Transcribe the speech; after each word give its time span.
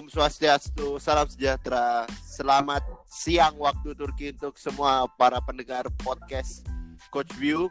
Om 0.00 0.08
Swastiastu, 0.08 0.96
salam 0.96 1.28
sejahtera. 1.28 2.08
Selamat 2.24 2.80
siang 3.04 3.52
waktu 3.60 3.92
Turki 3.92 4.32
untuk 4.32 4.56
semua 4.56 5.04
para 5.20 5.36
pendengar 5.44 5.92
podcast 6.00 6.64
Coach 7.12 7.28
View. 7.36 7.68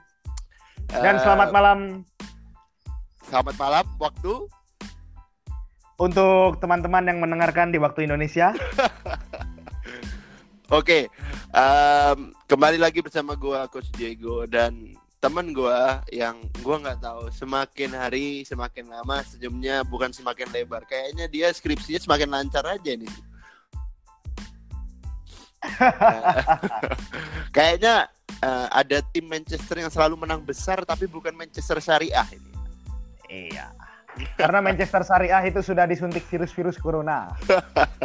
Dan 0.94 1.18
Eh, 1.18 1.22
selamat 1.26 1.50
malam 1.50 2.06
Selamat 3.26 3.56
malam 3.58 3.86
waktu. 3.98 4.46
untuk 5.98 6.62
teman-teman 6.62 7.10
yang 7.10 7.18
mendengarkan 7.18 7.74
di 7.74 7.82
waktu 7.82 8.06
Indonesia. 8.06 8.54
Oke, 10.70 11.10
em, 11.50 12.20
kembali 12.46 12.78
lagi 12.78 13.02
bersama 13.02 13.34
gua 13.34 13.66
Coach 13.66 13.90
Diego 13.98 14.46
dan 14.46 14.94
teman 15.20 15.52
gua 15.52 16.00
yang 16.16 16.40
gua 16.64 16.80
nggak 16.80 17.04
tahu 17.04 17.28
semakin 17.36 17.92
hari 17.92 18.48
semakin 18.48 18.88
lama 18.88 19.20
senyumnya 19.28 19.84
bukan 19.84 20.16
semakin 20.16 20.48
lebar. 20.56 20.88
Kayaknya 20.88 21.28
dia 21.28 21.48
skripsinya 21.52 22.00
semakin 22.00 22.30
lancar 22.32 22.64
aja 22.64 22.92
nih. 22.96 23.12
Kayaknya 27.56 28.08
eh, 28.40 28.68
ada 28.72 29.04
tim 29.12 29.28
Manchester 29.28 29.84
yang 29.84 29.92
selalu 29.92 30.24
menang 30.24 30.40
besar 30.40 30.88
tapi 30.88 31.04
bukan 31.04 31.36
Manchester 31.36 31.84
Syariah 31.84 32.28
ini. 32.32 32.52
Iya. 33.30 33.76
Karena 34.40 34.64
Manchester 34.64 35.04
Syariah 35.04 35.44
itu 35.48 35.60
sudah 35.60 35.84
disuntik 35.84 36.24
virus-virus 36.32 36.80
corona. 36.80 37.28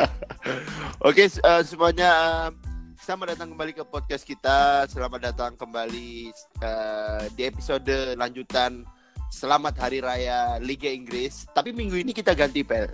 Oke, 1.09 1.31
s- 1.31 1.41
eh, 1.41 1.63
semuanya 1.63 2.11
eh, 2.11 2.74
selamat 3.05 3.37
datang 3.37 3.53
kembali 3.53 3.73
ke 3.77 3.85
podcast 3.85 4.25
kita. 4.25 4.89
Selamat 4.89 5.29
datang 5.29 5.53
kembali 5.61 6.33
eh, 6.65 7.25
di 7.37 7.45
episode 7.45 8.17
lanjutan 8.17 8.81
Selamat 9.29 9.77
Hari 9.77 10.01
Raya 10.01 10.57
Liga 10.57 10.89
Inggris. 10.89 11.45
Tapi 11.53 11.77
minggu 11.77 12.01
ini 12.01 12.17
kita 12.17 12.33
ganti 12.33 12.65
pel. 12.65 12.89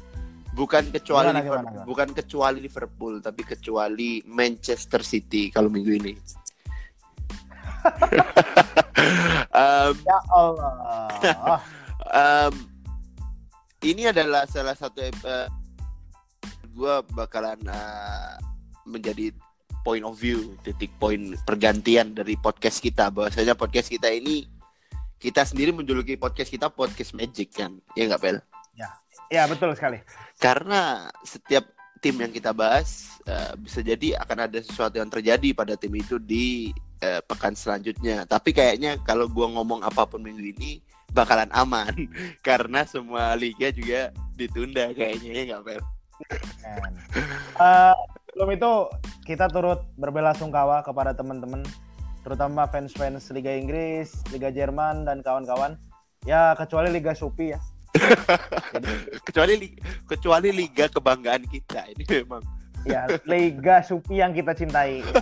Bukan 0.51 0.91
kecuali 0.91 1.31
Gimana, 1.31 1.47
gimana, 1.47 1.63
gimana? 1.71 1.87
bukan 1.87 2.11
kecuali 2.11 2.59
Liverpool, 2.59 3.23
tapi 3.23 3.47
kecuali 3.47 4.19
Manchester 4.27 5.07
City 5.07 5.47
kalau 5.47 5.71
minggu 5.71 5.95
ini. 5.95 6.15
Em, 9.63 9.95
Ya 9.95 10.19
Allah. 10.35 10.75
Em, 12.51 12.55
ini 13.87 14.11
adalah 14.11 14.43
salah 14.51 14.75
satu 14.75 15.07
gue 16.75 16.95
bakalan 17.15 17.63
eh, 17.63 18.35
menjadi 18.91 19.31
point 19.83 20.05
of 20.05 20.17
view 20.17 20.55
titik 20.65 20.93
poin 21.01 21.37
pergantian 21.45 22.13
dari 22.13 22.37
podcast 22.37 22.81
kita 22.81 23.09
bahwasanya 23.09 23.57
podcast 23.57 23.89
kita 23.89 24.09
ini 24.13 24.47
kita 25.21 25.45
sendiri 25.45 25.73
menjuluki 25.73 26.17
podcast 26.17 26.49
kita 26.49 26.73
podcast 26.73 27.13
magic 27.13 27.53
kan 27.53 27.77
ya 27.93 28.09
nggak 28.09 28.23
Pel 28.23 28.39
Ya 29.31 29.47
betul 29.47 29.71
sekali. 29.79 30.03
karena 30.43 31.07
setiap 31.23 31.69
tim 32.01 32.17
yang 32.17 32.33
kita 32.33 32.51
bahas 32.51 33.21
eh, 33.29 33.53
bisa 33.61 33.85
jadi 33.85 34.17
akan 34.25 34.49
ada 34.49 34.59
sesuatu 34.59 34.97
yang 34.97 35.07
terjadi 35.13 35.53
pada 35.53 35.77
tim 35.77 35.93
itu 35.95 36.17
di 36.17 36.73
eh, 36.99 37.21
pekan 37.23 37.53
selanjutnya. 37.53 38.25
Tapi 38.25 38.51
kayaknya 38.57 38.97
kalau 39.05 39.29
gua 39.29 39.53
ngomong 39.53 39.85
apa 39.85 40.09
pun 40.09 40.25
minggu 40.25 40.57
ini 40.57 40.81
bakalan 41.13 41.51
aman 41.53 41.93
karena 42.47 42.83
semua 42.89 43.37
liga 43.37 43.69
juga 43.71 44.11
ditunda 44.35 44.91
kayaknya 44.97 45.31
ya 45.31 45.43
nggak 45.55 45.63
Pel? 45.63 45.83
Sebelum 48.41 48.57
itu 48.57 48.73
kita 49.29 49.53
turut 49.53 49.85
berbela 50.01 50.33
sungkawa 50.33 50.81
kepada 50.81 51.13
teman-teman, 51.13 51.61
terutama 52.25 52.65
fans-fans 52.65 53.29
Liga 53.37 53.53
Inggris, 53.53 54.17
Liga 54.33 54.49
Jerman 54.49 55.05
dan 55.05 55.21
kawan-kawan. 55.21 55.77
Ya 56.25 56.57
kecuali 56.57 56.89
Liga 56.89 57.13
Supi 57.13 57.53
ya. 57.53 57.61
kecuali 59.29 59.61
li- 59.61 59.77
kecuali 60.09 60.49
liga 60.57 60.89
kebanggaan 60.89 61.43
kita 61.51 61.91
ini 61.91 62.07
memang 62.07 62.41
Ya 62.89 63.05
Liga 63.29 63.85
Supi 63.85 64.25
yang 64.25 64.33
kita 64.33 64.57
cintai. 64.57 65.05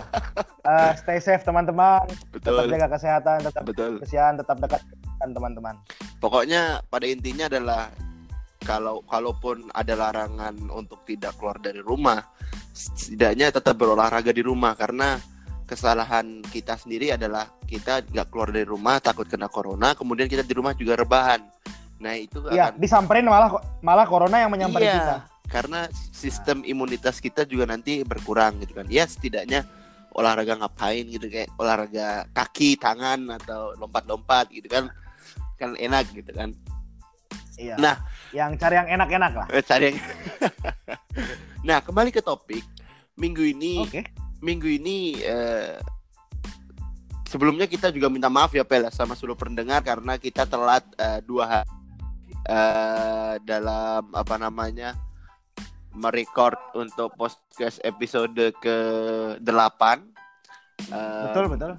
Eh, 0.69 0.91
stay 1.01 1.17
safe 1.17 1.41
teman-teman. 1.41 2.05
Tetap 2.35 2.67
jaga 2.69 2.87
kesehatan, 2.93 3.41
tetap 3.41 3.63
betul 3.65 3.97
kebersihan, 3.97 4.37
tetap 4.37 4.59
dekat 4.61 4.83
teman-teman. 5.17 5.73
pokoknya 6.21 6.83
pada 6.93 7.09
intinya 7.09 7.49
adalah 7.49 7.89
kalau 8.67 9.01
kalaupun 9.07 9.71
ada 9.73 9.97
larangan 9.97 10.53
untuk 10.69 11.01
tidak 11.09 11.33
keluar 11.41 11.57
dari 11.57 11.81
rumah 11.81 12.21
setidaknya 12.79 13.51
tetap 13.51 13.75
berolahraga 13.75 14.31
di 14.31 14.39
rumah 14.39 14.71
karena 14.71 15.19
kesalahan 15.67 16.39
kita 16.47 16.79
sendiri 16.79 17.11
adalah 17.13 17.51
kita 17.67 18.07
nggak 18.07 18.27
keluar 18.31 18.49
dari 18.55 18.63
rumah 18.63 19.03
takut 19.03 19.27
kena 19.27 19.51
corona 19.51 19.91
kemudian 19.93 20.31
kita 20.31 20.47
di 20.47 20.55
rumah 20.55 20.71
juga 20.73 20.95
rebahan 20.95 21.43
nah 21.99 22.15
itu 22.15 22.39
Iya, 22.47 22.71
akan 22.71 22.79
disamperin 22.79 23.27
malah 23.27 23.51
malah 23.83 24.07
corona 24.07 24.39
yang 24.39 24.49
menyamperin 24.49 24.87
Iya, 24.87 24.95
kita. 24.95 25.17
karena 25.51 25.79
sistem 26.15 26.63
imunitas 26.63 27.19
kita 27.19 27.43
juga 27.43 27.67
nanti 27.67 28.01
berkurang 28.07 28.63
gitu 28.63 28.79
kan 28.79 28.87
ya 28.87 29.03
setidaknya 29.03 29.67
olahraga 30.15 30.55
ngapain 30.57 31.03
gitu 31.11 31.27
kayak 31.27 31.51
olahraga 31.59 32.23
kaki 32.31 32.79
tangan 32.79 33.27
atau 33.43 33.75
lompat-lompat 33.75 34.47
gitu 34.55 34.71
kan 34.71 34.87
kan 35.59 35.75
enak 35.75 36.07
gitu 36.15 36.31
kan 36.31 36.55
Iya. 37.59 37.75
Nah. 37.75 37.95
Yang 38.35 38.55
cari 38.57 38.75
yang 38.77 38.89
enak-enak 38.99 39.31
lah. 39.33 39.47
Eh, 39.49 39.63
cari 39.63 39.93
yang 39.93 39.97
nah 41.67 41.83
kembali 41.83 42.09
ke 42.15 42.23
topik 42.23 42.63
minggu 43.19 43.43
ini 43.43 43.83
Oke. 43.83 44.07
minggu 44.39 44.67
ini 44.79 45.19
eh, 45.19 45.75
sebelumnya 47.27 47.67
kita 47.67 47.91
juga 47.91 48.07
minta 48.07 48.31
maaf 48.31 48.55
ya 48.55 48.63
Pel 48.63 48.87
sama 48.89 49.13
seluruh 49.13 49.35
pendengar 49.35 49.83
karena 49.83 50.15
kita 50.15 50.47
telat 50.47 50.87
eh, 50.95 51.19
dua 51.21 51.43
hari 51.45 51.69
eh, 52.47 53.33
dalam 53.43 54.07
apa 54.15 54.35
namanya 54.39 54.95
merecord 55.91 56.57
untuk 56.77 57.11
podcast 57.17 57.81
episode 57.83 58.55
ke 58.61 58.77
8 59.41 59.43
Betul, 61.27 61.45
betul. 61.51 61.71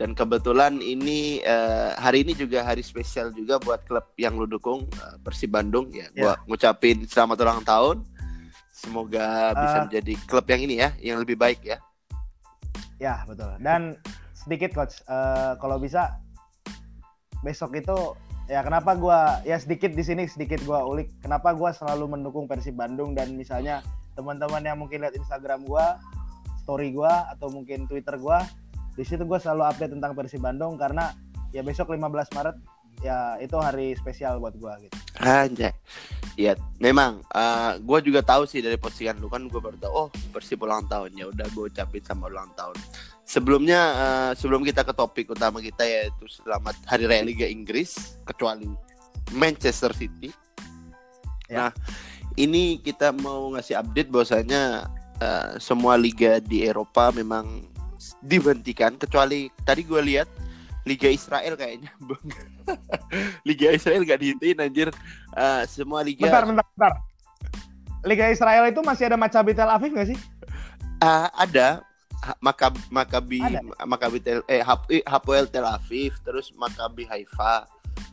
Dan 0.00 0.16
kebetulan 0.16 0.80
ini 0.80 1.44
eh, 1.44 1.92
hari 1.92 2.24
ini 2.24 2.32
juga 2.32 2.64
hari 2.64 2.80
spesial 2.80 3.36
juga 3.36 3.60
buat 3.60 3.84
klub 3.84 4.08
yang 4.16 4.40
lu 4.40 4.48
dukung 4.48 4.88
eh, 4.88 5.16
Persib 5.20 5.52
Bandung 5.52 5.92
ya. 5.92 6.08
Gua 6.16 6.40
ngucapin 6.48 7.04
selamat 7.04 7.36
ulang 7.44 7.60
tahun. 7.68 7.96
Semoga 8.72 9.52
bisa 9.52 9.76
Eh. 9.76 9.82
menjadi 9.92 10.12
klub 10.24 10.48
yang 10.48 10.64
ini 10.64 10.80
ya, 10.80 10.96
yang 11.04 11.20
lebih 11.20 11.36
baik 11.36 11.60
ya. 11.60 11.76
Ya, 12.96 13.28
betul. 13.28 13.52
Dan 13.60 14.00
sedikit 14.32 14.72
coach, 14.72 15.04
eh, 15.04 15.52
kalau 15.60 15.76
bisa 15.76 16.16
besok 17.44 17.76
itu 17.76 18.16
ya 18.48 18.64
kenapa 18.64 18.96
gua 18.96 19.44
ya 19.44 19.60
sedikit 19.60 19.92
di 19.92 20.00
sini 20.00 20.24
sedikit 20.24 20.64
gua 20.64 20.80
ulik 20.80 21.12
kenapa 21.20 21.52
gua 21.52 21.76
selalu 21.76 22.16
mendukung 22.16 22.48
Persib 22.48 22.72
Bandung 22.72 23.12
dan 23.12 23.36
misalnya 23.36 23.84
teman-teman 24.16 24.64
yang 24.64 24.80
mungkin 24.80 25.04
lihat 25.04 25.12
Instagram 25.12 25.68
gua, 25.68 26.00
story 26.64 26.88
gua 26.88 27.28
atau 27.36 27.52
mungkin 27.52 27.84
Twitter 27.84 28.16
gua, 28.16 28.48
di 28.94 29.04
situ 29.06 29.22
gua 29.26 29.38
selalu 29.38 29.62
update 29.70 29.92
tentang 29.94 30.12
Persib 30.14 30.42
Bandung 30.42 30.74
karena 30.80 31.14
ya 31.50 31.60
besok 31.66 31.90
15 31.92 32.36
Maret 32.36 32.56
ya 33.00 33.40
itu 33.40 33.56
hari 33.56 33.96
spesial 33.96 34.38
buat 34.38 34.54
gua 34.56 34.76
gitu. 34.82 34.94
Anjay. 35.20 35.72
Iya, 36.40 36.56
memang 36.80 37.20
gue 37.84 37.98
juga 38.00 38.24
tahu 38.24 38.48
sih 38.48 38.64
dari 38.64 38.80
postingan 38.80 39.20
lu 39.20 39.28
kan 39.28 39.44
gue 39.44 39.60
baru 39.60 39.76
tahu 39.76 39.92
oh 39.92 40.08
Persib 40.32 40.64
ulang 40.64 40.88
tahun 40.88 41.12
ya 41.12 41.28
udah 41.28 41.46
gue 41.52 41.64
ucapin 41.68 42.00
sama 42.00 42.32
ulang 42.32 42.48
tahun. 42.56 42.76
Sebelumnya 43.28 43.80
eh, 43.94 44.32
sebelum 44.34 44.66
kita 44.66 44.82
ke 44.82 44.90
topik 44.90 45.30
utama 45.30 45.62
kita 45.62 45.86
yaitu 45.86 46.26
selamat 46.26 46.74
Hari 46.88 47.06
Raya 47.06 47.22
Liga 47.22 47.46
Inggris 47.46 48.18
kecuali 48.26 48.66
Manchester 49.36 49.94
City. 49.94 50.34
Ya. 51.46 51.68
Nah, 51.68 51.70
ini 52.34 52.82
kita 52.82 53.14
mau 53.14 53.54
ngasih 53.54 53.78
update 53.78 54.10
bahwasanya 54.10 54.90
eh, 55.22 55.50
semua 55.62 55.94
liga 55.94 56.42
di 56.42 56.66
Eropa 56.66 57.14
memang 57.14 57.69
dihentikan 58.20 58.94
kecuali 58.94 59.48
tadi 59.64 59.82
gue 59.82 60.00
lihat 60.00 60.28
Liga 60.82 61.08
Israel 61.08 61.54
kayaknya 61.54 61.92
Liga 63.48 63.68
Israel 63.70 64.00
gak 64.02 64.20
dihentiin 64.20 64.60
anjir 64.60 64.88
Eh, 65.30 65.62
semua 65.70 66.02
liga 66.02 66.26
Bentar, 66.26 66.42
bentar, 66.42 66.66
bentar. 66.74 66.92
Liga 68.02 68.26
Israel 68.28 68.66
itu 68.66 68.80
masih 68.82 69.06
ada 69.06 69.14
Maccabi 69.14 69.54
Tel 69.54 69.70
Aviv 69.70 69.94
nggak 69.94 70.08
sih? 70.10 70.18
Ah, 70.98 71.30
ada 71.38 71.86
Makab 72.42 72.74
Makabi 72.90 73.40
Ada. 73.40 73.60
Makabi 73.86 74.18
Tel 74.18 74.42
eh 74.44 74.60
Hap, 74.60 74.90
eh, 74.90 75.00
Hapoel 75.06 75.46
Tel 75.46 75.64
Aviv 75.64 76.18
terus 76.20 76.50
Makabi 76.52 77.06
Haifa 77.06 77.64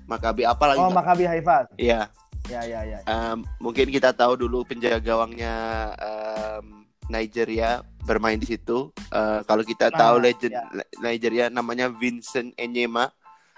Makabi 0.06 0.46
apa 0.46 0.64
lagi 0.72 0.80
Oh, 0.80 0.94
Maccabi 0.94 1.26
Haifa. 1.26 1.66
Iya 1.76 2.08
Ya, 2.48 2.64
ya, 2.64 2.80
ya. 2.80 3.00
em, 3.04 3.44
mungkin 3.60 3.92
kita 3.92 4.16
tahu 4.16 4.40
dulu 4.40 4.64
penjaga 4.64 5.04
gawangnya 5.04 5.52
em, 6.00 6.77
Nigeria 7.08 7.82
bermain 8.04 8.40
di 8.40 8.48
situ 8.48 8.92
Eh, 9.08 9.40
kalau 9.48 9.64
kita 9.64 9.88
Ah, 9.88 10.12
tahu 10.12 10.16
legend 10.20 10.52
ya. 10.52 10.64
Nigeria 11.00 11.48
namanya 11.48 11.88
Vincent 11.88 12.52
Enyema 12.60 13.08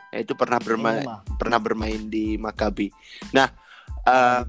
Eh, 0.09 0.25
itu 0.25 0.33
pernah 0.33 0.57
bermain 0.57 1.05
mah. 1.05 1.21
pernah 1.37 1.61
bermain 1.61 2.09
di 2.09 2.33
Maccabi. 2.33 2.89
Nah, 3.29 3.45
eh, 4.05 4.41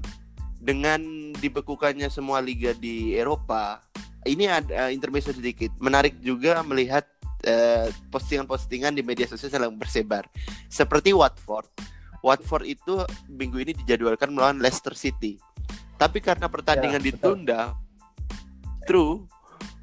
dengan 0.57 1.01
dibekukannya 1.37 2.09
semua 2.09 2.41
liga 2.41 2.73
di 2.73 3.13
Eropa, 3.13 3.77
ini 4.25 4.49
ada 4.49 4.89
eh, 4.89 4.93
intermezzo 4.93 5.29
sedikit. 5.29 5.69
Menarik 5.77 6.17
juga 6.21 6.61
melihat 6.65 7.05
postingan-postingan 8.13 8.93
di 8.93 9.01
media 9.01 9.25
sosial 9.25 9.65
yang 9.65 9.73
bersebar. 9.73 10.29
Seperti 10.69 11.09
Watford. 11.09 11.65
Watford 12.21 12.69
itu 12.69 13.01
minggu 13.25 13.57
ini 13.65 13.73
dijadwalkan 13.73 14.29
melawan 14.29 14.61
Leicester 14.61 14.93
City. 14.93 15.41
Tapi 15.97 16.21
karena 16.21 16.45
pertandingan 16.45 17.01
Ya, 17.01 17.09
betul. 17.09 17.41
True 18.83 19.25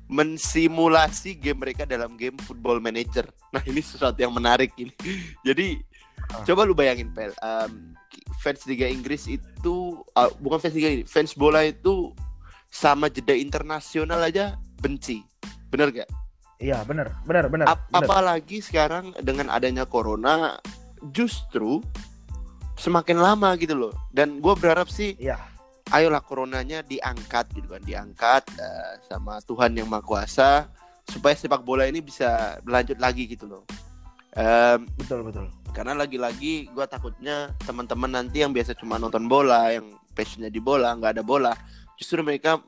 mensimulasi 0.09 1.37
game 1.37 1.61
mereka 1.61 1.85
dalam 1.85 2.17
game 2.17 2.37
Football 2.41 2.81
Manager. 2.81 3.29
Nah 3.53 3.61
ini 3.63 3.79
sesuatu 3.79 4.17
yang 4.17 4.33
menarik 4.33 4.73
ini. 4.77 4.93
Jadi 5.49 5.85
Ah. 6.29 6.43
coba 6.45 6.67
lu 6.67 6.75
bayangin 6.75 7.09
pel, 7.15 7.31
um, 7.41 7.95
fans 8.43 8.67
Liga 8.67 8.85
Inggris 8.85 9.25
itu 9.25 9.77
uh, 10.13 10.29
bukan 10.43 10.61
fans 10.61 10.75
Liga 10.75 10.91
Inggris, 10.91 11.09
fans 11.09 11.33
bola 11.33 11.63
itu 11.63 12.13
sama 12.69 13.09
jeda 13.09 13.33
internasional 13.33 14.21
aja 14.21 14.59
benci, 14.77 15.25
bener 15.71 15.89
gak? 15.89 16.11
Iya, 16.59 16.83
benar, 16.85 17.17
benar, 17.23 17.49
benar. 17.49 17.67
Ap- 17.71 17.87
benar. 17.89 18.03
apalagi 18.03 18.61
sekarang 18.61 19.15
dengan 19.23 19.49
adanya 19.49 19.87
corona, 19.87 20.59
justru 21.15 21.81
semakin 22.77 23.23
lama 23.23 23.55
gitu 23.57 23.79
loh. 23.79 23.95
Dan 24.11 24.43
gue 24.43 24.53
berharap 24.53 24.91
sih 24.91 25.15
Iya. 25.17 25.39
Ayolah 25.91 26.21
coronanya 26.21 26.83
diangkat 26.83 27.51
gitu 27.55 27.69
kan 27.71 27.83
diangkat 27.83 28.43
eh, 28.59 28.93
sama 29.07 29.41
Tuhan 29.43 29.73
yang 29.75 29.89
maha 29.89 30.05
kuasa 30.05 30.69
supaya 31.09 31.33
sepak 31.33 31.65
bola 31.65 31.89
ini 31.89 32.05
bisa 32.05 32.61
berlanjut 32.63 32.99
lagi 33.01 33.25
gitu 33.27 33.49
loh 33.49 33.65
Em, 34.39 34.85
Betul, 34.95 35.25
betul. 35.25 35.49
karena 35.73 35.97
lagi-lagi 35.97 36.69
gue 36.71 36.87
takutnya 36.87 37.51
teman-teman 37.65 38.13
nanti 38.13 38.45
yang 38.45 38.53
biasa 38.53 38.77
cuma 38.77 39.01
nonton 39.01 39.25
bola 39.27 39.73
yang 39.73 39.97
passionnya 40.15 40.53
di 40.53 40.61
bola 40.63 40.93
nggak 40.95 41.17
ada 41.19 41.25
bola 41.25 41.53
justru 41.97 42.21
mereka 42.23 42.61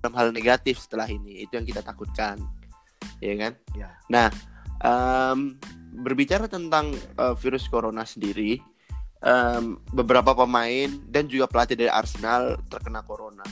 dalam 0.00 0.14
hal 0.16 0.32
negatif 0.32 0.80
setelah 0.80 1.06
ini 1.06 1.44
itu 1.44 1.54
yang 1.54 1.68
kita 1.68 1.84
takutkan 1.84 2.40
ya 3.20 3.36
kan 3.36 3.52
Ya. 3.76 3.94
nah 4.08 4.26
em, 4.80 5.60
berbicara 6.02 6.48
tentang 6.48 6.90
eh, 6.96 7.34
virus 7.38 7.68
corona 7.68 8.02
sendiri 8.02 8.58
em, 9.22 9.78
beberapa 9.92 10.36
pemain 10.36 10.90
dan 11.08 11.28
juga 11.28 11.48
pelatih 11.48 11.76
dari 11.76 11.92
Arsenal 11.92 12.60
terkena 12.68 13.00
corona. 13.04 13.44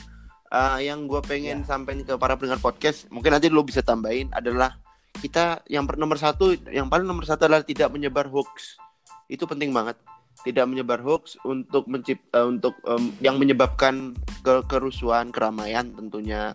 Eh, 0.54 0.86
yang 0.86 1.10
gue 1.10 1.18
pengen 1.24 1.66
sampaikan 1.66 2.06
ke 2.06 2.14
para 2.14 2.38
pendengar 2.38 2.62
podcast 2.62 3.10
mungkin 3.10 3.34
nanti 3.34 3.50
lo 3.50 3.66
bisa 3.66 3.82
tambahin 3.82 4.30
adalah 4.30 4.78
kita 5.18 5.66
yang 5.66 5.82
per- 5.88 5.98
nomor 5.98 6.14
satu 6.14 6.54
yang 6.70 6.86
paling 6.86 7.06
nomor 7.06 7.26
satu 7.26 7.50
adalah 7.50 7.66
tidak 7.66 7.90
menyebar 7.90 8.30
hoax. 8.30 8.78
Itu 9.26 9.50
penting 9.50 9.74
banget. 9.74 9.98
Tidak 10.44 10.66
menyebar 10.66 11.00
hoax 11.00 11.40
untuk 11.42 11.90
mencipta 11.90 12.46
untuk 12.46 12.76
em, 12.86 13.14
yang 13.18 13.40
menyebabkan 13.40 14.14
ke 14.46 14.62
kerusuhan 14.70 15.34
keramaian 15.34 15.90
tentunya. 15.90 16.54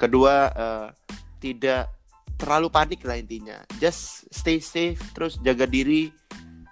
Kedua 0.00 0.48
eh, 0.54 0.88
tidak 1.42 1.92
terlalu 2.40 2.68
panik 2.72 3.00
lah 3.04 3.20
intinya. 3.20 3.58
Just 3.76 4.26
stay 4.32 4.58
safe 4.58 5.00
terus 5.12 5.36
jaga 5.44 5.68
diri 5.68 6.10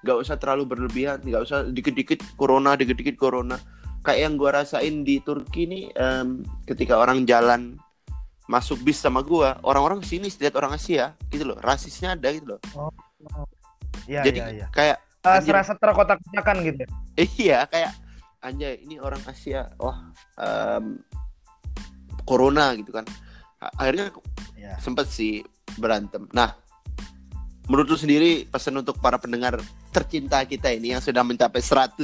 nggak 0.03 0.19
usah 0.19 0.35
terlalu 0.37 0.67
berlebihan 0.67 1.23
nggak 1.23 1.43
usah 1.43 1.67
dikit-dikit 1.67 2.23
corona 2.35 2.75
dikit-dikit 2.75 3.15
corona 3.15 3.55
kayak 4.03 4.21
yang 4.27 4.35
gua 4.35 4.61
rasain 4.61 5.03
di 5.03 5.23
Turki 5.23 5.65
nih 5.65 5.95
em, 5.95 6.43
ketika 6.67 6.99
orang 6.99 7.23
jalan 7.23 7.79
masuk 8.47 8.83
bis 8.83 8.99
sama 8.99 9.23
gua 9.23 9.57
orang-orang 9.63 10.03
sini 10.03 10.27
lihat 10.29 10.59
orang 10.59 10.75
Asia 10.75 11.15
gitu 11.31 11.47
loh 11.47 11.59
rasisnya 11.59 12.15
ada 12.15 12.29
gitu 12.31 12.59
loh 12.59 12.61
Iya, 14.03 14.27
jadi 14.27 14.39
iya, 14.39 14.49
iya. 14.51 14.67
kayak 14.75 14.99
Eh, 15.23 15.31
anjir. 15.31 15.55
serasa 15.55 15.79
terkotak-kotakan 15.79 16.57
gitu. 16.67 16.83
iya 17.39 17.63
kayak 17.71 17.95
anjay 18.43 18.83
ini 18.83 18.99
orang 18.99 19.23
Asia 19.23 19.71
wah 19.79 20.11
em, 20.35 20.99
corona 22.27 22.75
gitu 22.75 22.91
kan 22.91 23.07
akhirnya 23.79 24.11
Ya. 24.59 24.79
sempet 24.79 25.07
sih 25.07 25.43
berantem 25.75 26.27
nah 26.31 26.55
menurut 27.67 27.87
lu 27.87 27.99
sendiri 27.99 28.47
pesan 28.47 28.79
untuk 28.79 28.99
para 28.99 29.19
pendengar 29.19 29.59
tercinta 29.93 30.41
kita 30.49 30.73
ini 30.73 30.97
yang 30.97 31.03
sudah 31.05 31.21
mencapai 31.21 31.61
100 31.61 32.01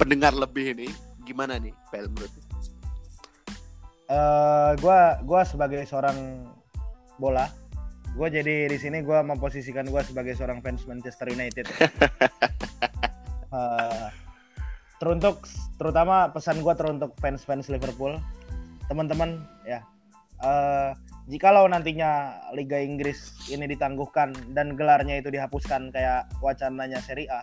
pendengar 0.00 0.32
lebih 0.32 0.72
ini 0.72 0.88
gimana 1.28 1.60
nih 1.60 1.76
Pel 1.92 2.08
menurut 2.08 2.32
lu? 2.32 2.42
Eh, 4.08 4.72
gua 4.80 5.20
gua 5.20 5.44
sebagai 5.44 5.84
seorang 5.84 6.48
bola, 7.20 7.52
gua 8.16 8.32
jadi 8.32 8.64
di 8.64 8.78
sini 8.80 9.04
gua 9.04 9.20
memposisikan 9.20 9.84
gua 9.92 10.00
sebagai 10.00 10.32
seorang 10.32 10.64
fans 10.64 10.88
Manchester 10.88 11.28
United. 11.28 11.68
Eh, 13.48 14.08
teruntuk 15.00 15.48
terutama 15.80 16.28
pesan 16.28 16.60
gua 16.60 16.76
teruntuk 16.76 17.16
fans-fans 17.16 17.72
Liverpool, 17.72 18.20
teman-teman 18.92 19.40
ya. 19.64 19.80
Eh, 20.38 20.90
jikalau 21.26 21.66
nantinya 21.66 22.38
Liga 22.54 22.78
Inggris 22.78 23.34
ini 23.50 23.66
ditangguhkan 23.66 24.54
dan 24.54 24.78
gelarnya 24.78 25.18
itu 25.18 25.34
dihapuskan 25.34 25.90
kayak 25.90 26.30
wacananya 26.38 27.02
Serie 27.02 27.26
A, 27.26 27.42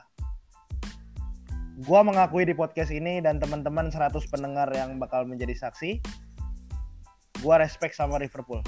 gua 1.84 2.08
mengakui 2.08 2.48
di 2.48 2.56
podcast 2.56 2.96
ini 2.96 3.20
dan 3.20 3.44
teman-teman 3.44 3.92
100 3.92 4.16
pendengar 4.32 4.72
yang 4.72 4.96
bakal 4.96 5.28
menjadi 5.28 5.52
saksi, 5.60 6.00
gua 7.44 7.60
respect 7.60 8.00
sama 8.00 8.16
Liverpool. 8.16 8.64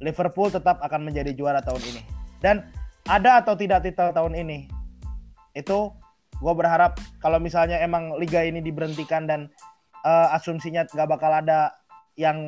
Liverpool 0.00 0.48
tetap 0.48 0.80
akan 0.80 1.04
menjadi 1.04 1.36
juara 1.36 1.60
tahun 1.60 1.84
ini. 1.84 2.02
Dan 2.40 2.64
ada 3.12 3.44
atau 3.44 3.52
tidak 3.60 3.84
titel 3.84 4.08
tahun 4.16 4.40
ini, 4.40 4.72
itu 5.52 5.92
gua 6.40 6.56
berharap 6.56 6.96
kalau 7.20 7.36
misalnya 7.36 7.76
emang 7.84 8.16
liga 8.16 8.40
ini 8.40 8.64
diberhentikan 8.64 9.28
dan 9.28 9.52
eh, 10.00 10.28
asumsinya 10.32 10.88
nggak 10.88 11.12
bakal 11.12 11.28
ada 11.28 11.76
yang 12.16 12.40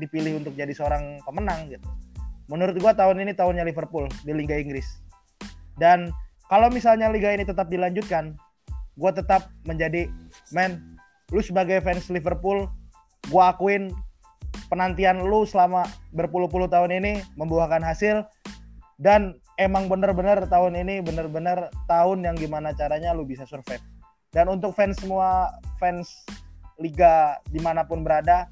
dipilih 0.00 0.42
untuk 0.42 0.54
jadi 0.58 0.70
seorang 0.74 1.22
pemenang 1.22 1.70
gitu. 1.70 1.86
Menurut 2.50 2.76
gua 2.78 2.92
tahun 2.92 3.24
ini 3.24 3.32
tahunnya 3.32 3.64
Liverpool 3.64 4.10
di 4.22 4.32
Liga 4.36 4.58
Inggris. 4.58 5.00
Dan 5.80 6.12
kalau 6.46 6.68
misalnya 6.68 7.08
liga 7.10 7.32
ini 7.32 7.42
tetap 7.42 7.72
dilanjutkan, 7.72 8.36
gua 9.00 9.10
tetap 9.10 9.48
menjadi 9.64 10.06
man, 10.52 11.00
lu 11.32 11.40
sebagai 11.40 11.80
fans 11.80 12.12
Liverpool, 12.12 12.68
gua 13.32 13.56
akuin 13.56 13.90
penantian 14.68 15.24
lu 15.24 15.46
selama 15.48 15.86
berpuluh-puluh 16.14 16.68
tahun 16.70 16.94
ini 16.94 17.24
membuahkan 17.38 17.82
hasil 17.82 18.26
dan 18.98 19.34
emang 19.58 19.90
bener-bener 19.90 20.46
tahun 20.46 20.78
ini 20.78 21.02
bener-bener 21.02 21.70
tahun 21.90 22.22
yang 22.22 22.36
gimana 22.38 22.74
caranya 22.74 23.14
lu 23.14 23.26
bisa 23.26 23.46
survive 23.46 23.82
dan 24.30 24.50
untuk 24.50 24.74
fans 24.74 24.98
semua 24.98 25.50
fans 25.78 26.10
liga 26.78 27.38
di 27.50 27.62
mana 27.62 27.86
pun 27.86 28.02
berada 28.02 28.50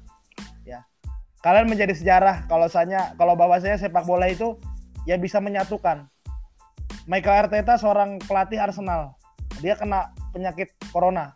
kalian 1.43 1.67
menjadi 1.67 1.93
sejarah 1.93 2.47
kalau 2.47 2.71
saya 2.71 3.11
kalau 3.19 3.35
bahwasanya 3.35 3.77
sepak 3.77 4.07
bola 4.07 4.31
itu 4.31 4.55
ya 5.03 5.19
bisa 5.19 5.43
menyatukan 5.43 6.07
Michael 7.03 7.47
Arteta 7.47 7.75
seorang 7.75 8.17
pelatih 8.23 8.63
Arsenal 8.63 9.19
dia 9.59 9.75
kena 9.75 10.15
penyakit 10.31 10.71
corona 10.95 11.35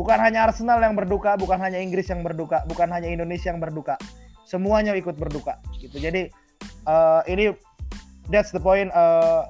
bukan 0.00 0.18
hanya 0.18 0.48
Arsenal 0.48 0.80
yang 0.80 0.94
berduka, 0.94 1.34
bukan 1.36 1.58
hanya 1.60 1.76
Inggris 1.76 2.08
yang 2.08 2.22
berduka, 2.22 2.62
bukan 2.64 2.88
hanya 2.88 3.12
Indonesia 3.12 3.50
yang 3.50 3.60
berduka. 3.60 4.00
Semuanya 4.46 4.96
ikut 4.96 5.14
berduka 5.20 5.60
gitu. 5.78 6.00
Jadi 6.00 6.32
eh, 6.88 7.20
ini 7.30 7.54
that's 8.32 8.50
the 8.50 8.62
point 8.62 8.88
eh, 8.90 9.42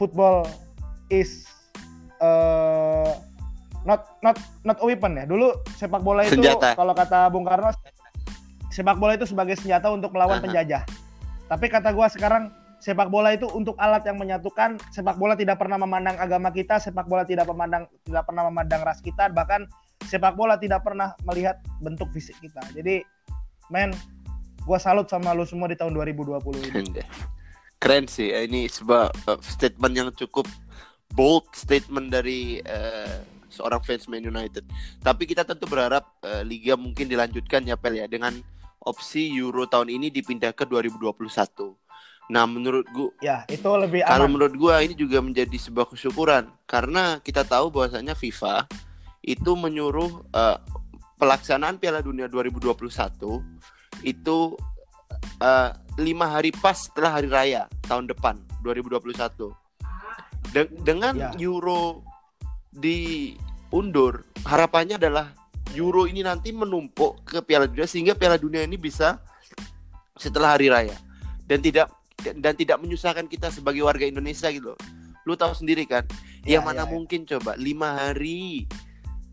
football 0.00 0.48
is 1.12 1.46
eh, 2.24 3.12
not 3.84 4.18
not 4.24 4.40
not 4.66 4.78
a 4.80 4.84
weapon 4.86 5.20
ya. 5.20 5.24
Dulu 5.28 5.62
sepak 5.78 6.02
bola 6.02 6.26
itu 6.26 6.40
kalau 6.74 6.96
kata 6.96 7.30
Bung 7.30 7.46
Karno 7.46 7.70
sepak 8.72 8.96
bola 8.96 9.14
itu 9.14 9.28
sebagai 9.28 9.54
senjata 9.60 9.92
untuk 9.92 10.16
melawan 10.16 10.40
Aha. 10.40 10.44
penjajah. 10.48 10.82
Tapi 11.46 11.68
kata 11.68 11.92
gua 11.92 12.08
sekarang 12.08 12.48
sepak 12.80 13.12
bola 13.12 13.36
itu 13.36 13.44
untuk 13.52 13.76
alat 13.76 14.02
yang 14.08 14.16
menyatukan. 14.16 14.80
Sepak 14.88 15.20
bola 15.20 15.36
tidak 15.36 15.60
pernah 15.60 15.76
memandang 15.76 16.16
agama 16.16 16.48
kita, 16.48 16.80
sepak 16.80 17.04
bola 17.04 17.28
tidak 17.28 17.44
memandang 17.44 17.84
tidak 18.08 18.24
pernah 18.24 18.48
memandang 18.48 18.80
ras 18.80 19.04
kita, 19.04 19.28
bahkan 19.28 19.68
sepak 20.08 20.32
bola 20.32 20.56
tidak 20.56 20.80
pernah 20.80 21.12
melihat 21.28 21.60
bentuk 21.84 22.08
fisik 22.16 22.34
kita. 22.40 22.64
Jadi, 22.72 23.04
men, 23.68 23.92
gua 24.64 24.80
salut 24.80 25.06
sama 25.12 25.36
lu 25.36 25.44
semua 25.44 25.68
di 25.68 25.76
tahun 25.76 25.92
2020 25.92 26.40
ini. 26.72 27.04
keren 27.82 28.06
sih 28.06 28.30
ini 28.30 28.70
sebuah 28.70 29.10
uh, 29.26 29.42
statement 29.42 29.94
yang 29.98 30.08
cukup 30.14 30.46
bold 31.18 31.50
statement 31.50 32.14
dari 32.14 32.62
uh, 32.62 33.26
seorang 33.50 33.82
fans 33.82 34.06
Man 34.06 34.22
United 34.22 34.62
tapi 35.02 35.26
kita 35.26 35.42
tentu 35.42 35.66
berharap 35.66 36.06
uh, 36.22 36.46
liga 36.46 36.78
mungkin 36.78 37.10
dilanjutkan 37.10 37.66
ya 37.66 37.74
Pel 37.74 37.98
ya 37.98 38.06
dengan 38.06 38.38
opsi 38.82 39.30
Euro 39.32 39.64
tahun 39.64 39.88
ini 39.88 40.08
dipindah 40.08 40.50
ke 40.50 40.64
2021 40.64 41.18
nah 42.28 42.46
menurut 42.46 42.86
gua 42.88 43.10
Ya, 43.18 43.42
itu 43.46 43.66
lebih 43.66 44.02
kalau 44.02 44.24
aman. 44.24 44.32
menurut 44.32 44.54
gua 44.54 44.78
ini 44.78 44.94
juga 44.94 45.18
menjadi 45.18 45.54
sebuah 45.54 45.86
kesyukuran 45.86 46.46
karena 46.64 47.18
kita 47.18 47.42
tahu 47.42 47.68
bahwasanya 47.68 48.14
FIFA 48.14 48.64
itu 49.20 49.52
menyuruh 49.52 50.22
uh, 50.30 50.56
pelaksanaan 51.16 51.76
Piala 51.76 52.00
Dunia 52.00 52.26
2021 52.26 52.72
itu 54.02 54.38
uh, 55.38 55.70
lima 55.94 56.26
hari 56.28 56.50
pas 56.50 56.74
setelah 56.78 57.14
hari 57.14 57.28
raya 57.28 57.62
tahun 57.82 58.08
depan 58.08 58.34
2021 58.60 59.12
De- 60.50 60.72
dengan 60.80 61.14
Ya. 61.14 61.30
Euro 61.38 62.02
diundur 62.72 64.24
harapannya 64.42 64.96
adalah 64.96 65.30
Euro 65.72 66.04
ini 66.04 66.20
nanti 66.20 66.52
menumpuk 66.52 67.24
ke 67.24 67.40
Piala 67.40 67.64
Dunia 67.64 67.88
sehingga 67.88 68.12
Piala 68.12 68.36
Dunia 68.36 68.62
ini 68.66 68.76
bisa 68.76 69.22
setelah 70.16 70.54
hari 70.54 70.68
raya 70.68 70.96
dan 71.48 71.64
tidak 71.64 71.88
dan 72.22 72.54
tidak 72.54 72.78
menyusahkan 72.78 73.26
kita 73.26 73.50
sebagai 73.50 73.82
warga 73.82 74.06
Indonesia 74.06 74.46
gitu. 74.52 74.76
Lu 75.26 75.38
tahu 75.38 75.54
sendiri 75.54 75.86
kan, 75.86 76.02
Ya, 76.42 76.58
yang 76.58 76.66
mana 76.66 76.82
ya, 76.82 76.86
ya. 76.86 76.90
mungkin 76.90 77.20
coba 77.22 77.54
lima 77.54 77.94
hari 77.94 78.66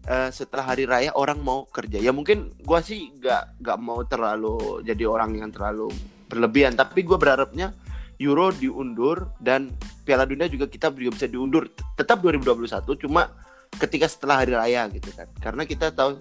eh, 0.06 0.30
setelah 0.30 0.74
hari 0.74 0.86
raya 0.86 1.10
orang 1.18 1.42
mau 1.42 1.66
kerja. 1.66 1.98
Ya 1.98 2.14
mungkin 2.14 2.54
gua 2.62 2.86
sih 2.86 3.10
nggak 3.18 3.62
nggak 3.66 3.78
mau 3.82 4.06
terlalu 4.06 4.86
jadi 4.86 5.10
orang 5.10 5.34
yang 5.38 5.50
terlalu 5.50 5.90
berlebihan, 6.30 6.78
tapi 6.78 7.02
gua 7.02 7.18
berharapnya 7.18 7.74
Euro 8.22 8.52
diundur 8.54 9.34
dan 9.42 9.74
Piala 10.06 10.28
Dunia 10.28 10.46
juga 10.52 10.68
kita 10.68 10.94
juga 10.94 11.18
bisa 11.18 11.26
diundur 11.26 11.72
tetap 11.96 12.20
2021 12.22 12.68
cuma 13.00 13.32
ketika 13.78 14.10
setelah 14.10 14.42
hari 14.42 14.58
raya 14.58 14.90
gitu 14.90 15.14
kan. 15.14 15.30
Karena 15.38 15.64
kita 15.68 15.94
tahu 15.94 16.18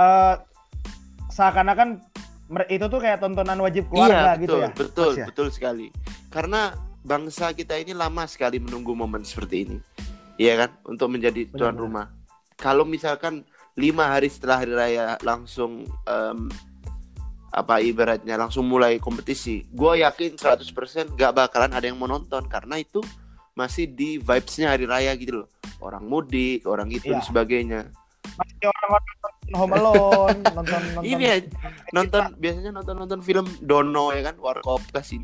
Eh, 0.00 0.34
seakan-akan 1.28 2.00
itu 2.66 2.86
tuh 2.90 2.98
kayak 2.98 3.22
tontonan 3.22 3.60
wajib 3.62 3.86
keluarga 3.92 4.34
iya, 4.34 4.42
gitu 4.42 4.56
betul, 4.56 4.64
ya. 4.64 4.70
Betul, 4.74 5.10
Mas 5.12 5.20
ya? 5.20 5.26
betul 5.28 5.48
sekali. 5.52 5.86
Karena 6.32 6.74
bangsa 7.04 7.52
kita 7.54 7.78
ini 7.78 7.92
lama 7.94 8.24
sekali 8.26 8.58
menunggu 8.58 8.96
momen 8.96 9.22
seperti 9.22 9.68
ini. 9.68 9.78
Iya 10.40 10.66
kan? 10.66 10.70
Untuk 10.88 11.12
menjadi 11.12 11.46
tuan 11.52 11.76
Benar-benar. 11.76 11.82
rumah. 11.84 12.06
Kalau 12.56 12.84
misalkan 12.88 13.44
lima 13.76 14.08
hari 14.08 14.32
setelah 14.32 14.64
hari 14.64 14.72
raya 14.74 15.04
langsung 15.22 15.84
em, 16.08 16.48
apa 17.50 17.82
ibaratnya 17.82 18.40
langsung 18.40 18.66
mulai 18.66 18.96
kompetisi, 18.98 19.66
gue 19.70 20.02
yakin 20.02 20.38
100% 20.38 21.18
gak 21.18 21.32
bakalan 21.34 21.72
ada 21.74 21.86
yang 21.86 21.98
mau 21.98 22.08
nonton 22.10 22.46
karena 22.46 22.78
itu 22.78 23.02
masih 23.54 23.90
di 23.90 24.16
vibes-nya 24.16 24.72
hari 24.74 24.86
raya 24.88 25.12
gitu 25.18 25.44
loh. 25.44 25.48
Orang 25.80 26.06
mudik, 26.06 26.64
orang 26.64 26.88
itu 26.88 27.08
Iya. 27.08 27.18
dan 27.18 27.22
sebagainya. 27.24 27.80
Masih 28.36 28.68
orang-orang 28.68 29.04
nonton 29.04 29.32
Home 29.56 29.72
Alone, 29.74 30.38
nonton 30.56 30.80
nonton. 30.92 31.02
Ini 31.02 31.24
aja, 31.26 31.48
nonton 31.90 32.22
biasanya 32.36 32.70
nonton 32.70 32.94
nonton 32.94 33.20
film 33.20 33.46
Dono 33.60 34.12
ya 34.12 34.30
kan, 34.30 34.36
Warkop 34.38 34.84
kasih. 34.92 35.18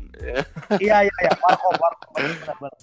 Iya 0.77 0.97
iya 1.07 1.15
iya, 1.23 1.31
Warkop, 1.39 1.73
Warkop. 1.77 2.13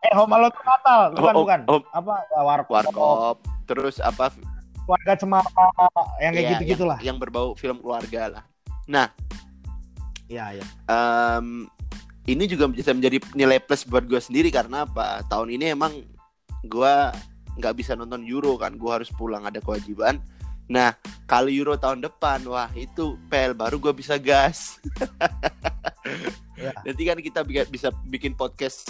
Eh 0.00 0.12
Home 0.16 0.32
Alone 0.32 0.48
tuh 0.50 0.64
Natal, 0.64 1.00
bukan 1.12 1.32
Oh, 1.36 1.40
bukan. 1.44 1.60
oh, 1.68 1.80
Apa 1.92 2.14
ya, 2.26 2.40
Warkop, 2.40 2.72
Warkop, 2.72 3.36
terus 3.64 4.00
apa 4.00 4.32
Keluarga 4.80 5.12
Cemara, 5.14 5.68
yang 6.18 6.32
kayak 6.32 6.40
ya, 6.42 6.50
gitu-gitu 6.56 6.82
yang, 6.82 6.90
lah. 6.90 6.98
yang 7.04 7.16
berbau 7.20 7.52
film 7.54 7.78
keluarga 7.78 8.40
lah. 8.40 8.44
Nah, 8.88 9.06
Iya 10.26 10.56
iya. 10.56 10.64
em, 10.88 11.68
ini 12.24 12.46
juga 12.46 12.66
bisa 12.66 12.90
menjadi 12.90 13.20
nilai 13.34 13.58
plus 13.58 13.84
buat 13.84 14.02
gue 14.02 14.18
sendiri 14.18 14.48
karena 14.48 14.82
apa? 14.82 15.20
Tahun 15.26 15.46
ini 15.46 15.74
emang 15.74 15.90
gue 16.64 16.94
nggak 17.60 17.74
bisa 17.76 17.92
nonton 17.94 18.24
Euro 18.24 18.56
kan, 18.56 18.76
gue 18.76 18.90
harus 18.90 19.10
pulang 19.12 19.44
ada 19.44 19.60
kewajiban. 19.60 20.20
Nah, 20.70 20.94
kalau 21.26 21.50
Euro 21.50 21.74
tahun 21.74 21.98
depan, 21.98 22.46
wah 22.46 22.70
itu 22.78 23.18
pel 23.26 23.58
baru 23.58 23.82
gue 23.82 23.90
bisa 23.90 24.14
gas. 24.22 24.78
Ya. 26.54 26.70
Nanti 26.86 27.02
kan 27.02 27.18
kita 27.18 27.40
bi- 27.42 27.66
bisa 27.66 27.90
bikin 28.06 28.38
podcast 28.38 28.86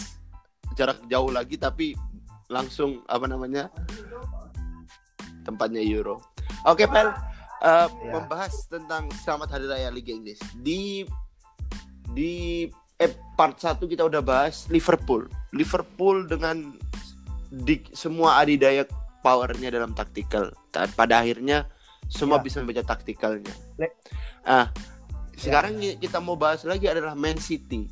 jarak 0.76 1.00
jauh 1.08 1.32
lagi 1.32 1.56
tapi 1.56 1.96
langsung 2.50 3.00
apa 3.08 3.24
namanya 3.24 3.72
tempatnya 5.42 5.80
Euro. 5.80 6.20
Oke 6.68 6.84
pel, 6.84 7.08
eh, 7.08 7.14
Ya. 7.88 8.12
membahas 8.12 8.68
tentang 8.68 9.08
selamat 9.24 9.56
hari 9.56 9.64
raya 9.68 9.88
Liga 9.88 10.12
Inggris 10.12 10.40
di 10.56 11.04
di 12.12 12.66
eh, 13.00 13.12
part 13.38 13.56
1 13.56 13.80
kita 13.88 14.04
udah 14.04 14.20
bahas 14.20 14.68
Liverpool. 14.68 15.24
Liverpool 15.56 16.28
dengan 16.28 16.76
di 17.50 17.82
semua 17.90 18.38
adidaya 18.38 18.86
powernya 19.20 19.68
dalam 19.68 19.90
taktikal. 19.92 20.48
Ta- 20.70 20.86
Pada 20.88 21.20
akhirnya 21.20 21.66
semua 22.06 22.38
Ya. 22.38 22.42
bisa 22.42 22.62
membaca 22.62 22.86
taktikalnya. 22.86 23.52
Ah, 24.40 24.70
sekarang 25.34 25.76
kita 25.98 26.18
mau 26.18 26.34
bahas 26.34 26.62
lagi 26.62 26.86
adalah 26.86 27.12
Man 27.12 27.36
City. 27.36 27.90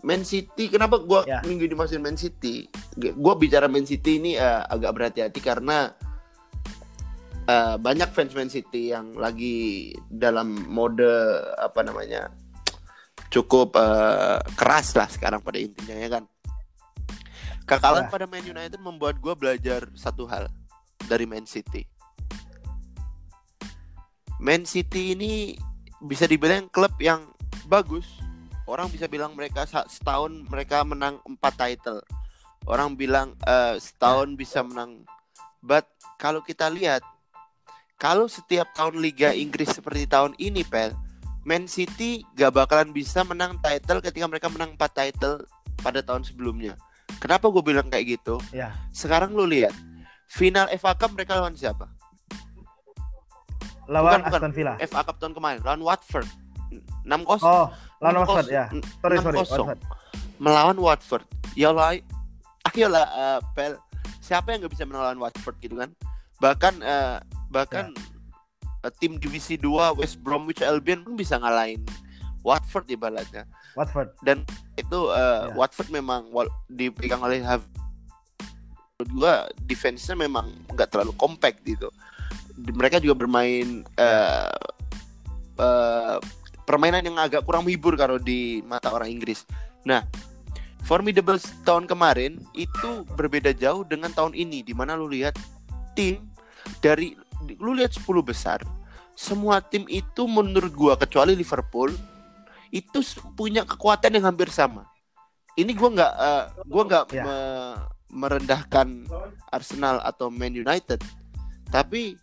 Man 0.00 0.22
City, 0.22 0.66
kenapa 0.66 0.96
gua 0.98 1.24
Ya. 1.24 1.42
minggu 1.42 1.66
dimasukin 1.66 2.00
Man 2.00 2.14
City? 2.14 2.66
G- 2.94 3.12
Gua 3.12 3.34
bicara 3.34 3.66
Man 3.66 3.84
City 3.84 4.16
ini 4.16 4.34
eh, 4.34 4.62
agak 4.64 4.92
berhati-hati 4.92 5.40
karena 5.40 5.90
eh, 7.44 7.76
banyak 7.76 8.10
fans 8.10 8.32
Man 8.32 8.48
City 8.48 8.90
yang 8.90 9.14
lagi 9.14 9.90
dalam 10.06 10.52
mode 10.66 11.06
apa 11.56 11.82
namanya 11.82 12.30
cukup 13.28 13.74
eh, 13.74 14.38
keras 14.54 14.94
lah 14.94 15.08
sekarang 15.10 15.42
pada 15.42 15.58
intinya 15.58 15.94
ya 15.94 16.08
kan. 16.08 16.24
Kekalahan 17.66 18.06
Ya. 18.06 18.12
pada 18.14 18.26
Man 18.30 18.46
United 18.46 18.78
membuat 18.78 19.18
gue 19.18 19.34
belajar 19.34 19.90
satu 19.98 20.22
hal 20.30 20.46
dari 21.10 21.26
Man 21.26 21.50
City. 21.50 21.82
Man 24.38 24.62
City 24.62 25.18
ini 25.18 25.58
bisa 25.98 26.30
dibilang 26.30 26.70
klub 26.70 26.94
yang 27.02 27.26
bagus. 27.66 28.06
Orang 28.70 28.90
bisa 28.94 29.10
bilang 29.10 29.34
mereka 29.34 29.66
setahun 29.66 30.30
mereka 30.46 30.86
menang 30.86 31.18
4 31.26 31.38
title. 31.58 32.02
Orang 32.70 32.94
bilang 32.94 33.34
eh, 33.42 33.74
setahun 33.82 34.38
bisa 34.38 34.62
menang. 34.62 35.02
But 35.58 35.90
kalau 36.22 36.46
kita 36.46 36.70
lihat, 36.70 37.02
kalau 37.98 38.30
setiap 38.30 38.70
tahun 38.78 39.02
Liga 39.02 39.34
Inggris 39.34 39.74
seperti 39.74 40.06
tahun 40.06 40.38
ini, 40.38 40.62
Pel, 40.62 40.94
Man 41.42 41.66
City 41.66 42.22
gak 42.38 42.54
bakalan 42.54 42.94
bisa 42.94 43.26
menang 43.26 43.58
title 43.58 43.98
ketika 43.98 44.26
mereka 44.30 44.46
menang 44.46 44.78
4 44.78 44.86
title 44.94 45.46
pada 45.82 45.98
tahun 46.02 46.22
sebelumnya. 46.22 46.78
Kenapa 47.16 47.48
gue 47.48 47.62
bilang 47.64 47.88
kayak 47.88 48.18
gitu? 48.18 48.36
Ya. 48.52 48.76
Sekarang 48.92 49.32
lu 49.32 49.44
lihat, 49.44 49.72
final 50.28 50.68
FA 50.76 50.92
Cup 50.92 51.12
mereka 51.12 51.36
lawan 51.36 51.56
siapa? 51.56 51.88
Lawan 53.86 54.18
Bukan, 54.18 54.20
bukan. 54.26 54.40
Aston 54.42 54.52
Villa. 54.52 54.72
FA 54.82 55.00
Cup 55.02 55.16
tahun 55.16 55.32
kemarin 55.32 55.60
lawan 55.62 55.82
Watford. 55.82 56.26
6-0. 57.06 57.38
Oh, 57.40 57.70
lawan 58.02 58.14
6-0. 58.18 58.20
Watford 58.20 58.48
ya. 58.50 58.64
Sorry 58.98 59.16
sorry, 59.22 59.38
6-0. 59.38 59.46
Watford. 59.46 59.80
Melawan 60.36 60.78
Watford. 60.78 61.24
Ya 61.54 61.70
lah, 61.72 61.94
ayolah 62.68 63.06
eh, 63.06 63.40
Pel. 63.54 63.78
Siapa 64.18 64.50
yang 64.50 64.66
nggak 64.66 64.74
bisa 64.74 64.84
melawan 64.84 65.16
Watford 65.16 65.56
gitu 65.62 65.78
kan? 65.78 65.94
Bahkan 66.42 66.74
eh, 66.82 67.16
bahkan 67.48 67.94
Ya. 67.94 68.90
eh, 68.90 68.92
tim 68.98 69.16
divisi 69.16 69.54
2 69.54 69.96
West 69.96 70.18
Bromwich 70.18 70.60
Albion 70.60 71.06
pun 71.06 71.14
bisa 71.14 71.38
ngalahin 71.38 71.80
Watford 72.46 72.86
ibaratnya. 72.86 73.42
Watford. 73.74 74.14
Itu 74.78 75.10
eh, 75.10 75.50
Ya. 75.50 75.50
Watford 75.58 75.90
memang 75.90 76.30
dipegang 76.70 77.18
oleh 77.18 77.42
Hav 77.42 77.66
gua 79.12 79.44
defense-nya 79.66 80.16
memang 80.16 80.48
nggak 80.70 80.94
terlalu 80.94 81.12
compact 81.18 81.60
gitu. 81.66 81.90
Mereka 82.56 83.02
juga 83.02 83.26
bermain 83.26 83.82
eh, 83.98 84.56
eh, 85.58 86.16
permainan 86.62 87.02
yang 87.02 87.18
agak 87.18 87.42
kurang 87.42 87.66
menghibur 87.66 87.98
kalau 87.98 88.16
di 88.22 88.62
mata 88.64 88.94
orang 88.94 89.10
Inggris. 89.10 89.42
Nah, 89.84 90.06
formidable 90.86 91.36
tahun 91.66 91.90
kemarin 91.90 92.38
itu 92.54 93.04
berbeda 93.18 93.50
jauh 93.52 93.82
dengan 93.82 94.14
tahun 94.14 94.32
ini 94.38 94.62
di 94.62 94.72
mana 94.72 94.94
lu 94.94 95.10
lihat 95.10 95.34
tim 95.98 96.22
dari 96.80 97.18
lu 97.60 97.76
lihat 97.76 97.92
10 97.92 98.06
besar 98.24 98.64
semua 99.16 99.64
tim 99.64 99.88
itu 99.88 100.28
menurut 100.28 100.72
gua 100.76 100.94
kecuali 100.96 101.32
Liverpool 101.32 101.92
itu 102.70 102.98
punya 103.32 103.62
kekuatan 103.62 104.10
yang 104.12 104.26
hampir 104.26 104.48
sama. 104.48 104.86
Ini 105.54 105.72
gua 105.72 105.90
nggak 105.90 106.12
eh, 106.14 106.44
gua 106.64 106.82
nggak 106.84 107.04
Ya. 107.10 107.22
me- 107.22 107.80
merendahkan 108.08 109.08
Arsenal 109.48 109.98
atau 110.00 110.28
Man 110.28 110.52
United, 110.52 111.02
tapi 111.68 112.14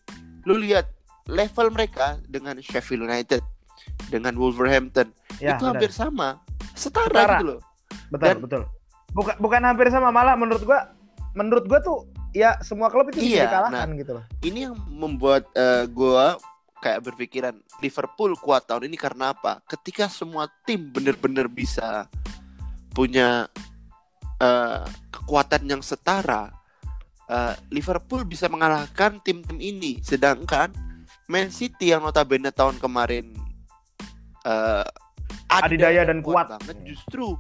lu 0.43 0.55
lihat 0.55 0.88
level 1.25 1.69
mereka 1.69 2.17
dengan 2.25 2.55
Sheffield 2.57 3.03
United, 3.03 3.43
dengan 4.07 4.33
Wolverhampton 4.33 5.12
Ya, 5.38 5.53
itu 5.53 5.63
benar. 5.63 5.75
hampir 5.75 5.91
sama, 5.91 6.39
setara, 6.73 7.12
Setara. 7.12 7.33
gitu 7.38 7.45
loh. 7.47 7.59
Betul, 8.09 8.27
Dan- 8.27 8.41
betul. 8.41 8.63
Bukan 9.13 9.35
bukan 9.38 9.62
hampir 9.62 9.88
sama 9.88 10.09
malah 10.09 10.33
menurut 10.33 10.63
gua 10.63 10.89
menurut 11.33 11.65
gua 11.65 11.79
tuh 11.79 12.05
ya 12.31 12.57
semua 12.59 12.89
klub 12.89 13.09
itu 13.09 13.21
bisa 13.21 13.29
Iya, 13.29 13.45
dikalahkan 13.45 13.88
gitu 13.93 14.12
loh. 14.13 14.23
Ini 14.41 14.59
yang 14.65 14.75
membuat 14.89 15.45
eh, 15.53 15.85
gua 15.88 16.38
kayak 16.84 17.00
berpikiran 17.00 17.56
Liverpool 17.80 18.36
kuat 18.36 18.68
tahun 18.68 18.92
ini 18.92 19.00
karena 19.00 19.32
apa? 19.32 19.63
Ketika 19.63 20.12
semua 20.12 20.52
tim 20.68 20.92
bener-bener 20.92 21.48
bisa 21.48 22.12
punya 22.92 23.48
eh, 24.44 24.84
kekuatan 25.08 25.63
yang 25.63 25.80
setara, 25.80 26.52
eh, 27.32 27.56
Liverpool 27.72 28.28
bisa 28.28 28.52
mengalahkan 28.52 29.24
tim-tim 29.24 29.56
ini. 29.63 30.04
Sedangkan 30.04 30.75
Man 31.32 31.48
City 31.48 31.96
yang 31.96 32.04
notabene 32.04 32.52
tahun 32.52 32.75
kemarin 32.84 33.32
eh, 34.44 34.84
Adidaya 35.48 36.04
dan 36.04 36.20
kuat. 36.20 36.52
banget, 36.52 36.75
Iya. 36.75 36.84
justru 36.92 37.40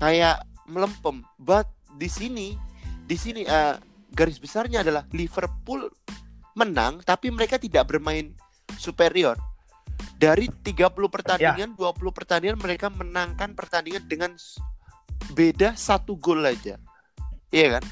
kayak 0.00 0.40
melempem. 0.64 1.20
But 1.36 1.68
di 2.00 2.08
sini, 2.08 2.56
di 3.04 3.16
sini 3.20 3.44
eh, 3.44 3.76
garis 4.16 4.40
besarnya 4.40 4.80
adalah 4.80 5.04
Liverpool 5.12 5.92
menang, 6.58 6.98
tapi 7.06 7.30
mereka 7.30 7.54
tidak 7.56 7.86
bermain 7.86 8.34
superior. 8.74 9.38
Dari 10.18 10.50
30 10.50 10.90
pertandingan, 11.06 11.78
20 11.78 12.10
pertandingan 12.10 12.58
mereka 12.58 12.90
menangkan 12.90 13.54
pertandingan 13.54 14.02
dengan 14.10 14.34
beda 15.30 15.78
satu 15.78 16.18
gol 16.18 16.42
aja. 16.42 16.74
Iya 17.54 17.78
kan? 17.78 17.84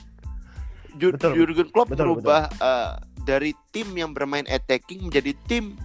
Betul, 0.96 1.38
Jurgen 1.38 1.68
Klopp 1.70 1.94
betul, 1.94 2.02
merubah 2.08 2.50
eh, 2.50 2.92
dari 3.23 3.54
tim 3.70 3.87
yang 3.94 4.11
bermain 4.11 4.49
attacking 4.49 5.06
menjadi 5.06 5.37
tim 5.46 5.78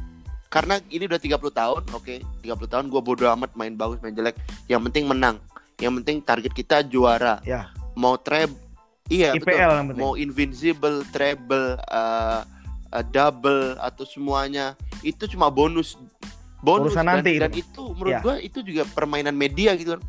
karena 0.52 0.82
ini 0.92 1.08
udah 1.08 1.20
30 1.22 1.38
tahun, 1.54 1.82
oke, 1.96 2.16
30 2.44 2.74
tahun 2.74 2.86
gue 2.92 3.02
bodo 3.02 3.24
amat 3.40 3.56
main 3.56 3.72
bagus, 3.78 4.04
main 4.04 4.12
jelek, 4.12 4.36
yang 4.68 4.84
penting 4.84 5.08
menang. 5.08 5.40
Yang 5.80 6.04
penting 6.04 6.18
target 6.22 6.52
kita 6.52 6.84
juara. 6.84 7.40
Ya. 7.48 7.72
Mau 7.96 8.20
treble 8.20 8.60
Iya, 9.12 9.36
betul 9.36 9.52
IPL 9.52 9.72
yang 9.76 9.88
penting. 9.92 10.04
mau 10.08 10.14
invincible, 10.16 10.98
treble, 11.12 11.76
eh, 11.76 12.42
uh, 12.92 13.04
double 13.04 13.76
atau 13.78 14.04
semuanya 14.04 14.76
itu 15.02 15.26
cuma 15.28 15.48
bonus 15.48 15.96
bonus 16.60 16.94
Urusan 16.94 17.08
dan, 17.08 17.20
nanti. 17.20 17.34
Dan 17.36 17.52
itu. 17.52 17.64
itu 17.66 17.84
menurut 17.92 18.12
Ya. 18.12 18.22
gua 18.22 18.36
itu 18.38 18.60
juga 18.62 18.84
permainan 18.88 19.34
media 19.34 19.74
gitu 19.74 19.98
kan. 19.98 20.02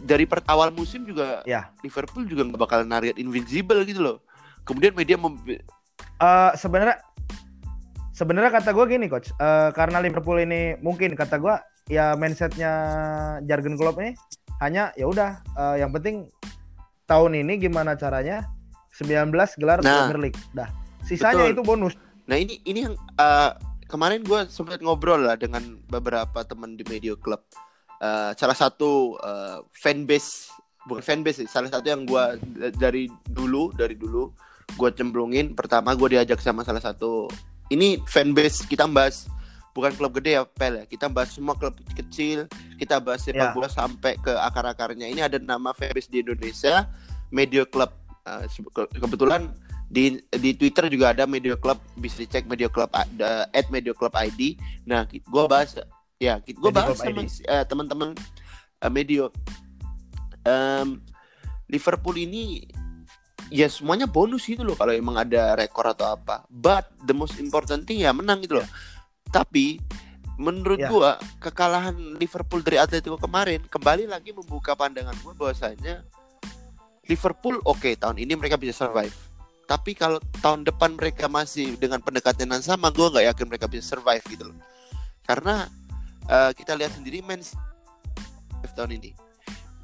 Dari 0.00 0.24
per 0.24 0.44
awal 0.44 0.68
musim 0.68 1.04
juga 1.04 1.40
Ya. 1.44 1.70
Liverpool 1.80 2.24
juga 2.24 2.44
nggak 2.44 2.60
bakal 2.60 2.80
narik 2.82 3.14
invincible 3.14 3.80
gitu 3.84 4.02
loh. 4.02 4.16
Kemudian 4.64 4.92
media 4.92 5.14
mem- 5.14 5.38
Eh, 6.14 6.52
sebenarnya 6.54 6.98
sebenarnya 8.10 8.50
kata 8.52 8.70
gue 8.70 8.84
gini 8.88 9.06
coach. 9.06 9.30
Eh, 9.32 9.70
karena 9.72 9.98
Liverpool 9.98 10.38
ini 10.38 10.76
mungkin 10.78 11.14
kata 11.14 11.38
gue 11.38 11.54
ya 11.88 12.16
mindsetnya 12.16 12.72
Jurgen 13.44 13.76
Klopp 13.76 13.98
ini 13.98 14.16
hanya 14.58 14.94
ya 14.94 15.04
udah 15.04 15.30
eh, 15.52 15.76
yang 15.78 15.90
penting 15.90 16.26
tahun 17.04 17.36
ini 17.36 17.60
gimana 17.60 17.94
caranya? 17.94 18.48
19 18.94 19.34
gelar 19.58 19.82
Nah, 19.82 20.06
Premier 20.06 20.30
League. 20.30 20.38
Dah. 20.52 20.70
Sisanya 21.02 21.44
betul. 21.44 21.54
itu 21.54 21.62
bonus 21.62 21.94
Nah 22.24 22.36
ini 22.40 22.60
ini 22.64 22.88
yang 22.88 22.94
uh, 23.20 23.52
kemarin 23.88 24.24
gue 24.24 24.48
sempat 24.48 24.80
ngobrol 24.80 25.20
lah 25.20 25.36
dengan 25.36 25.76
beberapa 25.88 26.40
teman 26.44 26.76
di 26.76 26.84
media 26.88 27.12
klub. 27.18 27.40
Uh, 28.00 28.32
salah 28.36 28.56
satu 28.56 29.16
uh, 29.20 29.64
fanbase 29.72 30.50
bukan 30.84 31.00
fanbase 31.00 31.44
sih, 31.44 31.48
salah 31.48 31.72
satu 31.72 31.86
yang 31.88 32.04
gue 32.04 32.24
dari 32.76 33.08
dulu 33.28 33.72
dari 33.72 33.96
dulu 33.96 34.32
gue 34.76 34.90
cemplungin. 34.92 35.52
Pertama 35.56 35.92
gue 35.96 36.16
diajak 36.16 36.40
sama 36.40 36.64
salah 36.64 36.80
satu 36.80 37.28
ini 37.72 38.00
fanbase 38.04 38.64
kita 38.68 38.84
bahas 38.88 39.28
bukan 39.74 39.90
klub 39.98 40.14
gede 40.22 40.38
ya 40.38 40.46
pel 40.46 40.80
ya 40.80 40.84
kita 40.86 41.10
bahas 41.10 41.34
semua 41.34 41.58
klub 41.58 41.74
kecil 41.98 42.46
kita 42.78 43.02
bahas 43.02 43.26
sepak 43.26 43.50
Ya. 43.50 43.54
bola 43.56 43.66
sampai 43.66 44.14
ke 44.22 44.30
akar 44.30 44.70
akarnya 44.70 45.10
ini 45.10 45.18
ada 45.18 45.34
nama 45.42 45.74
fanbase 45.74 46.06
di 46.06 46.22
Indonesia 46.22 46.88
media 47.28 47.66
klub 47.68 47.90
Uh, 48.24 48.48
kebetulan 48.88 49.52
di 49.88 50.18
di 50.32 50.50
Twitter 50.56 50.88
juga 50.88 51.12
ada 51.12 51.28
Media 51.28 51.54
Club 51.54 51.78
bisa 52.00 52.20
dicek 52.24 52.48
Media 52.48 52.66
Club 52.66 52.90
ada 52.92 53.46
at 53.52 53.66
Media 53.68 53.92
Club 53.92 54.12
ID. 54.16 54.56
Nah, 54.88 55.04
gue 55.06 55.44
bahas 55.46 55.76
ya, 56.18 56.40
gue 56.40 56.54
Media 56.58 56.74
bahas 56.74 56.98
sama 56.98 57.22
eh, 57.24 57.64
teman-teman 57.68 58.08
eh, 58.80 58.90
Medio. 58.92 59.30
Em, 60.44 61.00
Liverpool 61.72 62.20
ini 62.20 62.68
ya 63.48 63.68
semuanya 63.68 64.04
bonus 64.04 64.44
gitu 64.44 64.64
loh 64.64 64.76
kalau 64.76 64.92
emang 64.92 65.16
ada 65.20 65.56
rekor 65.56 65.88
atau 65.88 66.12
apa. 66.16 66.44
But 66.52 66.92
the 67.04 67.16
most 67.16 67.40
important 67.40 67.88
thing 67.88 68.04
ya 68.04 68.12
menang 68.12 68.44
gitu 68.44 68.60
loh. 68.60 68.68
Tapi 69.32 69.80
menurut 70.36 70.80
Ya. 70.82 70.90
gua 70.90 71.16
kekalahan 71.38 71.94
Liverpool 72.18 72.60
dari 72.60 72.76
Atletico 72.82 73.16
kemarin 73.16 73.62
kembali 73.70 74.10
lagi 74.10 74.34
membuka 74.34 74.74
pandangan 74.74 75.14
gua 75.22 75.32
bahwasanya 75.32 76.02
Liverpool 77.06 77.60
oke 77.64 77.94
tahun 78.00 78.16
ini 78.20 78.32
mereka 78.34 78.56
bisa 78.56 78.72
survive. 78.74 79.33
Tapi 79.64 79.96
kalau 79.96 80.20
tahun 80.44 80.64
depan 80.68 80.94
mereka 80.96 81.24
masih 81.26 81.76
dengan 81.80 82.00
pendekatan 82.04 82.52
yang 82.52 82.60
sama, 82.64 82.92
gue 82.92 83.08
nggak 83.08 83.26
yakin 83.32 83.46
mereka 83.48 83.66
bisa 83.66 83.96
survive 83.96 84.24
gitu 84.28 84.52
loh. 84.52 84.58
Karena 85.24 85.64
eh, 86.28 86.50
kita 86.56 86.76
lihat 86.76 86.92
sendiri 86.96 87.20
Man 87.24 87.40
City 87.40 87.60
tahun 88.76 88.96
ini. 89.00 89.10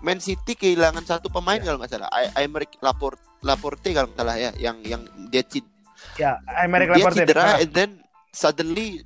Man 0.00 0.16
City 0.20 0.56
kehilangan 0.56 1.04
satu 1.04 1.28
pemain 1.28 1.60
Ya. 1.60 1.68
kalau 1.72 1.78
nggak 1.80 1.92
salah, 1.92 2.08
I- 2.16 2.32
Aymeric 2.44 2.80
Laporte, 2.80 3.20
Laporte 3.44 3.92
kalau 3.92 4.08
nggak 4.08 4.20
salah 4.20 4.36
ya, 4.40 4.50
yang 4.56 4.80
yang 4.84 5.04
dia 5.28 5.44
cid- 5.44 5.68
ya 6.16 6.40
dia 6.48 6.88
Laporte 6.88 7.20
cedera 7.20 7.44
Nah, 7.44 7.56
and 7.60 7.72
then 7.76 7.90
suddenly 8.32 9.04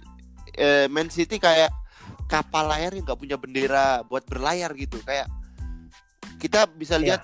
eh, 0.55 0.87
Man 0.87 1.11
City 1.11 1.43
kayak 1.43 1.75
kapal 2.31 2.71
layar 2.71 2.95
yang 2.95 3.03
nggak 3.03 3.19
punya 3.19 3.35
bendera 3.35 4.07
buat 4.07 4.23
berlayar 4.25 4.71
gitu 4.79 5.03
kayak 5.03 5.27
kita 6.39 6.71
bisa 6.71 6.97
Ya. 6.99 7.19
lihat 7.19 7.23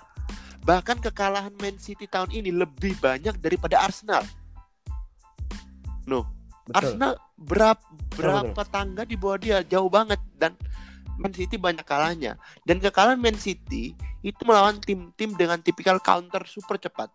bahkan 0.61 1.00
kekalahan 1.00 1.52
Man 1.57 1.76
City 1.76 2.05
tahun 2.05 2.31
ini 2.31 2.52
lebih 2.52 2.97
banyak 3.00 3.40
daripada 3.40 3.81
Arsenal. 3.81 4.23
No, 6.05 6.26
betul 6.69 6.76
Arsenal 6.76 7.13
berapa 7.37 7.80
betul. 8.52 8.67
tangga 8.69 9.02
di 9.04 9.17
bawah 9.17 9.39
dia 9.41 9.65
jauh 9.65 9.89
banget 9.89 10.21
dan 10.37 10.52
Man 11.17 11.32
City 11.32 11.56
banyak 11.56 11.85
kalahnya 11.85 12.37
dan 12.65 12.80
kekalahan 12.80 13.21
Man 13.21 13.37
City 13.37 13.93
itu 14.21 14.41
melawan 14.45 14.76
tim-tim 14.80 15.32
dengan 15.32 15.61
tipikal 15.61 15.97
counter 15.97 16.45
super 16.45 16.76
cepat. 16.76 17.08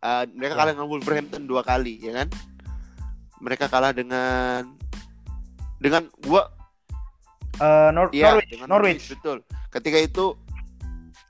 Eh, 0.00 0.24
mereka 0.32 0.54
Ya. 0.54 0.58
kalah 0.60 0.72
dengan 0.76 0.88
Wolverhampton 0.88 1.44
dua 1.44 1.60
kali, 1.60 2.00
ya 2.00 2.12
kan? 2.24 2.28
Mereka 3.40 3.68
kalah 3.68 3.92
dengan 3.92 4.72
dengan 5.76 6.08
gua 6.24 6.52
Eh, 7.56 7.88
Nor- 7.88 8.12
Iya, 8.12 8.36
Norwich 8.36 8.50
dengan 8.52 8.68
Norwich 8.68 9.04
betul. 9.16 9.40
Ketika 9.72 9.96
itu 9.96 10.36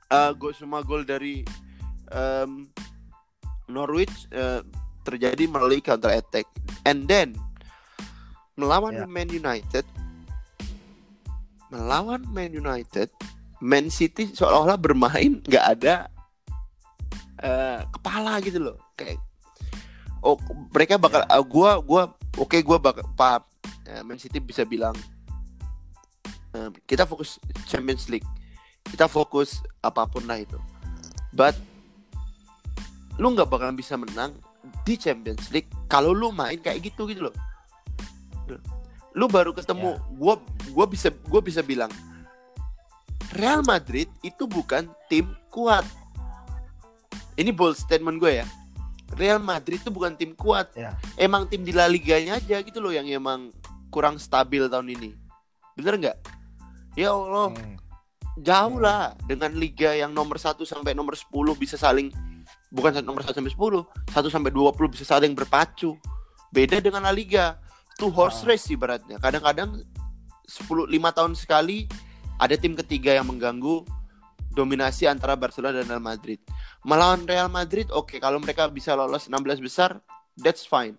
eh 0.07 0.31
gol 0.35 0.53
semua 0.55 0.81
gol 0.83 1.03
dari 1.03 1.43
em, 2.11 2.67
Norwich 3.67 4.31
eh, 4.31 4.63
terjadi 5.03 5.47
melalui 5.47 5.83
counter 5.83 6.15
attack. 6.15 6.47
And 6.87 7.07
then 7.07 7.35
melawan 8.55 8.95
Ya. 8.95 9.05
Man 9.05 9.29
United 9.29 9.85
melawan 11.67 12.23
Man 12.31 12.55
United, 12.55 13.11
Man 13.59 13.91
City 13.91 14.31
seolah-olah 14.31 14.79
bermain 14.79 15.43
nggak 15.43 15.65
ada 15.79 16.07
eh, 17.43 17.83
kepala 17.91 18.39
gitu 18.39 18.71
loh. 18.71 18.79
Kayak 18.95 19.19
oh 20.23 20.39
mereka 20.71 20.95
bakal 20.95 21.27
ah, 21.27 21.43
gua 21.43 21.83
gua 21.83 22.15
oke 22.39 22.57
gua 22.63 22.79
bakal 22.79 23.03
paham 23.19 23.43
Eh, 23.87 24.03
Man 24.03 24.19
City 24.19 24.43
bisa 24.43 24.67
bilang 24.67 24.91
eh, 26.51 26.69
kita 26.83 27.07
fokus 27.07 27.39
Champions 27.71 28.11
League 28.11 28.27
kita 28.89 29.05
fokus 29.07 29.61
apa 29.83 30.07
pun 30.07 30.23
lah 30.25 30.39
itu. 30.41 30.57
But 31.35 31.55
lu 33.17 33.33
nggak 33.33 33.49
bakalan 33.49 33.77
bisa 33.77 33.97
menang 33.97 34.37
di 34.83 34.95
Champions 34.95 35.49
League 35.51 35.69
kalau 35.87 36.13
lu 36.13 36.31
main 36.31 36.59
kayak 36.59 36.91
gitu 36.91 37.07
gitu 37.09 37.29
loh. 37.29 37.35
Lu 39.17 39.25
baru 39.25 39.51
ketemu 39.51 39.97
gua 40.15 40.37
gua 40.71 40.85
bisa 40.85 41.09
gua 41.25 41.41
bisa 41.41 41.65
bilang 41.65 41.89
Real 43.35 43.61
Madrid 43.65 44.07
itu 44.23 44.47
bukan 44.47 44.87
tim 45.11 45.27
kuat. 45.51 45.83
Ini 47.37 47.51
bold 47.53 47.77
statement 47.77 48.17
gue 48.17 48.41
ya. 48.41 48.47
Real 49.13 49.37
Madrid 49.37 49.77
itu 49.83 49.91
bukan 49.91 50.15
tim 50.15 50.33
kuat. 50.33 50.71
Ya. 50.73 50.95
emang 51.19 51.45
tim 51.45 51.61
di 51.61 51.75
La 51.75 51.85
Liganya 51.85 52.39
aja 52.39 52.59
gitu 52.63 52.79
loh 52.79 52.91
yang 52.91 53.05
emang 53.07 53.51
kurang 53.91 54.17
stabil 54.17 54.65
tahun 54.71 54.89
ini. 54.89 55.13
Bener 55.75 55.99
nggak? 55.99 56.17
Ya 56.97 57.13
Allah. 57.13 57.53
Hmm. 57.53 57.75
Jauh 58.41 58.77
lah. 58.81 59.13
Dengan 59.25 59.53
liga 59.55 59.93
yang 59.93 60.13
nomor 60.13 60.37
1 60.37 60.61
sampai 60.63 60.93
nomor 60.93 61.17
10 61.17 61.29
bisa 61.57 61.75
saling 61.75 62.13
bukan 62.71 62.99
nomor 63.01 63.23
1 63.23 63.33
sampai 63.33 63.51
10 63.53 63.85
1 64.13 64.33
sampai 64.33 64.51
20 64.51 64.93
bisa 64.93 65.05
saling 65.05 65.33
berpacu. 65.33 65.97
Beda 66.51 66.79
dengan 66.79 67.03
La 67.03 67.13
Liga. 67.13 67.59
Two 67.97 68.13
horse 68.13 68.45
race 68.45 68.69
ibaratnya. 68.69 69.17
Kadang-kadang 69.17 69.81
10 70.45 70.87
5 70.87 71.17
tahun 71.17 71.33
sekali 71.33 71.89
ada 72.37 72.53
tim 72.53 72.77
ketiga 72.77 73.17
yang 73.17 73.25
mengganggu 73.25 73.83
dominasi 74.53 75.09
antara 75.09 75.37
Barcelona 75.37 75.81
dan 75.81 75.89
Real 75.89 76.01
Madrid. 76.01 76.39
Melawan 76.85 77.25
Real 77.25 77.49
Madrid 77.49 77.89
oke. 77.89 78.17
Kalau 78.21 78.37
mereka 78.41 78.69
bisa 78.69 78.93
lolos 78.93 79.29
16 79.29 79.61
besar 79.61 79.97
that's 80.37 80.65
fine. 80.65 80.97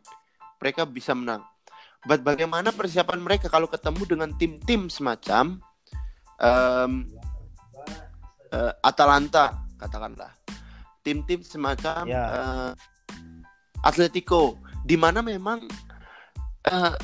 Mereka 0.58 0.86
bisa 0.90 1.14
menang. 1.14 1.46
But 2.06 2.22
bagaimana 2.22 2.70
persiapan 2.70 3.18
mereka? 3.18 3.50
Kalau 3.50 3.66
ketemu 3.66 4.02
dengan 4.06 4.30
tim-tim 4.38 4.86
semacam 4.86 5.58
em, 6.38 7.06
eh, 8.48 8.72
Atalanta 8.82 9.64
katakanlah. 9.76 10.32
Tim-tim 11.02 11.40
semacam 11.40 12.04
Ya. 12.04 12.24
eh, 12.28 12.72
Atletico 13.80 14.58
di 14.82 14.98
mana 14.98 15.22
memang 15.22 15.62
eh, 16.66 16.94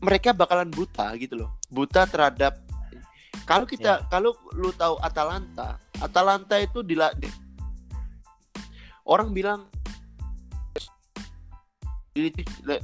mereka 0.00 0.32
bakalan 0.32 0.68
buta 0.70 1.12
gitu 1.16 1.44
loh. 1.44 1.50
Buta 1.68 2.04
terhadap 2.06 2.56
kalau 3.48 3.66
kita 3.66 4.06
kalau 4.06 4.30
lu 4.54 4.70
tahu 4.70 4.94
Atalanta 5.02 5.80
Atalanta 5.98 6.54
itu 6.60 6.86
di, 6.86 6.94
di- 7.18 7.34
orang 9.02 9.34
bilang 9.34 9.66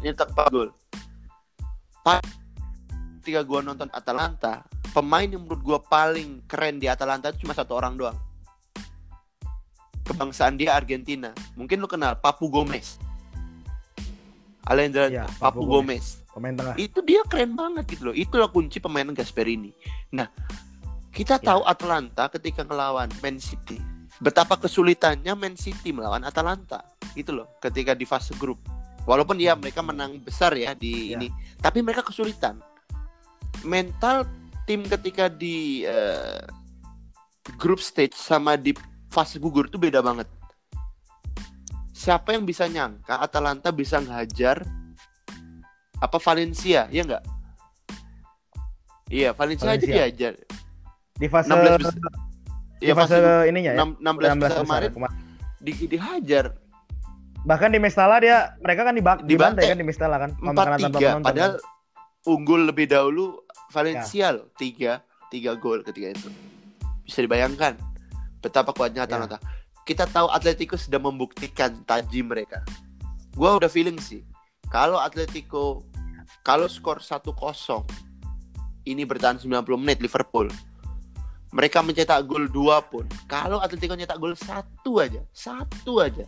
nyetak 0.03 0.33
4 0.33 0.55
gol. 0.55 0.71
Pa- 2.03 2.23
ketika 3.21 3.43
gua 3.43 3.59
nonton 3.59 3.91
Atalanta 3.91 4.63
pemain 4.97 5.29
yang 5.29 5.45
menurut 5.45 5.61
gua 5.61 5.77
paling 5.77 6.41
keren 6.49 6.81
di 6.81 6.89
Atalanta 6.89 7.29
itu 7.29 7.45
cuma 7.45 7.53
satu 7.53 7.77
orang 7.77 8.01
doang. 8.01 8.17
Kebangsaan 10.09 10.57
dia 10.57 10.73
Argentina. 10.73 11.37
Mungkin 11.53 11.77
lu 11.77 11.85
kenal 11.85 12.17
Papu 12.17 12.49
Gomez. 12.49 12.97
Alejandro 14.65 15.07
Iya, 15.07 15.29
Papu, 15.37 15.61
Papu 15.61 15.63
Gomez. 15.69 16.25
pemain 16.33 16.55
tengah 16.57 16.75
Itu 16.75 16.99
dia 17.05 17.23
keren 17.29 17.55
banget 17.55 17.85
gitu 17.87 18.11
loh. 18.11 18.15
Itulah 18.17 18.49
kunci 18.49 18.81
pemainan 18.81 19.13
Gasperini. 19.15 19.71
Nah, 20.11 20.27
kita 21.13 21.39
Ya. 21.39 21.55
tahu 21.55 21.63
Atalanta 21.63 22.27
ketika 22.33 22.65
ngelawan 22.65 23.13
Man 23.21 23.37
City. 23.39 23.79
Betapa 24.17 24.57
kesulitannya 24.57 25.37
Man 25.37 25.55
City 25.61 25.93
melawan 25.93 26.25
Atalanta. 26.25 26.83
Gitu 27.13 27.37
loh, 27.37 27.53
ketika 27.61 27.93
di 27.93 28.09
fase 28.09 28.33
grup. 28.41 28.59
Walaupun 29.07 29.39
ya 29.39 29.55
mereka 29.55 29.87
menang 29.87 30.19
besar 30.19 30.51
ya 30.59 30.75
di 30.75 31.15
Ya. 31.15 31.19
ini, 31.21 31.31
tapi 31.63 31.79
mereka 31.79 32.03
kesulitan. 32.03 32.59
Mental 33.63 34.27
tim 34.67 34.83
ketika 34.85 35.31
di 35.31 35.87
eh, 35.87 36.43
grup 37.57 37.79
stage 37.79 38.13
sama 38.13 38.59
di 38.59 38.75
fase 39.09 39.39
gugur 39.39 39.71
itu 39.71 39.79
beda 39.79 40.03
banget. 40.03 40.27
siapa 41.97 42.37
yang 42.37 42.45
bisa 42.45 42.69
nyangka 42.69 43.19
Atalanta 43.19 43.73
bisa 43.73 43.97
ngehajar 43.99 44.61
apa 45.97 46.21
Valencia, 46.21 46.85
ya 46.93 47.03
enggak? 47.03 47.25
Iya, 49.09 49.33
Valencia, 49.33 49.73
aja 49.73 49.81
Valencia. 49.81 49.95
dihajar. 49.97 50.35
Di 51.17 51.27
fase 51.27 51.49
16 51.49 51.81
besar. 51.81 51.95
di 52.77 52.85
Iya, 52.85 52.93
fase 52.93 53.17
fase 53.17 53.49
ininya 53.49 53.73
ya. 53.73 53.81
6, 53.81 54.05
16, 54.05 54.37
16 54.37 54.45
besar 54.45 54.61
kemarin 54.61 54.91
kemarin. 54.93 55.17
di, 55.57 55.73
dihajar 55.89 56.45
Bahkan 57.47 57.71
di 57.71 57.79
Mestala 57.81 58.19
dia 58.19 58.59
mereka 58.61 58.83
kan 58.85 58.93
dibak 58.93 59.23
Dibantai. 59.23 59.31
dibantai 59.31 59.65
kan 59.73 59.79
di 59.79 59.87
Mestala 59.87 60.17
kan 60.21 60.31
sama 60.37 60.51
makanan 60.53 60.79
tanpa 60.83 60.99
4-3 60.99 61.01
penonton. 61.01 61.25
padahal 61.25 61.53
unggul 62.27 62.61
lebih 62.67 62.87
dahulu 62.91 63.27
Valencia 63.73 64.35
loh 64.35 64.51
3 64.55 65.33
3 65.33 65.63
gol 65.63 65.83
ketika 65.87 66.09
itu. 66.15 66.29
Bisa 67.03 67.23
dibayangkan 67.23 67.79
betapa 68.43 68.71
kuatnya 68.75 69.07
Atalanta. 69.07 69.39
Kita 69.87 70.07
tahu 70.11 70.27
Atletico 70.31 70.75
sudah 70.75 70.99
membuktikan 70.99 71.83
taji 71.87 72.27
mereka. 72.27 72.63
Gua 73.35 73.59
udah 73.59 73.71
feeling 73.71 74.01
sih 74.01 74.27
kalau 74.67 74.99
Atletico 74.99 75.87
kalau 76.43 76.67
skor 76.67 76.99
1-0 76.99 77.31
ini 78.87 79.03
bertahan 79.03 79.39
90 79.39 79.63
menit 79.79 79.99
Liverpool. 80.03 80.51
Mereka 81.55 81.83
mencetak 81.83 82.27
gol 82.27 82.51
2 82.51 82.91
pun. 82.91 83.07
Kalau 83.31 83.63
Atletico 83.63 83.95
nyetak 83.95 84.19
gol 84.19 84.35
satu 84.35 84.99
aja, 85.03 85.23
satu 85.31 86.03
aja. 86.03 86.27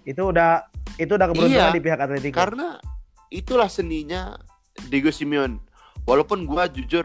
itu 0.00 0.16
udah 0.24 0.64
itu 0.96 1.12
udah 1.12 1.28
keberuntungan 1.28 1.70
Iya, 1.70 1.76
di 1.76 1.82
pihak 1.84 2.00
Atletico. 2.00 2.36
Karena 2.40 2.80
itulah 3.28 3.68
seninya 3.68 4.34
Diego 4.88 5.12
Simeone. 5.12 5.60
Walaupun 6.04 6.44
gua 6.44 6.66
jujur 6.66 7.04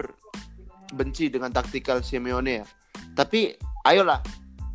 benci 0.91 1.27
dengan 1.27 1.49
taktikal 1.49 1.99
Simeone 1.99 2.61
ya. 2.61 2.65
Tapi 3.13 3.55
ayolah 3.83 4.19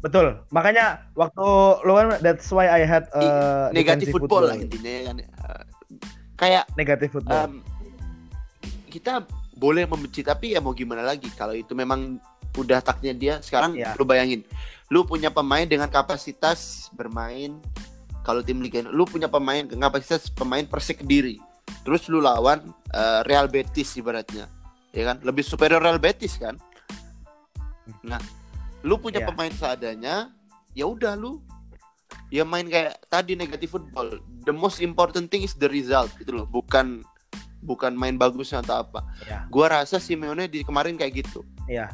Betul. 0.00 0.40
Makanya 0.48 1.12
waktu 1.12 1.44
lu 1.84 1.92
kan 1.92 2.16
that's 2.24 2.48
why 2.48 2.64
I 2.64 2.88
had 2.88 3.04
uh, 3.12 3.68
negatif 3.68 4.08
defensive 4.08 4.12
football, 4.16 4.48
lah 4.48 4.56
intinya 4.56 4.88
ya 4.88 5.02
kan. 5.12 5.16
Eh, 5.20 5.62
kayak 6.40 6.64
Negatif 6.72 7.08
football. 7.12 7.52
em, 7.52 7.52
kita 8.88 9.28
boleh 9.52 9.84
membenci 9.84 10.24
tapi 10.24 10.56
ya 10.56 10.60
mau 10.64 10.72
gimana 10.72 11.04
lagi 11.04 11.28
kalau 11.36 11.52
itu 11.52 11.76
memang 11.76 12.16
udah 12.56 12.80
taknya 12.80 13.12
dia 13.12 13.34
sekarang 13.44 13.76
Iya. 13.76 13.92
lu 13.94 14.08
bayangin 14.08 14.40
lu 14.88 15.04
punya 15.04 15.28
pemain 15.28 15.68
dengan 15.68 15.86
kapasitas 15.86 16.88
bermain 16.96 17.60
kalau 18.24 18.40
tim 18.40 18.56
liga 18.58 18.80
lu 18.88 19.04
punya 19.04 19.28
pemain 19.28 19.62
dengan 19.62 19.92
kapasitas 19.92 20.32
pemain 20.32 20.64
Persik 20.64 21.04
Kediri 21.04 21.36
terus 21.82 22.06
lu 22.06 22.18
lawan 22.18 22.60
eh, 22.90 23.20
Real 23.24 23.46
Betis 23.46 23.94
ibaratnya. 23.96 24.46
Ya 24.90 25.14
kan? 25.14 25.22
Lebih 25.22 25.46
superior 25.46 25.78
Real 25.78 26.02
Betis 26.02 26.36
kan? 26.36 26.58
Nah 28.06 28.20
lu 28.80 28.96
punya 28.96 29.20
Iya. 29.20 29.28
pemain 29.28 29.52
seadanya 29.52 30.32
ya 30.72 30.86
udah 30.86 31.14
lu. 31.14 31.42
Ya 32.30 32.42
main 32.42 32.66
kayak 32.66 32.98
tadi 33.06 33.34
negatif 33.34 33.70
football. 33.70 34.18
The 34.42 34.54
most 34.54 34.82
important 34.82 35.30
thing 35.30 35.42
is 35.42 35.54
the 35.54 35.70
result 35.70 36.10
gitu 36.18 36.42
loh. 36.42 36.46
Bukan 36.46 37.02
bukan 37.60 37.92
main 37.92 38.16
bagusnya 38.16 38.64
atau 38.64 38.82
apa. 38.82 39.04
Iya. 39.26 39.46
gua 39.52 39.66
rasa 39.82 40.00
Simeone 40.00 40.48
di 40.48 40.62
kemarin 40.62 40.96
kayak 40.96 41.26
gitu. 41.26 41.44
Iya. 41.66 41.90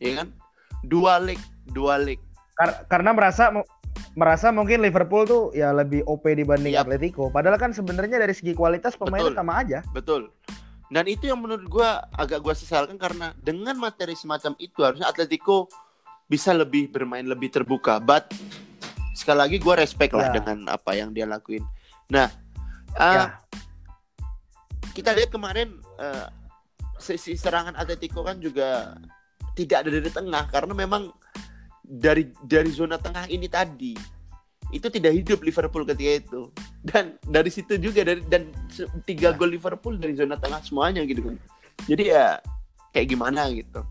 ya 0.00 0.10
kan? 0.24 0.32
Dua 0.80 1.20
leg 1.20 1.36
dua 1.68 2.00
leg. 2.00 2.16
Kar- 2.56 2.88
karena 2.88 3.12
merasa 3.12 3.52
merasa 4.14 4.50
mungkin 4.50 4.82
Liverpool 4.82 5.24
tuh 5.24 5.42
ya 5.54 5.70
lebih 5.70 6.02
OP 6.04 6.26
dibanding 6.26 6.74
Yap. 6.74 6.86
Atletico. 6.90 7.30
Padahal 7.30 7.56
kan 7.58 7.70
sebenarnya 7.70 8.18
dari 8.18 8.34
segi 8.34 8.52
kualitas 8.52 8.98
pemainnya 8.98 9.30
Betul. 9.32 9.40
sama 9.40 9.52
aja. 9.62 9.78
betul 9.94 10.22
dan 10.90 11.06
itu 11.06 11.30
yang 11.30 11.38
menurut 11.38 11.70
gua 11.70 12.02
agak 12.18 12.42
gua 12.42 12.50
sesalkan 12.50 12.98
karena 12.98 13.30
dengan 13.38 13.78
materi 13.78 14.18
semacam 14.18 14.58
itu 14.58 14.82
harusnya 14.82 15.06
Atletico 15.06 15.70
bisa 16.26 16.50
lebih 16.50 16.90
bermain 16.90 17.22
lebih 17.22 17.46
terbuka 17.46 18.02
but 18.02 18.26
sekali 19.14 19.38
lagi 19.38 19.56
gua 19.62 19.78
respect 19.78 20.10
lah 20.18 20.34
Ya. 20.34 20.42
dengan 20.42 20.66
apa 20.66 20.90
yang 20.98 21.14
dia 21.14 21.30
lakuin 21.30 21.62
nah 22.10 22.26
Ya. 22.98 23.38
kita 24.90 25.14
lihat 25.14 25.30
kemarin 25.30 25.78
eh, 26.02 26.26
sisi 26.98 27.38
serangan 27.38 27.78
Atletico 27.78 28.26
kan 28.26 28.42
juga 28.42 28.98
tidak 29.54 29.86
ada 29.86 29.90
dari 29.94 30.10
tengah 30.10 30.44
karena 30.50 30.74
memang 30.74 31.14
dari 31.90 32.30
dari 32.46 32.70
zona 32.70 32.94
tengah 32.94 33.26
ini 33.26 33.50
tadi 33.50 33.98
itu 34.70 34.86
tidak 34.86 35.12
hidup 35.18 35.42
Liverpool 35.42 35.82
ketika 35.82 36.12
itu. 36.22 36.40
Dan 36.78 37.18
dari 37.26 37.50
situ 37.50 37.74
juga 37.76 38.06
dari 38.06 38.22
dan 38.30 38.54
tiga 39.02 39.34
Ya. 39.34 39.36
gol 39.36 39.50
Liverpool 39.50 39.98
dari 39.98 40.14
zona 40.14 40.38
tengah 40.38 40.62
semuanya 40.62 41.02
gitu 41.02 41.26
kan. 41.26 41.36
Jadi 41.90 42.14
ya 42.14 42.38
kayak 42.94 43.10
gimana 43.10 43.50
gitu. 43.50 43.82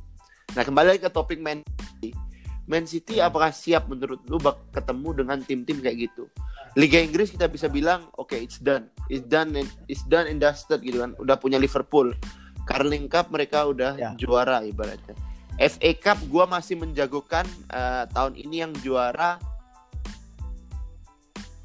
Nah 0.55 0.63
kembali 0.63 1.03
ke 1.03 1.11
topik 1.11 1.43
Man 1.43 1.61
City. 1.67 2.15
Man 2.63 2.87
City 2.87 3.19
apakah 3.19 3.51
siap 3.51 3.91
menurut 3.91 4.23
lu 4.31 4.39
bak 4.39 4.55
ketemu 4.71 5.09
dengan 5.19 5.37
tim-tim 5.43 5.83
kayak 5.83 6.07
gitu? 6.09 6.31
Liga 6.79 7.01
Inggris 7.01 7.33
kita 7.35 7.51
bisa 7.51 7.67
bilang 7.67 8.07
oke 8.15 8.39
it's 8.39 8.61
done. 8.63 8.87
It's 9.11 9.27
done 9.27 9.51
and, 9.59 9.67
it's 9.91 10.05
done 10.07 10.31
and 10.31 10.39
dusted 10.39 10.79
gitu 10.79 11.03
kan. 11.03 11.11
Udah 11.19 11.35
punya 11.35 11.59
Liverpool. 11.59 12.15
Carling 12.63 13.09
Cup 13.11 13.33
mereka 13.33 13.65
udah 13.67 13.97
Ya. 13.97 14.13
juara 14.15 14.61
ibaratnya 14.61 15.17
FA 15.59 15.91
Cup 15.99 16.17
gua 16.31 16.47
masih 16.47 16.79
menjagokan 16.79 17.43
eh, 17.67 18.07
tahun 18.09 18.33
ini 18.39 18.63
yang 18.63 18.71
juara 18.79 19.35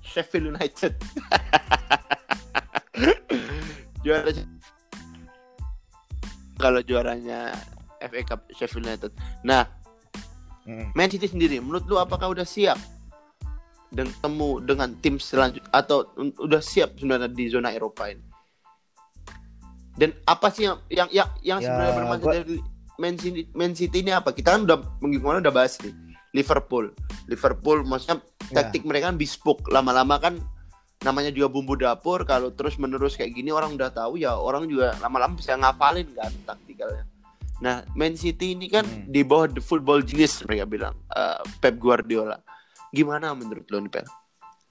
Sheffield 0.03 0.51
United 0.55 0.95
juara 4.05 4.31
kalau 6.59 6.81
juaranya 6.83 7.55
FA 8.03 8.21
Cup 8.27 8.41
Sheffield 8.53 8.85
United 8.85 9.13
nah 9.47 9.65
Mm. 10.65 10.97
Man 10.97 11.13
City 11.13 11.29
sendiri, 11.29 11.61
menurut 11.61 11.85
lu 11.85 12.01
apakah 12.01 12.33
udah 12.33 12.49
siap 12.49 12.81
dan 13.93 14.09
temu 14.25 14.65
dengan 14.65 14.97
tim 14.97 15.21
selanjutnya 15.21 15.69
atau 15.69 16.09
udah 16.41 16.65
siap 16.65 16.97
sebenarnya 16.97 17.29
di 17.29 17.53
zona 17.53 17.69
Eropa 17.69 18.09
ini? 18.09 18.25
Dan 19.93 20.17
apa 20.25 20.49
sih 20.49 20.65
yang 20.65 20.81
yang 20.89 21.09
yang, 21.13 21.29
yang 21.45 21.59
Ya, 21.61 21.69
sebenarnya 21.69 21.95
bermaksud 22.01 22.25
gua- 22.25 22.37
dari 22.41 22.57
Man 22.95 23.19
City, 23.19 23.51
Man 23.53 23.75
City 23.75 24.01
ini 24.01 24.11
apa? 24.11 24.31
Kita 24.31 24.55
kan 24.55 24.63
udah 24.63 24.79
minggu 25.03 25.19
kemarin 25.19 25.43
udah 25.43 25.55
bahas 25.55 25.75
nih 25.83 25.95
Liverpool, 26.33 26.91
Liverpool 27.27 27.83
maksudnya 27.83 28.19
Ya. 28.45 28.61
taktik 28.61 28.85
mereka 28.85 29.09
kan 29.09 29.17
bespoke 29.17 29.67
lama-lama 29.69 30.21
kan 30.21 30.37
namanya 31.01 31.31
juga 31.31 31.49
bumbu 31.49 31.75
dapur 31.75 32.23
kalau 32.25 32.53
terus 32.53 32.77
menerus 32.77 33.17
kayak 33.17 33.33
gini 33.33 33.49
orang 33.49 33.73
udah 33.73 33.89
tahu 33.89 34.17
ya 34.17 34.37
orang 34.37 34.69
juga 34.69 34.93
lama-lama 35.01 35.33
bisa 35.35 35.57
ngafalin 35.57 36.05
kan 36.13 36.29
taktikalnya. 36.45 37.05
Nah, 37.61 37.87
Man 37.95 38.15
City 38.15 38.53
ini 38.53 38.69
kan 38.69 38.85
Hmm. 38.85 39.09
di 39.09 39.23
bawah 39.23 39.49
the 39.49 39.61
football 39.61 40.03
genius 40.03 40.43
mereka 40.45 40.67
bilang 40.67 40.95
eh, 41.09 41.41
Pep 41.59 41.79
Guardiola. 41.79 42.37
Gimana 42.91 43.33
menurut 43.33 43.65
lo 43.67 43.81
nih 43.81 43.91
Pep? 43.91 44.07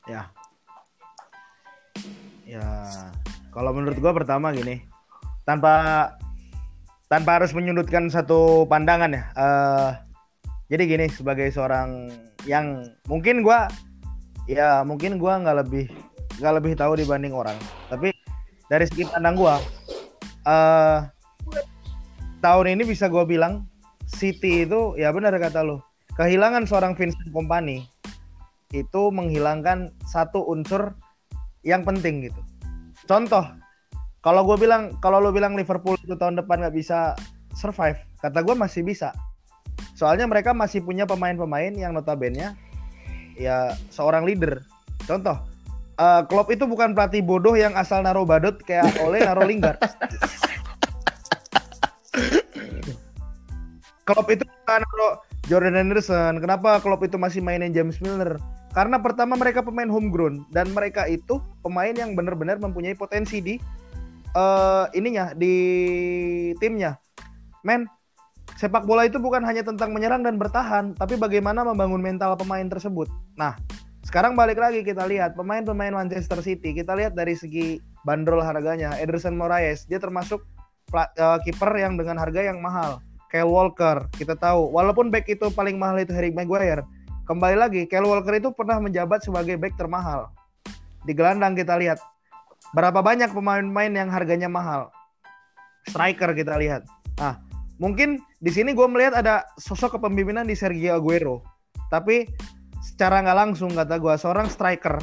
Ya. 0.05 0.29
Ya. 2.43 2.65
Kalau 3.49 3.71
menurut 3.71 3.97
gua 3.97 4.11
pertama 4.11 4.51
gini, 4.51 4.83
tanpa 5.43 5.73
tanpa 7.13 7.37
harus 7.37 7.53
menyudutkan 7.53 8.09
satu 8.09 8.65
pandangan 8.65 9.13
ya. 9.13 9.21
eh, 9.37 9.89
jadi 10.73 10.83
gini 10.89 11.05
sebagai 11.13 11.53
seorang 11.53 12.09
yang 12.49 12.81
mungkin 13.05 13.45
gua 13.45 13.69
ya 14.49 14.81
mungkin 14.81 15.21
gua 15.21 15.37
nggak 15.37 15.61
lebih 15.61 15.85
nggak 16.41 16.53
lebih 16.57 16.73
tahu 16.73 16.97
dibanding 16.97 17.29
orang. 17.29 17.53
Tapi 17.93 18.09
dari 18.65 18.89
segi 18.89 19.05
pandang 19.05 19.37
gua 19.37 19.61
eh 20.49 21.05
tahun 22.41 22.81
ini 22.81 22.83
bisa 22.89 23.05
gua 23.13 23.29
bilang 23.29 23.69
City 24.09 24.65
itu 24.65 24.97
ya 24.97 25.13
benar 25.13 25.37
kata 25.37 25.61
lo. 25.61 25.85
Kehilangan 26.17 26.65
seorang 26.65 26.97
Vincent 26.97 27.29
Kompany 27.29 27.85
itu 28.73 29.01
menghilangkan 29.13 29.93
satu 30.09 30.41
unsur 30.49 30.97
yang 31.61 31.85
penting 31.85 32.25
gitu. 32.25 32.41
Contoh, 33.05 33.45
kalau 34.23 34.47
gue 34.47 34.55
bilang 34.55 34.95
kalau 35.03 35.19
lo 35.19 35.35
bilang 35.35 35.59
Liverpool 35.59 35.99
itu 35.99 36.15
tahun 36.15 36.39
depan 36.39 36.63
nggak 36.63 36.75
bisa 36.79 37.11
survive, 37.59 37.99
kata 38.23 38.39
gue 38.39 38.55
masih 38.55 38.79
bisa. 38.79 39.11
Soalnya 39.99 40.23
mereka 40.25 40.55
masih 40.55 40.79
punya 40.79 41.03
pemain-pemain 41.03 41.75
yang 41.75 41.91
notabene 41.91 42.55
ya 43.35 43.75
seorang 43.91 44.23
leader. 44.23 44.63
Contoh, 45.03 45.43
eh, 45.99 46.21
Klopp 46.31 46.55
itu 46.55 46.63
bukan 46.63 46.95
pelatih 46.95 47.19
bodoh 47.19 47.51
yang 47.59 47.75
asal 47.75 47.99
naro 47.99 48.23
badut 48.23 48.63
kayak 48.63 48.95
oleh 49.03 49.27
naro 49.27 49.43
Lingard. 49.49 49.75
Klopp 54.07 54.27
itu 54.31 54.47
bukan 54.47 54.79
naro 54.87 55.09
Jordan 55.51 55.75
Henderson. 55.75 56.39
Kenapa 56.39 56.79
Klopp 56.79 57.03
itu 57.03 57.19
masih 57.19 57.43
mainin 57.43 57.75
James 57.75 57.99
Milner? 57.99 58.39
Karena 58.71 58.97
pertama 59.03 59.35
mereka 59.35 59.59
pemain 59.59 59.91
homegrown 59.91 60.47
dan 60.49 60.71
mereka 60.71 61.05
itu 61.11 61.43
pemain 61.59 61.91
yang 61.91 62.15
benar-benar 62.15 62.57
mempunyai 62.57 62.95
potensi 62.95 63.43
di 63.43 63.59
eh 64.33 64.85
ininya 64.97 65.31
di 65.37 65.55
timnya. 66.57 66.97
Men, 67.63 67.87
sepak 68.59 68.83
bola 68.83 69.07
itu 69.07 69.21
bukan 69.21 69.45
hanya 69.45 69.63
tentang 69.63 69.95
menyerang 69.95 70.25
dan 70.25 70.35
bertahan, 70.35 70.97
tapi 70.97 71.15
bagaimana 71.15 71.63
membangun 71.63 72.03
mental 72.03 72.35
pemain 72.35 72.67
tersebut. 72.67 73.07
Nah, 73.39 73.55
sekarang 74.03 74.35
balik 74.35 74.59
lagi 74.59 74.83
kita 74.83 75.07
lihat 75.07 75.33
pemain-pemain 75.39 75.95
Manchester 75.95 76.43
City. 76.43 76.75
Kita 76.75 76.91
lihat 76.93 77.15
dari 77.15 77.39
segi 77.39 77.79
bandrol 78.03 78.43
harganya. 78.43 78.93
Ederson 78.99 79.39
Moraes 79.39 79.87
dia 79.87 79.97
termasuk 79.97 80.43
eh, 80.93 81.37
kiper 81.47 81.71
yang 81.79 81.95
dengan 81.95 82.19
harga 82.19 82.43
yang 82.43 82.59
mahal. 82.59 82.99
Kyle 83.33 83.49
Walker 83.49 84.05
kita 84.13 84.37
tahu 84.37 84.69
walaupun 84.69 85.09
back 85.09 85.25
itu 85.25 85.49
paling 85.49 85.81
mahal 85.81 85.97
itu 85.97 86.13
Harry 86.13 86.29
Maguire 86.29 86.85
kembali 87.25 87.57
lagi 87.57 87.81
Kyle 87.89 88.05
Walker 88.05 88.29
itu 88.37 88.53
pernah 88.53 88.77
menjabat 88.77 89.25
sebagai 89.25 89.57
back 89.57 89.73
termahal. 89.73 90.29
Di 91.01 91.17
gelandang 91.17 91.57
kita 91.57 91.73
lihat 91.81 91.97
berapa 92.73 92.99
banyak 92.99 93.31
pemain-pemain 93.31 93.93
yang 93.93 94.09
harganya 94.09 94.49
mahal. 94.49 94.89
Striker 95.87 96.33
kita 96.33 96.57
lihat. 96.57 96.83
Ah, 97.21 97.37
mungkin 97.77 98.17
di 98.41 98.49
sini 98.49 98.73
gue 98.73 98.87
melihat 98.89 99.13
ada 99.21 99.45
sosok 99.61 100.01
kepemimpinan 100.01 100.49
di 100.49 100.57
Sergio 100.57 100.97
Aguero. 100.97 101.45
Tapi 101.93 102.25
secara 102.81 103.21
nggak 103.21 103.37
langsung 103.37 103.71
kata 103.71 103.95
gue 104.01 104.13
seorang 104.17 104.49
striker 104.49 104.99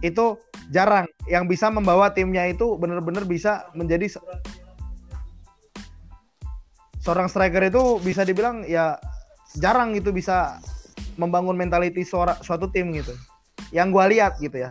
itu 0.00 0.36
jarang 0.72 1.06
yang 1.30 1.46
bisa 1.46 1.70
membawa 1.70 2.10
timnya 2.12 2.44
itu 2.48 2.74
benar-benar 2.76 3.24
bisa 3.24 3.70
menjadi 3.72 4.18
seorang 7.00 7.30
striker 7.30 7.62
itu 7.62 8.02
bisa 8.02 8.26
dibilang 8.26 8.66
ya 8.66 8.98
jarang 9.62 9.94
gitu 9.94 10.10
bisa 10.10 10.58
membangun 11.16 11.56
mentality 11.56 12.04
suatu 12.04 12.68
tim 12.72 12.92
gitu. 12.92 13.12
Yang 13.72 13.88
gue 13.92 14.04
lihat 14.16 14.32
gitu 14.40 14.56
ya. 14.68 14.70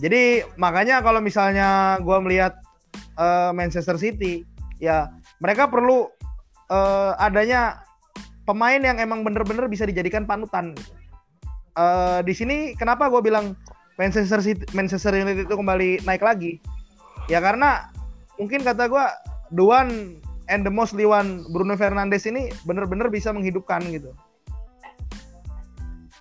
Jadi 0.00 0.48
makanya 0.56 1.04
kalau 1.04 1.20
misalnya 1.20 2.00
gue 2.00 2.18
melihat 2.24 2.56
uh, 3.20 3.52
Manchester 3.52 4.00
City, 4.00 4.48
ya 4.80 5.12
mereka 5.44 5.68
perlu 5.68 6.08
uh, 6.72 7.12
adanya 7.20 7.84
pemain 8.48 8.80
yang 8.80 8.96
emang 8.96 9.20
bener-bener 9.20 9.68
bisa 9.68 9.84
dijadikan 9.84 10.24
panutan. 10.24 10.72
Uh, 11.76 12.24
di 12.24 12.32
sini 12.32 12.72
kenapa 12.74 13.12
gue 13.12 13.20
bilang 13.20 13.52
Manchester 14.00 14.40
City, 14.40 14.64
Manchester 14.72 15.12
United 15.12 15.44
itu 15.44 15.54
kembali 15.54 16.00
naik 16.08 16.24
lagi? 16.24 16.56
Ya 17.28 17.44
karena 17.44 17.92
mungkin 18.40 18.64
kata 18.64 18.88
gue 18.88 19.04
the 19.52 19.62
one 19.62 20.16
and 20.48 20.64
the 20.64 20.72
most 20.72 20.96
one 20.96 21.44
Bruno 21.52 21.76
Fernandes 21.76 22.24
ini 22.24 22.48
benar-benar 22.64 23.12
bisa 23.12 23.30
menghidupkan 23.36 23.84
gitu. 23.92 24.16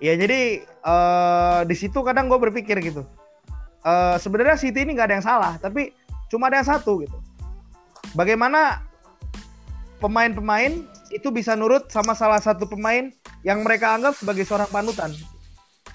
Ya 0.04 0.20
jadi 0.20 0.64
uh, 0.84 1.64
di 1.64 1.76
situ 1.76 2.04
kadang 2.04 2.28
gue 2.28 2.40
berpikir 2.40 2.76
gitu. 2.84 3.08
Uh, 3.80 4.20
Sebenarnya 4.20 4.60
City 4.60 4.84
ini 4.84 4.96
nggak 4.96 5.08
ada 5.08 5.16
yang 5.20 5.28
salah, 5.28 5.54
tapi 5.60 5.96
cuma 6.28 6.52
ada 6.52 6.60
yang 6.60 6.70
satu 6.70 7.04
gitu. 7.04 7.18
Bagaimana 8.14 8.84
pemain-pemain 10.04 10.84
itu 11.12 11.28
bisa 11.30 11.56
nurut 11.56 11.92
sama 11.92 12.16
salah 12.16 12.40
satu 12.40 12.68
pemain 12.68 13.12
yang 13.44 13.64
mereka 13.64 13.96
anggap 13.96 14.16
sebagai 14.16 14.44
seorang 14.48 14.68
panutan. 14.72 15.12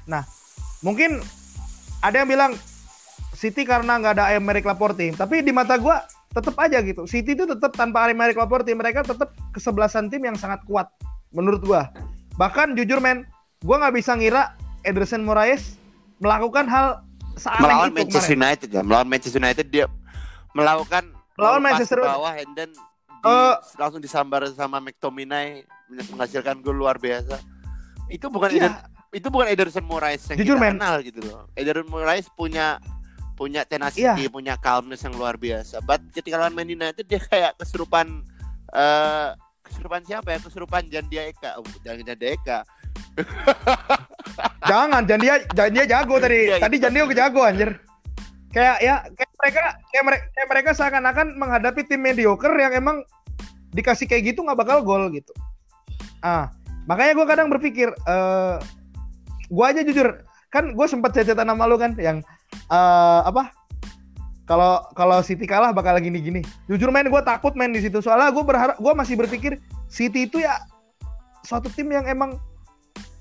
Nah, 0.05 0.25
mungkin 0.85 1.20
ada 2.05 2.25
yang 2.25 2.29
bilang 2.29 2.53
City 3.37 3.64
karena 3.64 4.01
nggak 4.01 4.20
ada 4.20 4.25
Aymeric 4.33 4.64
Laporte, 4.64 5.12
tapi 5.16 5.44
di 5.44 5.53
mata 5.53 5.77
gue 5.77 5.97
tetap 6.35 6.59
aja 6.59 6.83
gitu. 6.83 7.07
City 7.07 7.38
itu 7.38 7.47
tetap 7.47 7.73
tanpa 7.79 8.11
Aymeric 8.11 8.35
Laporte 8.35 8.75
mereka 8.75 9.07
tetap 9.07 9.33
kesebelasan 9.55 10.11
tim 10.11 10.27
yang 10.27 10.35
sangat 10.35 10.61
kuat 10.66 10.90
menurut 11.31 11.62
gua. 11.62 11.90
Bahkan 12.35 12.75
jujur 12.75 12.99
men, 12.99 13.23
gua 13.62 13.79
nggak 13.79 13.94
bisa 13.94 14.18
ngira 14.18 14.59
Ederson 14.83 15.23
Moraes 15.23 15.79
melakukan 16.18 16.66
hal 16.66 17.07
melawan 17.61 17.90
itu 17.90 17.97
Manchester 18.01 18.35
kemarin. 18.35 18.42
United 18.42 18.68
ya. 18.70 18.83
Melawan 18.83 19.09
Manchester 19.09 19.40
United 19.40 19.66
dia 19.68 19.87
melakukan 20.55 21.05
melawan 21.35 21.61
Manchester 21.62 21.99
bawah 22.01 22.35
and 22.38 22.53
then 22.55 22.70
di, 23.25 23.27
uh, 23.27 23.57
langsung 23.81 24.01
disambar 24.05 24.47
sama 24.53 24.79
McTominay 24.79 25.64
menghasilkan 25.90 26.61
gol 26.61 26.77
luar 26.77 27.01
biasa. 27.01 27.40
Itu 28.12 28.29
bukan 28.29 28.53
iya. 28.53 28.68
Eder, 28.68 28.73
itu 29.14 29.27
bukan 29.33 29.47
Ederson 29.49 29.87
Moraes 29.87 30.23
yang 30.29 30.38
Jujur, 30.42 30.57
kita 30.59 30.64
man. 30.68 30.73
kenal 30.77 30.94
gitu 31.01 31.20
loh. 31.25 31.49
Ederson 31.57 31.88
Moraes 31.88 32.29
punya 32.35 32.79
punya 33.35 33.66
tenacity, 33.66 34.07
yeah. 34.07 34.31
punya 34.31 34.55
calmness 34.61 35.03
yang 35.03 35.14
luar 35.18 35.35
biasa. 35.35 35.83
But 35.83 36.07
ketika 36.14 36.38
lawan 36.38 36.55
Man 36.55 36.70
United 36.70 37.03
dia 37.03 37.18
kayak 37.18 37.59
kesurupan 37.59 38.23
uh, 38.70 39.35
kesurupan 39.64 40.07
siapa 40.07 40.37
ya? 40.37 40.38
Kesurupan 40.38 40.87
Jandia 40.87 41.23
Eka. 41.33 41.59
Oh, 41.59 41.66
jangan 41.83 42.14
Jandia 42.14 42.31
Eka. 42.38 42.59
Jangan, 44.65 45.03
Jandia 45.05 45.45
Jandia 45.53 45.85
jago 45.85 46.17
tadi. 46.19 46.51
ya, 46.51 46.57
tadi 46.59 46.77
Jandia 46.81 47.05
jago 47.13 47.41
anjir. 47.45 47.79
Kayak 48.55 48.77
ya 48.81 48.95
kayak 49.13 49.33
mereka 49.41 49.63
kayak 49.91 50.05
mereka, 50.07 50.25
kayak 50.31 50.49
mereka 50.49 50.71
seakan-akan 50.73 51.27
menghadapi 51.37 51.83
tim 51.85 52.01
mediocre 52.01 52.55
yang 52.55 52.73
emang 52.73 53.03
dikasih 53.75 54.07
kayak 54.07 54.35
gitu 54.35 54.47
nggak 54.47 54.59
bakal 54.59 54.81
gol 54.87 55.11
gitu. 55.11 55.35
Ah, 56.23 56.49
makanya 56.87 57.19
gue 57.19 57.27
kadang 57.27 57.49
berpikir, 57.53 57.93
uh, 58.07 58.57
eh, 58.57 58.57
gue 59.51 59.65
aja 59.67 59.83
jujur 59.85 60.25
kan 60.55 60.71
gue 60.71 60.87
sempat 60.87 61.11
cecetan 61.11 61.51
nama 61.51 61.67
lu 61.67 61.75
kan 61.75 61.99
yang 61.99 62.23
uh, 62.71 63.27
apa 63.27 63.51
kalau 64.47 64.87
kalau 64.95 65.19
City 65.19 65.51
kalah 65.51 65.75
bakal 65.75 65.99
gini 65.99 66.23
gini 66.23 66.41
jujur 66.71 66.95
main 66.95 67.11
gue 67.11 67.23
takut 67.27 67.51
main 67.59 67.75
di 67.75 67.83
situ 67.83 67.99
soalnya 67.99 68.31
gue 68.31 68.45
berharap 68.47 68.79
gue 68.79 68.93
masih 68.95 69.19
berpikir 69.19 69.59
City 69.91 70.31
itu 70.31 70.39
ya 70.39 70.63
suatu 71.43 71.67
tim 71.75 71.91
yang 71.91 72.07
emang 72.07 72.39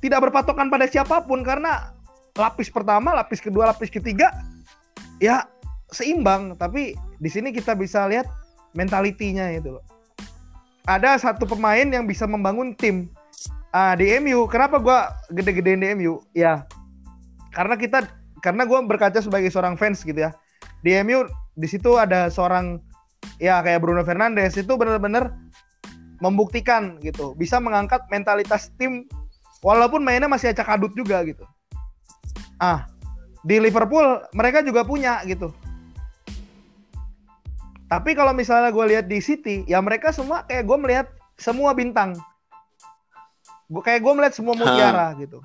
tidak 0.03 0.19
berpatokan 0.27 0.67
pada 0.67 0.83
siapa 0.83 1.23
pun 1.23 1.47
karena 1.47 1.95
lapis 2.35 2.67
pertama 2.67 3.15
lapis 3.15 3.39
kedua 3.39 3.71
lapis 3.71 3.87
ketiga 3.87 4.35
ya 5.23 5.47
seimbang. 5.95 6.59
Tapi 6.59 6.91
di 7.23 7.29
sini 7.31 7.55
kita 7.55 7.71
bisa 7.71 8.03
lihat 8.11 8.27
mentalitinya 8.75 9.47
itu 9.47 9.79
loh. 9.79 9.85
Ada 10.83 11.15
satu 11.15 11.47
pemain 11.47 11.87
yang 11.87 12.03
bisa 12.03 12.27
membangun 12.27 12.75
tim 12.75 13.07
ah 13.73 13.95
di 13.95 14.11
MU 14.19 14.45
kenapa 14.51 14.77
gue 14.77 14.99
gede-gedein 15.39 15.81
di 15.81 15.87
MU 15.97 16.21
ya 16.37 16.61
karena 17.57 17.73
kita 17.73 18.05
karena 18.45 18.69
gue 18.69 18.77
berkaca 18.85 19.17
sebagai 19.23 19.47
seorang 19.47 19.79
fans 19.79 20.03
gitu 20.03 20.19
ya. 20.19 20.35
Di 20.83 20.99
MU 21.07 21.23
di 21.55 21.67
situ 21.71 21.95
ada 21.95 22.27
seorang 22.27 22.83
ya 23.39 23.63
kayak 23.63 23.79
Bruno 23.79 24.03
Fernandes. 24.03 24.59
Itu 24.59 24.75
benar-benar 24.75 25.31
membuktikan 26.19 26.99
gitu. 26.99 27.31
Bisa 27.39 27.63
mengangkat 27.63 28.03
mentalitas 28.11 28.67
tim 28.75 29.07
walaupun 29.63 30.03
mainnya 30.03 30.29
masih 30.29 30.51
acak 30.51 30.67
adut 30.67 30.93
juga 30.93 31.23
gitu. 31.25 31.47
Ah 32.61 32.85
di 33.43 33.59
Liverpool 33.59 34.23
mereka 34.31 34.63
juga 34.63 34.87
punya 34.87 35.19
gitu. 35.27 35.51
Tapi 37.91 38.17
kalau 38.17 38.33
misalnya 38.33 38.73
gue 38.73 38.85
lihat 38.89 39.05
di 39.05 39.19
City 39.19 39.67
ya 39.69 39.77
mereka 39.83 40.09
semua 40.09 40.47
kayak 40.47 40.65
gue 40.65 40.77
melihat 40.79 41.07
semua 41.37 41.75
bintang. 41.75 42.15
Gue 43.69 43.83
kayak 43.83 44.01
gue 44.01 44.13
melihat 44.15 44.33
semua 44.33 44.55
mutiara 44.57 45.13
gitu. 45.19 45.43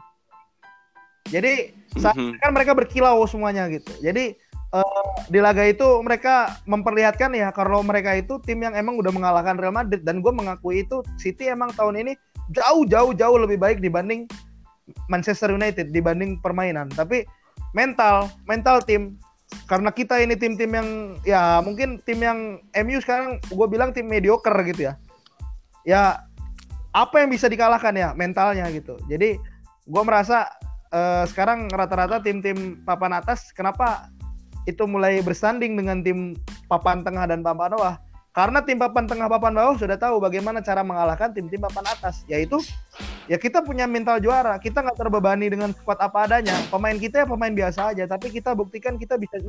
Jadi 1.28 1.76
saat 2.00 2.16
mm-hmm. 2.16 2.40
kan 2.40 2.50
mereka 2.57 2.72
berkilau 2.72 3.20
semuanya 3.28 3.68
gitu. 3.68 3.92
Jadi 4.00 4.33
uh, 4.72 5.12
di 5.28 5.44
laga 5.44 5.61
itu 5.68 5.85
mereka 6.00 6.57
memperlihatkan 6.64 7.37
ya 7.37 7.52
kalau 7.52 7.85
mereka 7.85 8.16
itu 8.16 8.40
tim 8.40 8.64
yang 8.64 8.72
emang 8.72 8.96
udah 8.96 9.12
mengalahkan 9.12 9.61
Real 9.61 9.74
Madrid. 9.74 10.00
Dan 10.07 10.24
gue 10.24 10.33
mengakui 10.33 10.88
itu 10.88 11.04
City 11.20 11.52
emang 11.52 11.68
tahun 11.76 12.00
ini 12.00 12.16
jauh 12.52 12.84
jauh 12.88 13.12
jauh 13.12 13.38
lebih 13.38 13.61
baik 13.61 13.78
dibanding 13.84 14.24
Manchester 15.08 15.52
United 15.52 15.92
dibanding 15.92 16.40
permainan. 16.40 16.88
Tapi 16.92 17.24
mental 17.76 18.32
mental 18.48 18.80
tim 18.84 19.20
karena 19.64 19.88
kita 19.88 20.20
ini 20.20 20.37
tim-tim 20.37 20.72
yang 20.72 20.88
ya 21.24 21.61
mungkin 21.64 22.00
tim 22.04 22.20
yang 22.20 22.61
MU 22.84 22.98
sekarang 23.00 23.40
gue 23.48 23.66
bilang 23.68 23.92
tim 23.92 24.08
mediocre 24.08 24.56
gitu 24.68 24.92
ya. 24.92 24.94
Ya 25.84 26.02
apa 26.92 27.20
yang 27.20 27.32
bisa 27.32 27.48
dikalahkan 27.48 27.96
ya 27.96 28.12
mentalnya 28.16 28.68
gitu. 28.72 28.96
Jadi 29.08 29.40
gue 29.88 30.02
merasa 30.04 30.48
uh, 30.92 31.24
sekarang 31.28 31.68
rata-rata 31.72 32.20
tim-tim 32.20 32.80
papan 32.84 33.16
atas 33.16 33.52
kenapa 33.52 34.08
itu 34.68 34.84
mulai 34.84 35.24
bersanding 35.24 35.80
dengan 35.80 36.04
tim 36.04 36.37
papan 36.68 37.00
tengah 37.00 37.24
dan 37.24 37.40
papan 37.40 37.72
bawah? 37.72 37.96
Karena 38.38 38.62
tim 38.62 38.79
papan 38.79 39.03
tengah 39.03 39.27
papan 39.27 39.51
bawah 39.51 39.74
sudah 39.74 39.98
tahu 39.98 40.22
bagaimana 40.22 40.62
cara 40.62 40.87
mengalahkan 40.87 41.35
tim-tim 41.35 41.59
papan 41.59 41.90
atas, 41.90 42.22
yaitu 42.31 42.62
ya 43.27 43.35
kita 43.35 43.66
punya 43.66 43.83
mental 43.90 44.22
juara, 44.22 44.55
kita 44.62 44.79
nggak 44.79 44.94
terbebani 44.94 45.51
dengan 45.51 45.74
squad 45.74 45.98
apa 45.98 46.31
adanya. 46.31 46.55
Pemain 46.70 46.94
kita 46.94 47.27
ya 47.27 47.27
pemain 47.27 47.51
biasa 47.51 47.90
aja, 47.90 48.07
tapi 48.07 48.31
kita 48.31 48.55
buktikan 48.55 48.94
kita 48.94 49.18
bisa. 49.18 49.42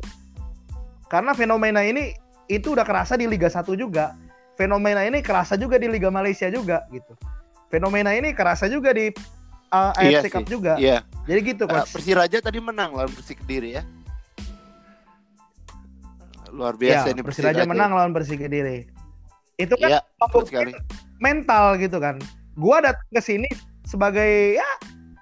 Karena 1.05 1.37
fenomena 1.37 1.85
ini 1.85 2.17
itu 2.49 2.73
udah 2.73 2.81
kerasa 2.81 3.13
di 3.13 3.29
Liga 3.29 3.45
1 3.45 3.61
juga. 3.77 4.17
Fenomena 4.57 5.05
ini 5.05 5.21
kerasa 5.21 5.53
juga 5.53 5.77
di 5.77 5.85
Liga 5.85 6.09
Malaysia 6.09 6.49
juga 6.49 6.89
gitu. 6.89 7.13
Fenomena 7.69 8.17
ini 8.17 8.33
kerasa 8.33 8.65
juga 8.65 8.89
di 8.89 9.13
uh, 9.69 9.93
AFC 10.01 10.33
iya 10.33 10.33
Cup 10.33 10.41
sih. 10.41 10.49
juga. 10.49 10.73
Iya. 10.81 11.05
Jadi 11.29 11.39
gitu, 11.45 11.63
Coach. 11.69 11.85
Uh, 11.85 11.93
Persiraja 11.93 12.41
tadi 12.41 12.57
menang 12.57 12.97
lawan 12.97 13.13
Persik 13.13 13.45
Kediri 13.45 13.77
ya. 13.77 13.85
Luar 16.53 16.73
biasa 16.75 17.09
ya, 17.09 17.13
ini 17.13 17.21
Persiraja, 17.21 17.63
Persiraja 17.63 17.69
menang 17.69 17.91
lawan 17.95 18.11
Persik 18.11 18.41
Kediri. 18.41 18.89
Itu 19.59 19.75
kan 19.75 19.99
ya, 19.99 20.01
mental 21.19 21.77
gitu 21.77 21.97
kan. 21.99 22.17
Gua 22.55 22.83
datang 22.83 23.09
ke 23.11 23.21
sini 23.21 23.49
sebagai 23.83 24.55
ya 24.57 24.69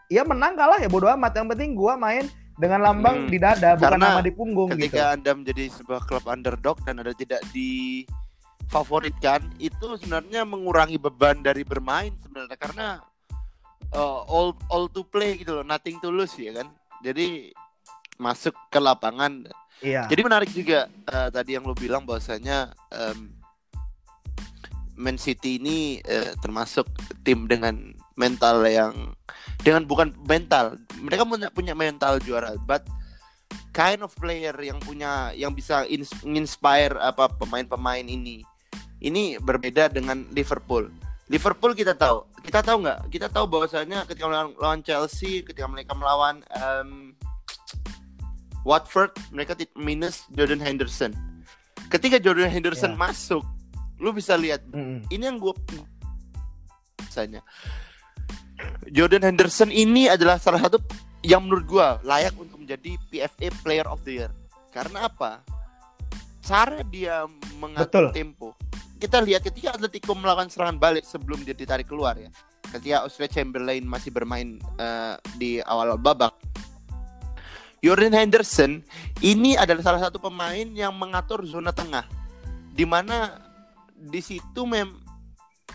ya 0.07 0.23
menang 0.23 0.55
kalah 0.55 0.79
ya 0.79 0.89
bodo 0.89 1.09
amat. 1.11 1.35
Yang 1.37 1.47
penting 1.57 1.69
gua 1.73 1.97
main 1.97 2.25
dengan 2.57 2.81
lambang 2.81 3.25
hmm, 3.25 3.29
di 3.29 3.37
dada 3.37 3.77
bukan 3.77 4.01
nama 4.01 4.19
di 4.25 4.33
punggung 4.33 4.73
ketika 4.73 5.13
gitu. 5.13 5.13
Anda 5.13 5.31
menjadi 5.37 5.63
sebuah 5.77 6.01
klub 6.09 6.25
underdog 6.25 6.81
dan 6.85 6.97
Anda 6.97 7.13
tidak 7.13 7.45
di 7.53 8.03
favoritkan 8.67 9.45
itu 9.61 9.95
sebenarnya 10.01 10.43
mengurangi 10.43 10.97
beban 10.99 11.39
dari 11.45 11.61
bermain 11.63 12.11
sebenarnya 12.19 12.57
karena 12.57 12.87
uh, 13.93 14.25
all 14.27 14.57
all 14.73 14.89
to 14.91 15.05
play 15.07 15.37
gitu 15.39 15.61
loh, 15.61 15.65
nothing 15.65 16.01
to 16.01 16.09
lose 16.09 16.33
ya 16.35 16.51
kan. 16.57 16.67
Jadi 17.05 17.53
masuk 18.17 18.57
ke 18.73 18.79
lapangan. 18.81 19.45
Iya. 19.81 20.09
Jadi 20.09 20.21
menarik 20.25 20.49
juga 20.49 20.89
uh, 21.09 21.29
tadi 21.29 21.53
yang 21.53 21.65
lo 21.65 21.77
bilang 21.77 22.01
bahwasanya 22.03 22.73
um, 22.89 23.29
Man 24.97 25.21
City 25.21 25.61
ini 25.61 26.01
uh, 26.01 26.33
termasuk 26.41 26.89
tim 27.21 27.45
dengan 27.45 27.93
mental 28.17 28.65
yang 28.65 29.13
dengan 29.61 29.85
bukan 29.85 30.09
mental 30.25 30.81
mereka 30.97 31.21
punya 31.21 31.47
punya 31.53 31.73
mental 31.77 32.17
juara 32.17 32.57
but 32.65 32.81
kind 33.69 34.01
of 34.01 34.09
player 34.17 34.57
yang 34.57 34.81
punya 34.81 35.29
yang 35.37 35.53
bisa 35.53 35.85
ins- 35.85 36.25
inspire 36.25 36.97
apa 36.97 37.29
pemain-pemain 37.29 38.01
ini. 38.01 38.41
Ini 38.97 39.37
berbeda 39.37 39.93
dengan 39.93 40.25
Liverpool. 40.33 40.89
Liverpool 41.29 41.77
kita 41.77 41.93
tahu 41.93 42.25
kita 42.41 42.65
tahu 42.65 42.81
nggak? 42.81 42.99
Kita 43.13 43.27
tahu 43.29 43.45
bahwasanya 43.45 44.09
ketika 44.09 44.25
melawan, 44.25 44.55
lawan 44.57 44.81
Chelsea 44.81 45.45
ketika 45.45 45.69
mereka 45.69 45.93
melawan 45.93 46.41
em, 46.49 47.06
Watford 48.67 49.15
mereka 49.31 49.55
minus 49.79 50.27
Jordan 50.35 50.59
Henderson 50.59 51.15
ketika 51.87 52.19
Jordan 52.19 52.51
Henderson 52.51 52.93
Ya. 52.93 52.99
masuk 52.99 53.43
lu 53.97 54.11
bisa 54.11 54.35
lihat 54.35 54.59
Mm-mm. 54.67 55.07
ini 55.07 55.23
yang 55.23 55.39
gue 55.39 55.55
misalnya 56.99 57.39
Jordan 58.91 59.23
Henderson 59.23 59.71
ini 59.71 60.11
adalah 60.11 60.35
salah 60.35 60.59
satu 60.59 60.83
yang 61.23 61.47
menurut 61.47 61.65
gue 61.65 61.87
layak 62.03 62.35
untuk 62.35 62.59
menjadi 62.59 62.99
PFA 63.07 63.47
Player 63.63 63.87
of 63.87 64.03
the 64.03 64.19
Year 64.19 64.31
karena 64.75 65.07
apa 65.07 65.41
cara 66.43 66.83
dia 66.83 67.23
mengatur 67.57 68.11
Betul. 68.11 68.15
tempo 68.15 68.47
kita 68.97 69.21
lihat 69.21 69.45
ketika 69.45 69.77
Atletico 69.77 70.11
melakukan 70.17 70.49
serangan 70.49 70.77
balik 70.81 71.05
sebelum 71.07 71.41
dia 71.45 71.55
ditarik 71.55 71.87
keluar 71.87 72.17
ya 72.19 72.29
ketika 72.67 73.07
Oxlade 73.07 73.31
Chamberlain 73.33 73.85
masih 73.87 74.11
bermain 74.11 74.59
eh, 74.59 75.15
di 75.39 75.63
awal 75.63 75.95
babak 75.95 76.35
Jordan 77.81 78.13
Henderson 78.13 78.81
ini 79.21 79.53
adalah 79.53 79.83
salah 79.85 80.01
satu 80.09 80.17
pemain 80.17 80.65
yang 80.73 80.93
mengatur 80.97 81.45
zona 81.45 81.69
tengah 81.71 82.05
di 82.73 82.85
mana 82.85 83.37
di 83.97 84.21
situ 84.21 84.63
mem 84.65 85.07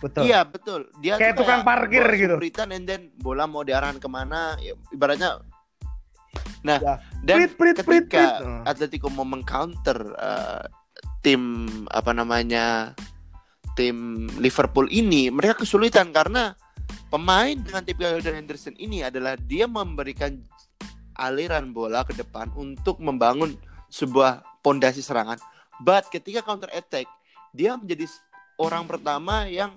Betul. 0.03 0.25
Iya 0.27 0.43
betul. 0.43 0.91
Dia 0.99 1.15
Kayak 1.15 1.37
tukang 1.39 1.63
parkir 1.63 2.03
gitu. 2.19 2.35
Supritan 2.35 2.75
and 2.75 2.89
then 2.89 3.15
bola 3.23 3.47
mau 3.47 3.63
diarahkan 3.63 4.03
ke 4.03 4.09
mana? 4.11 4.59
Ya, 4.59 4.75
ibaratnya. 4.91 5.45
Nah 6.67 6.79
Ya. 6.83 6.95
dan 7.23 7.47
Prit, 7.47 7.55
prit, 7.55 7.77
prit, 7.79 8.07
ketika 8.11 8.19
prit. 8.19 8.31
Oh. 8.43 8.63
Atletico 8.67 9.07
mau 9.15 9.23
mengcounter 9.23 9.99
eh, 10.17 10.63
tim 11.23 11.43
apa 11.87 12.11
namanya 12.11 12.97
tim 13.79 14.27
Liverpool 14.37 14.91
ini, 14.91 15.33
mereka 15.33 15.65
kesulitan 15.65 16.13
karena 16.13 16.53
pemain 17.09 17.57
dengan 17.57 17.85
tipe 17.87 18.05
Jordan 18.05 18.45
Henderson 18.45 18.77
ini 18.77 19.01
adalah 19.01 19.39
dia 19.39 19.65
memberikan 19.65 20.37
aliran 21.17 21.73
bola 21.73 22.05
ke 22.05 22.15
depan 22.15 22.49
untuk 22.55 22.99
membangun 22.99 23.57
sebuah 23.89 24.43
pondasi 24.65 25.05
serangan. 25.05 25.37
But 25.83 26.09
ketika 26.09 26.41
counter 26.41 26.71
attack, 26.73 27.09
dia 27.53 27.77
menjadi 27.77 28.09
orang 28.57 28.87
pertama 28.87 29.45
yang 29.51 29.75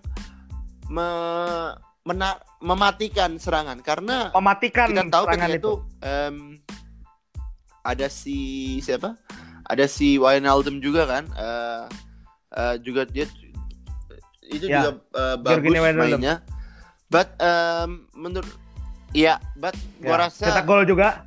me- 0.87 1.75
mena- 2.05 2.41
mematikan 2.61 3.35
serangan 3.41 3.81
karena 3.81 4.29
mematikan 4.31 4.87
kita 4.93 5.03
tahu 5.09 5.23
serangan 5.25 5.49
ketika 5.49 5.57
itu. 5.59 5.71
itu 5.73 5.73
em, 6.05 6.37
ada 7.81 8.07
si 8.09 8.37
siapa? 8.81 9.17
Ada 9.65 9.89
si 9.89 10.21
Wijnaldum 10.21 10.77
juga 10.77 11.09
kan? 11.09 11.25
Eh, 11.33 11.83
eh, 12.53 12.75
juga 12.85 13.05
dia 13.09 13.25
itu 14.45 14.69
Ya, 14.69 14.93
juga 14.93 15.01
Georgina 15.41 15.81
bagus 15.81 15.97
mainnya. 15.97 16.35
But 17.09 17.33
em, 17.41 18.05
menurut 18.13 18.49
ya, 19.15 19.39
but 19.55 19.71
gua 19.97 20.11
Ya, 20.11 20.21
rasa 20.21 20.45
cetak 20.45 20.65
gol 20.65 20.83
juga. 20.83 21.23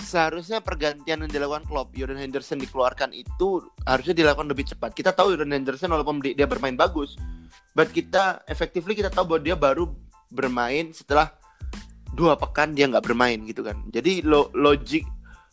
seharusnya 0.00 0.58
pergantian 0.58 1.20
yang 1.20 1.30
dilakukan 1.30 1.62
Klopp, 1.62 1.92
Jordan 1.92 2.16
Henderson 2.18 2.56
dikeluarkan 2.56 3.12
itu 3.12 3.60
harusnya 3.84 4.16
dilakukan 4.16 4.48
lebih 4.48 4.64
cepat. 4.66 4.90
Kita 4.90 5.12
tahu 5.12 5.36
Jordan 5.36 5.52
Henderson 5.54 5.86
walaupun 5.86 6.18
di- 6.18 6.32
dia 6.32 6.48
bermain 6.48 6.72
bagus, 6.74 7.20
but 7.72 7.88
kita 7.88 8.40
effectively 8.46 8.96
kita 8.96 9.06
tahu 9.06 9.28
bahwa 9.28 9.40
dia 9.40 9.54
baru 9.54 9.92
bermain 10.26 10.90
setelah 10.90 11.36
dua 12.10 12.34
pekan 12.34 12.72
dia 12.72 12.88
nggak 12.88 13.04
bermain 13.04 13.38
gitu 13.44 13.60
kan. 13.60 13.76
Jadi 13.86 14.24
lo 14.24 14.48
logik 14.50 15.04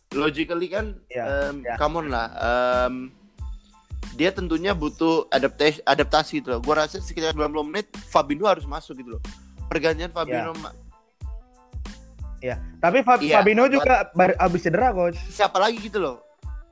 logically 0.10 0.72
kan, 0.72 0.96
Ya, 1.08 1.52
em, 1.52 1.62
ya. 1.62 1.76
come 1.76 2.00
on 2.00 2.08
lah. 2.08 2.32
em, 2.32 3.12
dia 4.16 4.32
tentunya 4.32 4.72
butuh 4.72 5.28
adaptasi 5.30 5.84
adaptasi 5.84 6.40
gitu 6.40 6.50
loh. 6.50 6.62
Gua 6.64 6.82
rasa 6.82 6.98
sekitar 6.98 7.36
90 7.36 7.62
menit 7.62 7.92
Fabinho 8.08 8.48
harus 8.48 8.64
masuk 8.64 8.96
gitu 8.96 9.20
loh. 9.20 9.22
Pergantian 9.68 10.10
Fabinho 10.10 10.56
ma- 12.40 12.60
Tapi 12.78 12.98
Fa- 13.02 13.18
Iya, 13.18 13.42
Fabinho 13.42 13.66
juga 13.68 14.10
bar- 14.14 14.38
abis 14.38 14.62
cedera 14.62 14.90
coach. 14.92 15.18
siapa 15.28 15.58
lagi 15.58 15.78
gitu 15.80 15.98
loh. 15.98 16.22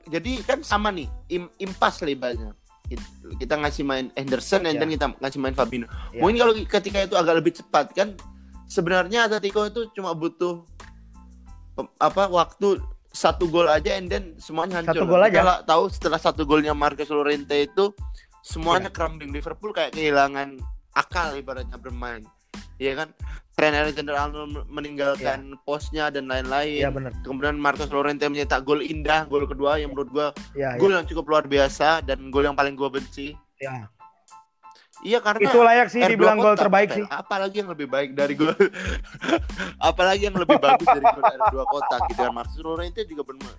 Jadi 0.06 0.38
kan 0.42 0.62
sama 0.62 0.90
nih, 0.90 1.10
im 1.28 1.50
impas. 1.58 1.98
It- 2.86 3.02
Kita 3.36 3.58
ngasih 3.58 3.82
main 3.82 4.14
Henderson 4.14 4.62
dan 4.62 4.78
Iya. 4.78 4.94
kita 4.94 5.06
ngasih 5.18 5.40
main 5.42 5.52
Fabinho. 5.52 5.90
Iya. 6.14 6.22
Mungkin 6.22 6.36
kalau 6.38 6.54
ketika 6.54 6.98
itu 7.02 7.14
agak 7.14 7.34
lebih 7.36 7.52
cepat 7.52 7.90
kan 7.90 8.14
sebenarnya 8.66 9.26
Atletico 9.26 9.66
itu 9.66 9.90
cuma 9.90 10.14
butuh 10.14 10.62
apa 11.98 12.30
waktu 12.30 12.78
satu 13.10 13.48
gol 13.48 13.66
aja 13.66 13.96
and 13.96 14.06
then 14.06 14.36
semuanya 14.38 14.78
hancur. 14.78 15.02
Satu 15.02 15.04
gol 15.04 15.18
aja. 15.18 15.40
Kita 15.40 15.54
tahu 15.64 15.82
setelah 15.88 16.20
satu 16.20 16.42
golnya 16.44 16.72
Marcus 16.72 17.08
Llorente 17.08 17.56
itu 17.56 17.90
semuanya 18.40 18.86
crumbling 18.88 19.34
Liverpool 19.34 19.74
kayak 19.74 19.90
kehilangan 19.90 20.60
akal 20.92 21.34
ibaratnya 21.34 21.76
bermain. 21.76 22.22
Iya 22.76 23.02
kan? 23.02 23.08
Trent 23.56 23.72
Alexander-Arnold 23.74 24.68
meninggalkan 24.68 25.56
posnya 25.64 26.12
dan 26.12 26.28
lain-lain 26.28 26.76
Iya 26.76 26.92
benar. 26.92 27.16
kemudian 27.24 27.56
Marcos 27.56 27.88
Llorente 27.88 28.28
mencetak 28.28 28.60
gol 28.62 28.84
indah 28.84 29.24
gol 29.24 29.44
kedua 29.44 29.80
yang 29.80 29.90
menurut 29.90 30.10
gua 30.10 30.26
Iya, 30.52 30.76
gol 30.76 30.92
yang 30.92 31.08
cukup 31.08 31.24
luar 31.26 31.44
biasa 31.44 32.04
dan 32.04 32.28
gol 32.28 32.44
yang 32.44 32.52
paling 32.52 32.76
gua 32.76 32.92
benci 32.92 33.32
iya. 33.56 33.88
iya 35.00 35.18
karena 35.18 35.40
Itu 35.42 35.58
layak 35.58 35.88
sih 35.88 36.00
R2 36.00 36.10
dibilang 36.10 36.36
gol 36.36 36.52
terbaik 36.52 36.92
sih. 36.92 37.04
apalagi 37.08 37.64
yang 37.64 37.72
lebih 37.72 37.88
baik 37.88 38.12
dari 38.12 38.36
gol 38.36 38.52
apalagi 39.88 40.28
yang 40.28 40.36
lebih 40.36 40.60
bagus 40.60 40.84
dari 40.86 41.06
gol 41.06 41.24
R2 41.24 41.56
kotak 41.64 42.00
gitu 42.12 42.20
kan 42.20 42.32
Marcos 42.32 42.60
Llorente 42.60 43.08
juga 43.08 43.24
bermain 43.24 43.56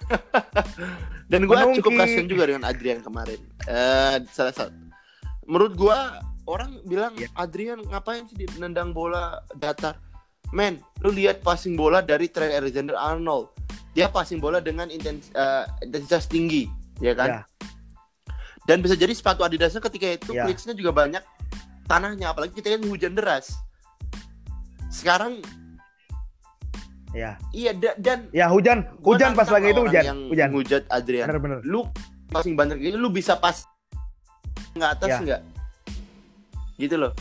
dan 1.30 1.42
Menungki. 1.42 1.82
cukup 1.82 1.92
kasihan 1.98 2.24
juga 2.24 2.46
dengan 2.46 2.62
Adrian 2.64 3.02
kemarin 3.02 3.42
eh 3.66 4.22
salah 4.30 4.54
satu 4.54 4.78
menurut 5.42 5.74
gua 5.74 6.22
orang 6.50 6.82
bilang 6.82 7.14
Iya. 7.14 7.30
Adrian 7.36 7.78
ngapain 7.80 8.26
sih 8.26 8.34
nendang 8.56 8.90
bola 8.90 9.38
datar 9.54 9.96
men 10.50 10.82
lu 10.98 11.10
lihat 11.10 11.40
passing 11.40 11.74
bola 11.74 12.02
dari 12.02 12.26
Trent 12.26 12.50
Alexander 12.52 12.98
Arnold 12.98 13.54
dia 13.90 14.06
passing 14.06 14.38
bola 14.38 14.58
dengan 14.58 14.86
intens, 14.86 15.30
eh, 15.30 15.64
intensitas 15.80 16.26
tinggi 16.26 16.66
ya 16.98 17.14
kan 17.14 17.28
Ya. 17.28 17.40
dan 18.64 18.82
bisa 18.82 18.94
jadi 18.94 19.10
sepatu 19.10 19.40
Adidasnya 19.40 19.78
ketika 19.80 20.06
itu 20.10 20.30
Ya. 20.32 20.44
glitch-nya 20.44 20.74
juga 20.74 20.90
banyak 20.92 21.22
tanahnya 21.86 22.28
apalagi 22.28 22.52
kita 22.52 22.70
kan 22.72 22.82
hujan 22.84 23.14
deras 23.14 23.54
sekarang 24.88 25.38
Ya. 27.10 27.34
iya 27.50 27.70
da- 27.72 27.94
dan 27.96 28.30
Ya 28.30 28.46
hujan, 28.46 28.86
hujan 29.00 29.34
pas 29.34 29.46
lagi 29.48 29.70
itu 29.70 29.82
hujan. 29.82 30.02
yang 30.04 30.18
Hujan. 30.26 30.48
ngujat 30.50 30.82
Adrian 30.88 31.26
Bener-bener. 31.26 31.58
lu 31.64 31.82
passing 32.26 32.54
banter 32.54 32.78
gitu 32.78 32.94
lu 32.94 33.10
bisa 33.10 33.34
pas 33.34 33.66
nggak 34.72 34.90
atas 34.92 35.08
Ya. 35.08 35.18
nggak 35.20 35.40
gitu 36.80 36.96
loh 36.96 37.12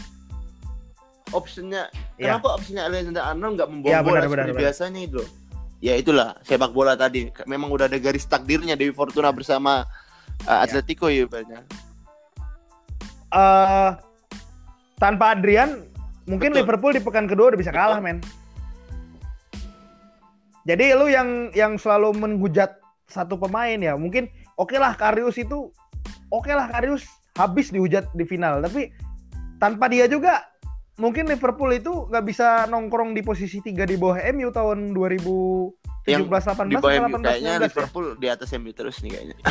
optionnya 1.35 1.91
Ya. 2.19 2.35
kenapa 2.35 2.59
optionnya 2.59 2.83
Alexander 2.87 3.23
Arnold 3.23 3.53
nggak 3.55 3.69
membawa 3.71 3.91
Ya, 3.91 3.99
bola 4.03 4.11
benar, 4.11 4.23
seperti 4.27 4.51
benar. 4.51 4.61
biasanya 4.63 5.01
itu 5.03 5.15
loh 5.23 5.29
ya 5.79 5.93
itulah 5.95 6.29
sepak 6.43 6.71
bola 6.75 6.93
tadi 6.99 7.31
memang 7.47 7.71
udah 7.71 7.87
ada 7.87 7.95
garis 7.95 8.27
takdirnya 8.27 8.75
Dewi 8.75 8.91
Fortuna 8.91 9.31
bersama 9.31 9.87
uh, 10.43 10.59
Atletico 10.59 11.07
ya 11.07 11.23
banyak 11.23 11.63
eh 13.29 13.89
tanpa 14.99 15.31
Adrian 15.31 15.87
mungkin 16.27 16.51
Betul. 16.51 16.59
Liverpool 16.67 16.91
di 16.91 17.01
pekan 17.01 17.23
kedua 17.23 17.55
udah 17.55 17.59
bisa 17.59 17.71
Betul. 17.71 17.81
kalah 17.87 17.99
men. 18.03 18.19
Jadi 20.67 20.91
lu 20.93 21.07
yang 21.09 21.49
yang 21.55 21.79
selalu 21.79 22.13
menghujat 22.13 22.77
satu 23.09 23.39
pemain 23.39 23.79
ya 23.79 23.95
mungkin 23.97 24.27
oke 24.59 24.75
lah 24.77 24.93
Karius 24.93 25.39
itu 25.39 25.71
oke 26.29 26.51
lah 26.51 26.69
Karius 26.69 27.07
habis 27.33 27.71
dihujat 27.73 28.05
di 28.13 28.27
final 28.27 28.61
tapi 28.61 28.93
tanpa 29.59 29.85
dia 29.85 30.07
juga 30.07 30.47
mungkin 30.95 31.27
Liverpool 31.27 31.71
itu 31.71 32.07
nggak 32.07 32.25
bisa 32.25 32.47
nongkrong 32.65 33.11
di 33.11 33.21
posisi 33.21 33.59
tiga 33.59 33.83
di 33.83 33.95
bawah 33.95 34.19
MU 34.31 34.49
tahun 34.49 34.91
2017 34.91 36.07
Yang 36.07 36.23
18 36.25 36.65
di 36.65 36.75
bawah 36.75 36.91
MU 36.97 37.17
18 37.19 37.21
kayaknya 37.21 37.53
19 37.53 37.53
ya? 37.53 37.55
Liverpool 37.61 38.05
di 38.15 38.27
atas 38.27 38.49
MU 38.53 38.71
terus 38.71 38.95
nih 38.99 39.11
kayaknya 39.13 39.35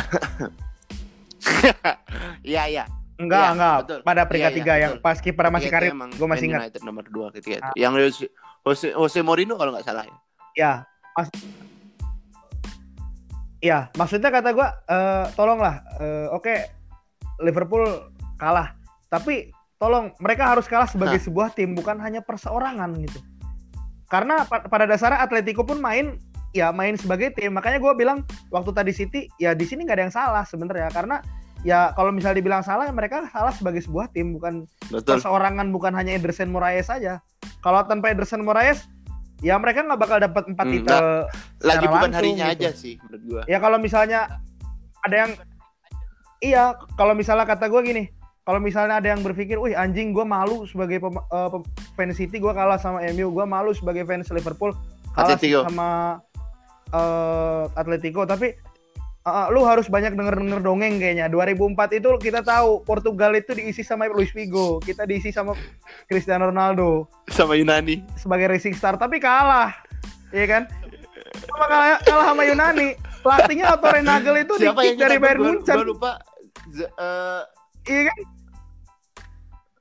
Iya 2.45 2.63
iya 2.67 2.85
Enggak, 3.19 3.43
Iya, 3.43 3.51
enggak. 3.51 3.75
betul. 3.83 3.99
Pada 3.99 4.21
peringkat 4.23 4.47
Iya, 4.47 4.55
iya, 4.55 4.63
tiga 4.63 4.73
yang 4.79 4.93
betul. 4.95 5.03
pas 5.03 5.17
kiper 5.19 5.45
masih 5.51 5.67
karir, 5.67 5.91
gue 5.91 6.23
masih 6.23 6.45
ingat. 6.47 6.59
United 6.71 6.81
nomor 6.87 7.03
2 7.03 7.35
ketika 7.35 7.55
itu. 7.59 7.67
Ah. 7.67 7.75
Yang 7.75 7.93
Jose, 7.99 8.25
Jose, 8.63 8.87
Jose 8.95 9.19
Mourinho 9.19 9.59
kalau 9.59 9.75
nggak 9.75 9.83
salah 9.83 10.07
ya. 10.07 10.15
Ya, 10.55 10.71
mas 11.11 11.27
Ya, 13.59 13.91
maksudnya 13.99 14.31
kata 14.31 14.55
gua 14.55 14.71
eh, 14.87 15.25
tolonglah 15.35 15.83
eh, 15.99 16.31
oke 16.31 16.53
Liverpool 17.43 17.83
kalah, 18.39 18.71
tapi 19.11 19.51
tolong 19.79 20.11
mereka 20.19 20.43
harus 20.51 20.67
kalah 20.67 20.85
sebagai 20.85 21.17
Hah. 21.17 21.25
sebuah 21.25 21.47
tim 21.55 21.71
bukan 21.73 21.97
hanya 22.03 22.19
perseorangan 22.19 22.99
gitu. 22.99 23.19
Karena 24.11 24.43
pa- 24.43 24.67
pada 24.67 24.83
dasarnya 24.83 25.23
Atletico 25.23 25.63
pun 25.63 25.79
main 25.79 26.19
ya 26.51 26.69
main 26.75 26.99
sebagai 26.99 27.31
tim. 27.33 27.55
Makanya 27.55 27.79
gua 27.79 27.95
bilang 27.95 28.27
waktu 28.51 28.75
tadi 28.75 28.91
City 28.91 29.21
ya 29.39 29.55
di 29.55 29.63
sini 29.63 29.87
nggak 29.87 29.97
ada 29.97 30.03
yang 30.11 30.15
salah 30.15 30.43
sebenarnya 30.43 30.91
karena 30.91 31.23
ya 31.63 31.91
kalau 31.95 32.11
misalnya 32.11 32.39
dibilang 32.43 32.63
salah 32.63 32.87
ya 32.87 32.93
mereka 32.93 33.27
salah 33.31 33.55
sebagai 33.55 33.79
sebuah 33.83 34.11
tim 34.11 34.35
bukan 34.35 34.67
Betul. 34.91 35.17
perseorangan 35.19 35.71
bukan 35.71 35.95
hanya 35.95 36.19
Ederson 36.19 36.51
Moraes 36.51 36.91
saja. 36.91 37.23
Kalau 37.63 37.79
tanpa 37.87 38.11
Ederson 38.11 38.43
Moraes 38.43 38.83
ya 39.39 39.55
mereka 39.55 39.87
nggak 39.87 39.99
bakal 39.99 40.19
dapat 40.19 40.43
empat 40.51 40.65
Hmm, 40.67 40.73
titel. 40.75 41.05
Lagi 41.63 41.63
secara 41.63 41.79
bukan 41.87 41.99
langsung 42.11 42.19
harinya 42.19 42.45
gitu. 42.51 42.55
aja 42.59 42.69
sih 42.75 42.93
menurut 42.99 43.21
gua. 43.23 43.41
Ya 43.47 43.57
kalau 43.63 43.77
misalnya 43.79 44.19
ada 45.07 45.15
yang 45.15 45.31
iya 46.43 46.75
kalau 46.99 47.15
misalnya 47.15 47.47
kata 47.47 47.71
gue 47.71 47.81
gini 47.87 48.03
kalau 48.49 48.57
misalnya 48.57 48.97
ada 48.97 49.13
yang 49.13 49.21
berpikir, 49.21 49.61
wih 49.61 49.77
anjing 49.77 50.09
gue 50.09 50.25
malu 50.25 50.65
sebagai 50.65 50.97
pem, 50.97 51.13
eh, 51.13 51.49
fans 51.93 52.17
City 52.17 52.41
gue 52.41 52.49
kalah 52.49 52.81
sama 52.81 53.05
MU, 53.13 53.29
gue 53.29 53.45
malu 53.45 53.77
sebagai 53.77 54.09
fans 54.09 54.25
Liverpool 54.33 54.73
kalah 55.13 55.37
Atletico. 55.37 55.69
sama 55.69 56.17
eh, 56.89 57.63
Atletico, 57.77 58.25
tapi 58.25 58.57
eh, 59.21 59.47
lu 59.53 59.61
harus 59.61 59.85
banyak 59.85 60.17
denger-denger 60.17 60.65
dongeng 60.65 60.97
kayaknya. 60.97 61.29
2004 61.29 62.01
itu 62.01 62.09
kita 62.17 62.41
tahu 62.41 62.81
Portugal 62.81 63.37
itu 63.37 63.53
diisi 63.53 63.85
sama 63.85 64.09
Luis 64.09 64.33
Figo, 64.33 64.81
kita 64.81 65.05
diisi 65.05 65.29
sama 65.29 65.53
Cristiano 66.09 66.49
Ronaldo 66.49 67.05
Sama 67.29 67.53
Yunani. 67.53 68.01
sebagai 68.17 68.49
racing 68.49 68.73
star, 68.73 68.97
tapi 68.97 69.21
kalah, 69.21 69.77
iya 70.33 70.49
kan? 70.49 70.63
Sama 71.45 71.65
kalah, 71.69 72.01
kalah 72.01 72.25
sama 72.25 72.41
Yunani. 72.49 72.97
Pelatihnya 73.21 73.77
Otto 73.77 73.93
Renagel 73.93 74.41
itu 74.41 74.57
Siapa 74.57 74.81
di 74.81 74.97
yang 74.97 74.97
dari 74.97 75.17
Bayern 75.21 75.41
Munchen. 75.45 75.75
Gua 75.77 75.85
lupa. 75.85 76.11
Z- 76.73 76.89
eh, 76.89 77.43
Iya 77.89 78.01
kan? 78.05 78.17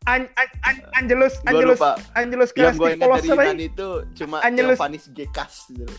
An 0.09 0.25
An 0.33 0.49
An 0.63 0.77
Angelus 0.97 1.37
Angelus 1.45 1.77
lupa. 1.77 1.93
Angelus 2.15 2.51
yang 2.55 2.73
gue 2.75 2.89
ingat 2.91 3.09
dari 3.13 3.29
ya? 3.29 3.35
Yunani 3.37 3.65
itu 3.69 3.89
cuma 4.17 4.37
Angelus- 4.41 4.81
Teofanis 4.81 5.05
Gekas 5.13 5.53
gitu. 5.71 5.93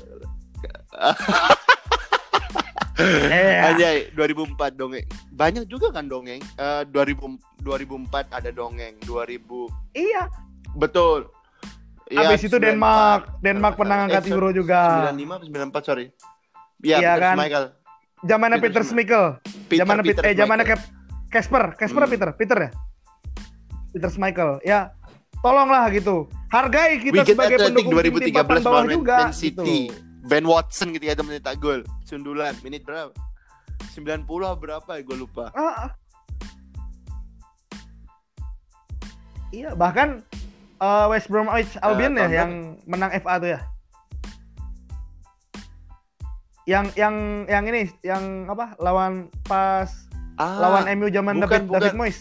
Eh, 3.00 3.56
Anjay, 3.64 4.12
2004 4.12 4.76
dongeng. 4.76 5.08
Banyak 5.32 5.64
juga 5.66 5.88
kan 5.90 6.04
dongeng. 6.06 6.44
Eh 6.54 6.84
2000 6.86 7.40
2004 7.58 8.28
ada 8.30 8.52
dongeng. 8.52 9.00
2000 9.00 9.72
iya. 9.96 10.28
betul. 10.76 11.32
Iya, 12.10 12.26
Habis 12.28 12.44
itu 12.44 12.58
94. 12.58 12.66
Denmark, 12.66 13.22
Denmark 13.40 13.76
pernah 13.78 13.96
nggak 13.96 14.08
angkat 14.10 14.24
salah. 14.26 14.36
Euro 14.36 14.50
Eh, 14.50 14.56
juga. 14.56 14.82
95 15.08 15.32
atau 15.32 15.48
94 15.48 15.84
sorry. 15.86 16.06
Iya, 16.82 16.98
Iya 16.98 17.12
Peter 17.14 17.22
kan? 17.22 17.36
Schmeichel. 17.38 17.66
Zamannya 18.20 18.58
Peter 18.58 18.68
Peter 18.68 18.84
Schmeichel. 18.84 19.26
Zamannya 19.70 20.04
Peter 20.04 20.20
Peter, 20.20 20.24
eh 20.26 20.36
zamannya 20.36 20.66
Casper, 21.30 21.64
Casper 21.72 22.04
Hmm. 22.04 22.12
Peter, 22.12 22.30
Peter 22.36 22.58
ya? 22.60 22.70
Peter 23.92 24.10
Schmeichel. 24.10 24.62
Ya, 24.62 24.94
tolonglah 25.42 25.90
gitu. 25.90 26.30
Hargai 26.50 26.98
kita 26.98 27.22
Wigan 27.22 27.28
sebagai 27.30 27.56
Athletic 27.58 27.86
pendukung 27.86 27.94
tim-tim 28.02 28.34
2013 28.34 28.36
papan 28.36 28.60
bawah 28.62 28.84
juga 28.86 29.18
Man 29.18 29.34
City. 29.34 29.54
gitu. 29.90 29.94
Ben 30.30 30.46
Watson 30.46 30.88
ketika 30.94 31.12
ada 31.18 31.24
mencetak 31.26 31.56
gol. 31.58 31.82
Sundulan, 32.06 32.54
menit 32.62 32.86
berapa? 32.86 33.14
90 33.94 34.28
berapa 34.60 34.92
ya 34.92 35.02
gue 35.02 35.18
lupa. 35.18 35.50
Ah, 35.54 35.90
ah. 35.90 35.92
Iya, 39.50 39.74
bahkan 39.74 40.22
eh, 40.78 41.06
West 41.10 41.26
Bromwich 41.28 41.74
Albion 41.82 42.14
ya 42.14 42.30
tahun 42.30 42.34
yang 42.38 42.52
menang 42.86 43.12
FA 43.18 43.42
tuh 43.42 43.50
ya. 43.58 43.60
Yang 46.70 46.86
yang 46.94 47.16
yang 47.50 47.64
ini 47.66 47.90
yang 48.06 48.46
apa? 48.46 48.78
Lawan 48.78 49.34
pas 49.50 49.90
Ah, 50.40 50.56
lawan 50.56 50.88
MU 50.96 51.12
zaman 51.12 51.42
bukan, 51.42 51.50
David, 51.50 51.68
bukan. 51.68 51.82
David 51.82 51.96
Moyes. 51.98 52.20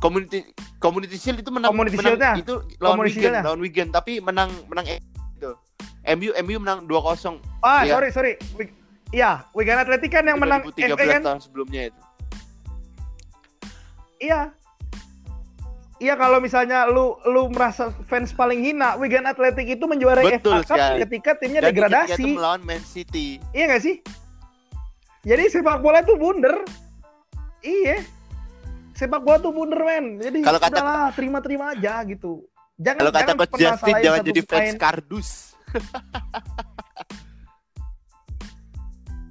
Community 0.00 0.38
Community 0.78 1.14
Shield 1.14 1.38
itu 1.38 1.50
menang 1.50 1.70
Community 1.70 1.94
menang, 1.94 2.16
Shield-nya? 2.16 2.32
itu 2.36 2.54
lawan 2.76 2.96
Community 2.96 3.12
Wigan, 3.12 3.22
Shield-nya? 3.22 3.42
lawan 3.44 3.60
Wigan 3.60 3.88
tapi 3.90 4.12
menang 4.18 4.50
menang 4.66 4.86
itu. 4.88 5.50
MU 6.10 6.30
MU 6.34 6.56
menang 6.58 6.78
2-0 6.84 7.36
Ah, 7.60 7.84
Iya. 7.84 7.92
sorry, 7.92 8.08
sorry. 8.10 8.32
Iya, 9.10 9.44
Wigan 9.52 9.76
Athletic 9.76 10.08
kan 10.08 10.24
yang 10.24 10.38
menang 10.38 10.64
2013 10.66 10.96
FA 10.96 11.04
kan? 11.10 11.22
tahun 11.22 11.40
sebelumnya 11.40 11.82
itu. 11.86 12.00
Iya. 14.18 14.40
Iya 15.98 16.16
kalau 16.16 16.40
misalnya 16.40 16.88
lu 16.88 17.20
lu 17.26 17.52
merasa 17.52 17.92
fans 18.06 18.32
paling 18.32 18.56
hina, 18.58 18.96
Wigan 18.96 19.26
Athletic 19.26 19.68
itu 19.70 19.84
menjuarai 19.84 20.24
Betul 20.30 20.56
FA 20.58 20.64
Cup 20.64 20.76
sekali. 20.78 20.98
ketika 21.04 21.30
timnya 21.36 21.60
Dan 21.60 21.68
ketika 21.70 21.88
degradasi. 21.92 22.22
itu 22.24 22.28
melawan 22.32 22.60
Man 22.62 22.80
City. 22.82 23.36
Iya 23.50 23.64
gak 23.68 23.82
sih? 23.82 23.96
Jadi 25.20 25.44
sepak 25.50 25.78
bola 25.78 26.00
itu 26.00 26.16
bunder. 26.16 26.64
Iya. 27.60 28.00
Sepak 29.00 29.24
bola 29.24 29.40
tuh 29.40 29.56
bunder 29.56 29.80
men. 29.80 30.20
Jadi 30.20 30.44
Kalau 30.44 30.60
kata- 30.60 30.76
udahlah 30.76 31.08
terima-terima 31.16 31.72
aja 31.72 32.04
gitu. 32.04 32.44
Jangan 32.76 33.00
Kalau 33.00 33.12
kata 33.16 33.32
Coach 33.32 33.56
Justin 33.56 33.94
jangan 34.04 34.20
jadi 34.20 34.40
fans 34.44 34.52
pemain. 34.52 34.76
kardus. 34.76 35.28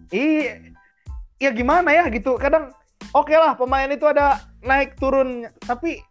Iya. 0.09 0.74
Ya 1.38 1.49
gimana 1.53 1.93
ya 1.93 2.09
gitu. 2.09 2.34
Kadang 2.41 2.74
oke 3.13 3.30
lah 3.30 3.53
pemain 3.53 3.86
itu 3.86 4.09
ada 4.09 4.41
naik 4.65 4.97
turun 4.97 5.45
tapi 5.61 6.01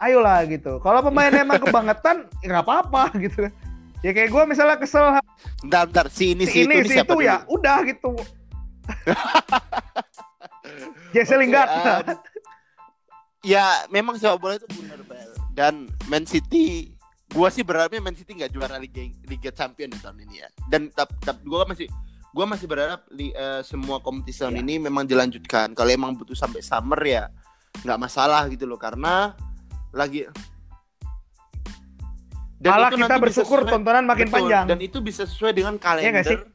ayolah 0.00 0.48
gitu. 0.48 0.80
Kalau 0.80 1.04
pemainnya 1.04 1.44
emang 1.44 1.60
kebangetan 1.68 2.32
ya 2.40 2.46
nggak 2.48 2.64
apa-apa 2.64 3.12
gitu. 3.20 3.52
Ya 4.00 4.10
kayak 4.16 4.32
gue 4.32 4.42
misalnya 4.48 4.80
kesel 4.80 5.20
Bentar, 5.62 5.84
bentar. 5.86 6.06
Si 6.08 6.32
ini, 6.34 6.48
si, 6.48 6.64
si 6.64 6.66
ini 6.66 6.80
itu, 6.80 6.90
si 6.90 6.98
itu 6.98 7.16
ya 7.20 7.44
udah 7.46 7.84
gitu. 7.84 8.16
Jesse 11.14 11.36
Lingard. 11.36 11.68
Ya 13.42 13.84
memang 13.88 14.16
sepak 14.16 14.38
bola 14.38 14.54
itu 14.56 14.66
benar 14.72 15.02
Bel. 15.04 15.30
Dan 15.52 15.74
Man 16.06 16.24
City 16.24 16.94
gua 17.28 17.48
sih 17.48 17.60
berharapnya 17.60 18.00
Man 18.00 18.16
City 18.16 18.32
nggak 18.32 18.50
juara 18.50 18.78
Liga 18.78 19.02
Liga 19.26 19.50
Champion 19.50 19.90
di 19.90 19.98
tahun 19.98 20.22
ini 20.22 20.36
ya. 20.40 20.48
Dan 20.66 20.88
tap, 20.90 21.12
tap 21.20 21.42
gua 21.42 21.66
masih 21.66 21.90
gua 22.32 22.48
masih 22.48 22.64
berharap 22.64 23.04
li, 23.12 23.28
eh, 23.30 23.60
semua 23.60 24.00
kompetisi 24.00 24.40
tahun 24.40 24.56
Iya. 24.56 24.62
ini 24.64 24.74
memang 24.80 25.04
dilanjutkan. 25.04 25.76
Kalau 25.76 25.90
emang 25.90 26.16
butuh 26.16 26.32
sampai 26.32 26.64
summer 26.64 26.98
ya 27.02 27.28
nggak 27.82 27.98
masalah 27.98 28.46
gitu 28.48 28.64
loh 28.64 28.76
karena 28.76 29.34
lagi 29.90 30.24
Dan 32.62 32.78
Malah 32.78 32.94
kita 32.94 33.18
bersyukur 33.18 33.66
sesuai- 33.66 33.72
tontonan 33.74 34.06
makin 34.06 34.30
Betul, 34.30 34.46
panjang. 34.46 34.64
Dan 34.70 34.78
itu 34.78 35.02
bisa 35.02 35.26
sesuai 35.26 35.50
dengan 35.50 35.74
Iya 35.74 35.82
kalender 35.82 36.46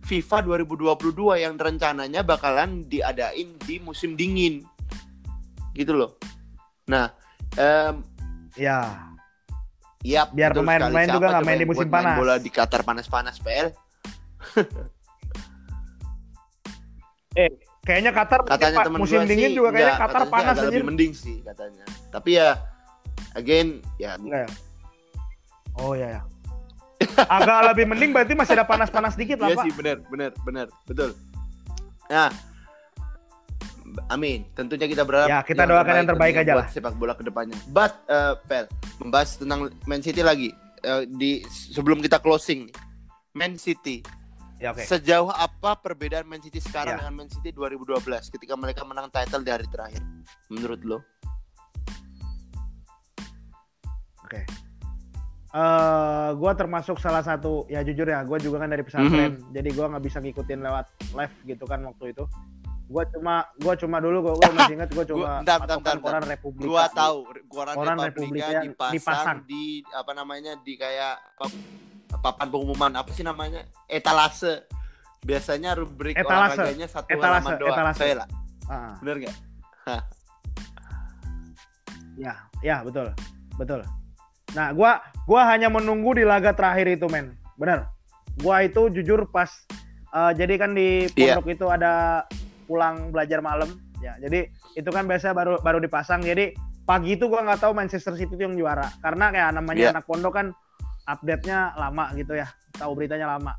FIFA 0.00 0.38
2022 0.40 1.36
yang 1.36 1.60
rencananya 1.60 2.24
bakalan 2.24 2.80
diadain 2.88 3.52
di 3.60 3.76
musim 3.76 4.16
dingin. 4.16 4.64
Gitu 5.74 5.92
loh. 5.92 6.16
Nah, 6.86 7.10
em, 7.54 8.00
Ya. 8.54 9.10
ya 10.00 10.22
Biar 10.30 10.54
pemain-pemain 10.54 11.10
juga 11.10 11.26
nggak 11.34 11.44
main 11.44 11.58
di 11.58 11.66
musim 11.66 11.84
buat 11.84 11.90
main 11.90 12.06
panas. 12.06 12.18
bola 12.18 12.34
di 12.38 12.50
Qatar 12.50 12.80
panas-panas 12.82 13.36
PL. 13.40 13.68
Kayaknya 17.84 18.10
Qatar 18.16 18.40
Katanya 18.48 18.80
temen 18.88 18.96
musim 18.96 19.20
gua 19.20 19.28
dingin 19.28 19.50
sih, 19.52 19.56
juga 19.60 19.68
kayaknya 19.68 19.92
enggak, 19.92 20.08
Qatar 20.08 20.24
panas 20.32 20.56
aja. 20.56 20.64
lebih 20.64 20.82
mending 20.88 21.12
sih 21.12 21.36
katanya. 21.44 21.84
Tapi 22.08 22.30
ya 22.32 22.48
again 23.36 23.68
ya 24.00 24.16
Enggak 24.16 24.40
ya? 24.40 24.50
Oh 25.76 25.92
ya 25.92 26.08
ya. 26.16 26.22
Agak 27.36 27.74
lebih 27.74 27.84
mending 27.90 28.10
berarti 28.16 28.32
masih 28.32 28.56
ada 28.56 28.64
panas-panas 28.64 29.18
dikit 29.18 29.36
lah, 29.36 29.52
Iya 29.52 29.56
Pak. 29.60 29.64
sih 29.68 29.72
benar 29.76 29.96
benar 30.08 30.30
benar 30.46 30.66
betul. 30.88 31.10
Nah, 32.08 32.32
amin. 34.08 34.44
Tentunya 34.52 34.86
kita 34.86 35.02
berharap 35.06 35.28
Ya, 35.28 35.40
kita 35.42 35.64
doakan 35.64 35.94
yang 36.04 36.08
terbaik 36.08 36.34
aja 36.40 36.52
lah. 36.58 36.66
Sepak 36.68 36.94
bola 36.96 37.14
ke 37.14 37.22
depannya. 37.22 37.56
But, 37.70 37.94
uh, 38.06 38.36
Pel, 38.44 38.66
membahas 38.98 39.38
tentang 39.38 39.70
Man 39.86 40.02
City 40.02 40.20
lagi. 40.20 40.50
Uh, 40.84 41.08
di 41.08 41.40
sebelum 41.48 42.04
kita 42.04 42.20
closing 42.20 42.68
nih. 42.68 42.76
Man 43.34 43.56
City. 43.56 44.04
Ya 44.62 44.70
oke. 44.70 44.84
Sejauh 44.86 45.32
apa 45.32 45.76
perbedaan 45.80 46.28
Man 46.28 46.38
City 46.38 46.62
sekarang 46.62 46.94
Ya. 46.94 46.98
dengan 47.02 47.24
Man 47.24 47.28
City 47.28 47.50
2012 47.50 48.30
ketika 48.30 48.54
mereka 48.54 48.86
menang 48.86 49.10
title 49.10 49.42
di 49.42 49.50
hari 49.50 49.66
terakhir? 49.68 50.00
Menurut 50.52 50.80
lo? 50.86 50.98
Oke. 54.24 54.40
Eh, 55.54 56.30
gua 56.34 56.52
termasuk 56.58 56.98
salah 56.98 57.22
satu 57.22 57.62
ya 57.70 57.86
jujur 57.86 58.10
ya, 58.10 58.26
gua 58.26 58.42
juga 58.42 58.66
kan 58.66 58.74
dari 58.74 58.82
pesantren, 58.82 59.38
Mhm. 59.38 59.54
jadi 59.54 59.68
gua 59.70 59.86
nggak 59.94 60.02
bisa 60.02 60.18
ngikutin 60.18 60.60
lewat 60.66 60.86
live 61.14 61.34
gitu 61.46 61.64
kan 61.70 61.78
waktu 61.86 62.10
itu. 62.10 62.24
Gua 62.84 63.02
cuma 63.06 63.34
gua 63.56 63.74
cuma 63.74 63.96
dulu 63.96 64.18
gua, 64.22 64.34
gua 64.36 64.50
masih 64.52 64.76
ingat 64.76 64.90
gua 64.90 65.04
Gua- 65.08 65.40
bentar, 65.40 65.56
bentar, 65.58 65.76
bentar, 65.78 65.96
koran 65.98 66.24
Republika. 66.24 66.68
Gua 66.68 66.84
tahu 66.86 67.16
koran, 67.48 67.74
Koran 67.74 67.96
Republika, 67.98 68.44
Republika 68.44 68.60
dipasang, 68.62 68.92
dipasang. 68.92 69.38
di 69.44 69.64
apa 69.88 70.12
namanya 70.12 70.52
di 70.60 70.72
kayak 70.74 71.14
apa- 71.34 71.62
papan 72.16 72.46
pengumuman 72.46 72.92
apa 72.94 73.10
sih 73.10 73.22
namanya 73.22 73.64
etalase. 73.86 74.68
Biasanya 75.20 75.72
rubrik 75.72 76.12
Etalase. 76.12 76.60
olahraganya 76.60 76.86
satu 76.86 77.08
Etalase, 77.08 77.24
halaman 77.40 77.52
doang. 77.56 77.72
etalase. 77.72 77.98
Saya 77.98 78.14
lah, 78.14 78.28
Ah, 78.64 78.92
bener 78.98 79.16
nggak? 79.18 79.36
ya, 82.16 82.32
ya 82.60 82.76
betul. 82.80 83.08
Betul. 83.54 83.80
Nah, 84.52 84.70
gua 84.70 84.98
gua 85.24 85.48
hanya 85.48 85.66
menunggu 85.68 86.12
di 86.12 86.22
laga 86.22 86.52
terakhir 86.52 86.86
itu, 86.90 87.06
men. 87.08 87.34
Bener. 87.56 87.88
Gua 88.36 88.60
itu 88.60 88.90
jujur 88.90 89.26
pas 89.26 89.48
eh, 90.10 90.32
jadi 90.32 90.54
kan 90.56 90.70
di 90.72 91.08
Iya. 91.10 91.38
pondok 91.38 91.48
itu 91.50 91.66
ada 91.66 92.22
pulang 92.64 93.12
belajar 93.14 93.44
malam 93.44 93.68
ya. 94.00 94.16
Jadi 94.18 94.48
itu 94.74 94.88
kan 94.90 95.04
biasa 95.06 95.36
baru 95.36 95.60
baru 95.60 95.78
dipasang. 95.78 96.24
Jadi 96.24 96.56
pagi 96.84 97.16
itu 97.16 97.28
gua 97.28 97.44
nggak 97.44 97.64
tahu 97.64 97.72
Manchester 97.76 98.16
City 98.16 98.34
itu 98.34 98.44
yang 98.44 98.56
juara 98.58 98.88
karena 99.00 99.32
kayak 99.32 99.50
namanya 99.56 99.82
Iya. 99.88 99.92
anak 99.96 100.04
pondok 100.04 100.32
kan 100.36 100.46
update-nya 101.04 101.76
lama 101.76 102.12
gitu 102.16 102.34
ya. 102.36 102.48
Tahu 102.74 102.92
beritanya 102.96 103.36
lama. 103.38 103.52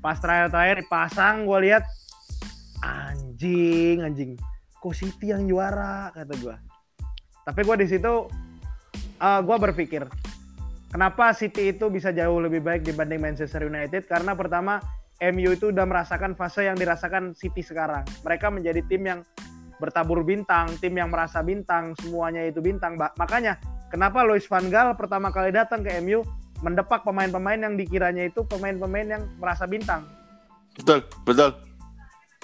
Pas 0.00 0.16
terakhir-terakhir 0.16 0.84
dipasang 0.84 1.44
gua 1.44 1.60
lihat 1.60 1.84
anjing 2.80 4.00
anjing. 4.04 4.32
kok 4.80 4.96
City 4.96 5.28
yang 5.36 5.44
juara 5.44 6.08
kata 6.16 6.32
gue 6.40 6.56
tapi 7.44 7.60
gue 7.68 7.76
di 7.84 7.86
situ 7.92 8.24
uh, 9.20 9.40
gue 9.44 9.56
berpikir 9.60 10.08
kenapa 10.88 11.36
City 11.36 11.76
itu 11.76 11.92
bisa 11.92 12.16
jauh 12.16 12.40
lebih 12.40 12.64
baik 12.64 12.88
dibanding 12.88 13.20
Manchester 13.20 13.68
United 13.68 14.08
karena 14.08 14.32
pertama 14.32 14.80
MU 15.20 15.52
itu 15.52 15.68
udah 15.68 15.84
merasakan 15.84 16.32
fase 16.32 16.64
yang 16.64 16.80
dirasakan 16.80 17.36
City 17.36 17.60
sekarang. 17.60 18.08
Mereka 18.24 18.48
menjadi 18.48 18.80
tim 18.88 19.04
yang 19.04 19.20
bertabur 19.80 20.20
bintang 20.20 20.68
tim 20.78 20.92
yang 20.92 21.08
merasa 21.08 21.40
bintang 21.40 21.96
semuanya 22.04 22.44
itu 22.44 22.60
bintang. 22.60 22.96
Makanya 22.96 23.56
kenapa 23.88 24.22
Louis 24.22 24.44
van 24.44 24.68
Gaal 24.68 24.92
pertama 24.94 25.32
kali 25.32 25.50
datang 25.50 25.80
ke 25.80 25.96
MU 26.04 26.20
mendepak 26.60 27.00
pemain-pemain 27.02 27.56
yang 27.56 27.74
dikiranya 27.80 28.28
itu 28.28 28.44
pemain-pemain 28.44 29.08
yang 29.08 29.22
merasa 29.40 29.64
bintang. 29.64 30.04
Betul 30.76 31.08
betul. 31.24 31.56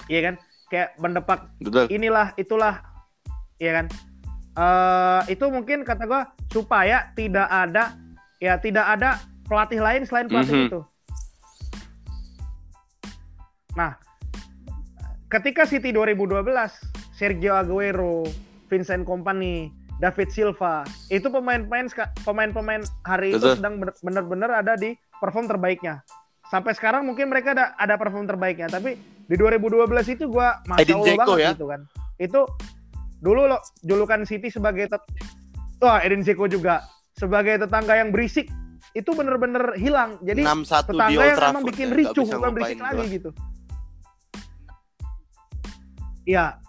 Iya 0.09 0.33
kan? 0.33 0.35
Kayak 0.73 0.89
mendepak 0.97 1.39
betul. 1.61 1.85
Inilah 1.93 2.33
itulah. 2.35 2.81
Iya 3.61 3.71
kan? 3.81 3.85
Uh, 4.57 5.21
itu 5.29 5.45
mungkin 5.53 5.85
kata 5.85 6.09
gue 6.09 6.21
supaya 6.49 7.13
tidak 7.13 7.45
ada 7.45 7.93
ya 8.41 8.57
tidak 8.57 8.89
ada 8.89 9.21
pelatih 9.45 9.77
lain 9.77 10.01
selain 10.09 10.25
pelatih 10.25 10.53
mm 10.53 10.61
-hmm. 10.65 10.69
itu. 10.73 10.81
Nah, 13.77 13.93
ketika 15.29 15.69
City 15.69 15.93
2012, 15.93 16.41
Sergio 17.13 17.53
Aguero, 17.53 18.25
Vincent 18.65 19.05
Kompany, 19.05 19.69
David 20.01 20.33
Silva, 20.33 20.81
itu 21.13 21.29
pemain-pemain 21.29 21.85
pemain-pemain 22.25 22.81
hari 23.05 23.37
itu 23.37 23.53
sedang 23.53 23.77
benar-benar 24.01 24.65
ada 24.65 24.73
di 24.73 24.97
perform 25.21 25.45
terbaiknya. 25.45 26.01
Sampai 26.49 26.73
sekarang 26.73 27.05
mungkin 27.05 27.29
mereka 27.29 27.53
ada 27.53 27.77
ada 27.77 27.95
perform 28.01 28.25
terbaiknya, 28.25 28.65
tapi 28.65 28.97
di 29.29 29.35
2012 29.37 29.85
itu 30.17 30.25
gue 30.25 30.47
masya 30.65 30.95
Allah 30.97 31.15
banget 31.21 31.37
ya? 31.37 31.49
gitu 31.53 31.65
kan. 31.69 31.81
Itu 32.17 32.41
dulu 33.21 33.49
lo 33.49 33.57
julukan 33.85 34.25
City 34.25 34.49
sebagai 34.49 34.89
wah 35.81 36.01
Edin 36.01 36.21
Zeko 36.21 36.45
juga 36.49 36.85
sebagai 37.17 37.57
tetangga 37.57 37.97
yang 37.97 38.13
berisik 38.13 38.45
itu 38.93 39.09
bener-bener 39.13 39.73
hilang 39.77 40.21
jadi 40.21 40.45
tetangga 40.45 41.23
yang 41.25 41.39
memang 41.49 41.65
bikin 41.65 41.87
ya, 41.89 41.95
ricuh 41.97 42.25
bukan 42.29 42.51
berisik 42.53 42.79
lagi 42.81 43.05
gitu 43.09 43.29
ya 46.27 46.59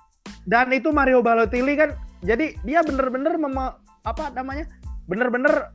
dan 0.47 0.71
itu 0.71 0.95
Mario 0.95 1.21
Balotelli 1.21 1.75
kan 1.75 1.99
jadi 2.23 2.55
dia 2.63 2.81
bener-bener 2.87 3.35
apa 4.07 4.31
namanya 4.33 4.71
bener-bener 5.11 5.75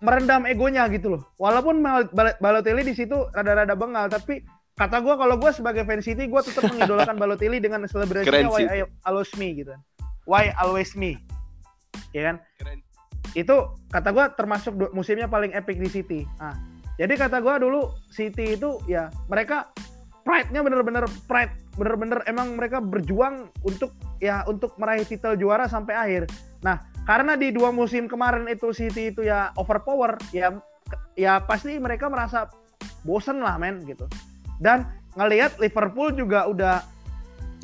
merendam 0.00 0.48
egonya 0.48 0.88
gitu 0.88 1.16
loh. 1.16 1.22
Walaupun 1.36 1.84
Balotelli 2.40 2.82
di 2.84 2.94
situ 2.96 3.28
rada-rada 3.36 3.76
bengal 3.76 4.08
tapi 4.08 4.44
kata 4.80 5.04
gue 5.04 5.14
kalau 5.16 5.36
gue 5.36 5.50
sebagai 5.52 5.84
fan 5.84 6.00
City 6.00 6.24
gue 6.24 6.40
tetap 6.40 6.64
mengidolakan 6.72 7.16
Balotelli 7.20 7.60
dengan 7.60 7.84
selebrasinya 7.84 8.48
Why 8.48 8.84
Always 9.04 9.32
Me 9.36 9.48
gitu 9.52 9.76
kan. 9.76 9.80
Why 10.24 10.56
Always 10.56 10.96
Me. 10.96 11.20
Ya 12.16 12.32
kan? 12.32 12.36
Keren. 12.60 12.80
itu 13.38 13.54
kata 13.94 14.10
gue 14.10 14.26
termasuk 14.34 14.72
musimnya 14.90 15.30
paling 15.30 15.54
epic 15.54 15.78
di 15.78 15.88
City. 15.92 16.20
Nah 16.40 16.56
jadi 16.96 17.14
kata 17.16 17.40
gue 17.40 17.54
dulu 17.64 17.92
City 18.12 18.56
itu 18.56 18.80
ya 18.84 19.12
mereka 19.28 19.72
pride-nya 20.22 20.60
bener-bener 20.60 21.04
pride. 21.26 21.54
Bener-bener 21.76 22.20
emang 22.28 22.54
mereka 22.58 22.78
berjuang 22.82 23.48
untuk 23.64 23.96
ya 24.20 24.44
untuk 24.44 24.76
meraih 24.76 25.04
titel 25.08 25.36
juara 25.36 25.66
sampai 25.66 25.94
akhir. 25.96 26.22
Nah 26.60 26.80
karena 27.08 27.34
di 27.34 27.50
dua 27.50 27.72
musim 27.72 28.06
kemarin 28.06 28.44
itu 28.46 28.70
City 28.76 29.10
itu 29.10 29.24
ya 29.24 29.50
overpower 29.56 30.20
ya 30.30 30.54
ya 31.16 31.40
pasti 31.42 31.80
mereka 31.80 32.06
merasa 32.12 32.48
bosen 33.02 33.40
lah 33.40 33.56
men 33.56 33.80
gitu. 33.88 34.04
Dan 34.60 34.84
ngelihat 35.16 35.56
Liverpool 35.58 36.12
juga 36.12 36.46
udah 36.46 36.84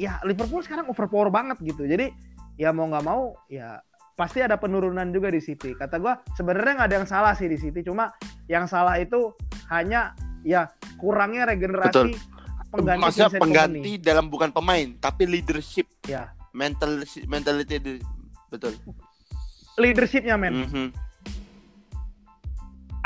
ya 0.00 0.20
Liverpool 0.24 0.64
sekarang 0.64 0.88
overpower 0.88 1.28
banget 1.28 1.60
gitu. 1.60 1.84
Jadi 1.84 2.12
ya 2.56 2.72
mau 2.72 2.88
nggak 2.88 3.04
mau 3.04 3.36
ya 3.52 3.84
pasti 4.16 4.40
ada 4.40 4.56
penurunan 4.56 5.12
juga 5.12 5.28
di 5.28 5.44
City. 5.44 5.76
Kata 5.76 6.00
gue 6.00 6.14
sebenarnya 6.40 6.72
nggak 6.80 6.88
ada 6.88 6.96
yang 7.04 7.08
salah 7.08 7.32
sih 7.36 7.46
di 7.52 7.60
City. 7.60 7.84
Cuma 7.84 8.08
yang 8.48 8.64
salah 8.64 8.96
itu 8.96 9.36
hanya 9.68 10.16
ya 10.46 10.70
kurangnya 10.96 11.44
regenerasi 11.44 12.16
Betul. 12.16 12.35
Pengganti 12.70 13.02
Maksudnya 13.02 13.30
pengganti 13.38 13.92
company. 13.96 14.04
dalam 14.04 14.26
bukan 14.30 14.50
pemain 14.52 14.88
tapi 14.98 15.28
leadership. 15.28 15.86
Ya. 16.06 16.32
Mental 16.56 17.04
mentality 17.28 18.00
betul. 18.48 18.72
Leadershipnya 19.76 20.40
men. 20.40 20.64
Mm 20.64 20.68
-hmm. 20.68 20.88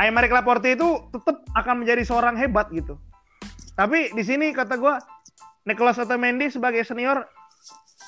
Aymeric 0.01 0.33
Laporte 0.33 0.73
itu 0.73 0.89
tetap 1.13 1.45
akan 1.53 1.85
menjadi 1.85 2.03
seorang 2.09 2.39
hebat 2.41 2.73
gitu. 2.73 2.97
Tapi 3.77 4.17
di 4.17 4.25
sini 4.25 4.57
kata 4.57 4.81
gue 4.81 4.95
Nicolas 5.69 6.01
Otamendi 6.01 6.49
sebagai 6.49 6.81
senior 6.89 7.29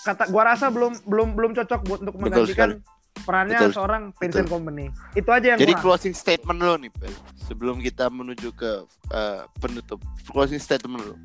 kata 0.03 0.29
gua 0.35 0.43
rasa 0.55 0.67
belum 0.69 0.99
belum 1.07 1.29
belum 1.39 1.53
cocok 1.55 1.81
buat 1.87 2.01
untuk 2.03 2.17
menggantikan 2.19 2.83
perannya 3.23 3.59
Betul. 3.61 3.73
seorang 3.77 4.03
Vincent 4.19 4.47
Betul. 4.49 4.55
Company. 4.59 4.87
Itu 5.15 5.31
aja 5.31 5.55
yang 5.55 5.59
Jadi 5.61 5.75
kurang. 5.79 5.85
closing 5.85 6.15
statement 6.17 6.59
lo 6.59 6.75
nih, 6.81 6.91
Pel. 6.91 7.15
Sebelum 7.47 7.77
kita 7.79 8.09
menuju 8.09 8.49
ke 8.57 8.73
uh, 9.13 9.45
penutup. 9.61 10.01
Closing 10.33 10.59
statement 10.59 11.03
lo. 11.05 11.17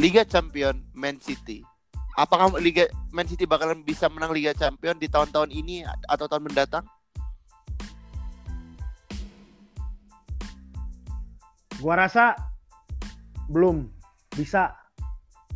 Liga 0.00 0.24
Champion 0.24 0.80
Man 0.96 1.20
City. 1.20 1.62
Apakah 2.18 2.58
Liga 2.58 2.90
Man 3.14 3.28
City 3.28 3.46
bakalan 3.46 3.86
bisa 3.86 4.10
menang 4.10 4.34
Liga 4.34 4.56
Champion 4.56 4.98
di 4.98 5.06
tahun-tahun 5.06 5.52
ini 5.54 5.86
atau 6.10 6.26
tahun 6.26 6.48
mendatang? 6.50 6.84
Gua 11.80 11.96
rasa 11.96 12.36
belum 13.48 13.88
bisa 14.36 14.76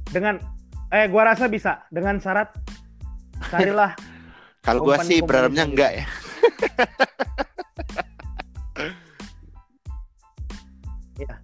dengan 0.09 0.41
eh 0.89 1.05
gua 1.12 1.35
rasa 1.35 1.53
bisa 1.53 1.85
dengan 1.93 2.16
syarat 2.16 2.49
carilah 3.53 3.93
kalau 4.65 4.81
gua 4.83 5.05
sih 5.05 5.21
berharapnya 5.21 5.69
enggak 5.69 5.93
ya. 5.93 6.05
Ya 11.15 11.35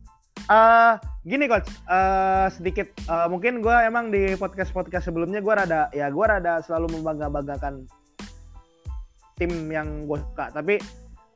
uh, 0.51 0.95
gini 1.23 1.47
coach. 1.47 1.68
Uh, 1.87 2.51
sedikit. 2.51 2.91
Uh, 3.07 3.31
mungkin 3.31 3.61
gua 3.62 3.87
emang 3.87 4.11
di 4.11 4.35
podcast 4.35 4.75
podcast 4.75 5.07
sebelumnya 5.07 5.39
gua 5.45 5.62
rada 5.62 5.93
ya 5.95 6.11
gua 6.11 6.41
rada 6.41 6.59
selalu 6.64 6.99
membangga 6.99 7.31
banggakan 7.31 7.87
tim 9.41 9.73
yang 9.73 10.05
gue 10.05 10.21
suka. 10.21 10.53
Tapi 10.53 10.77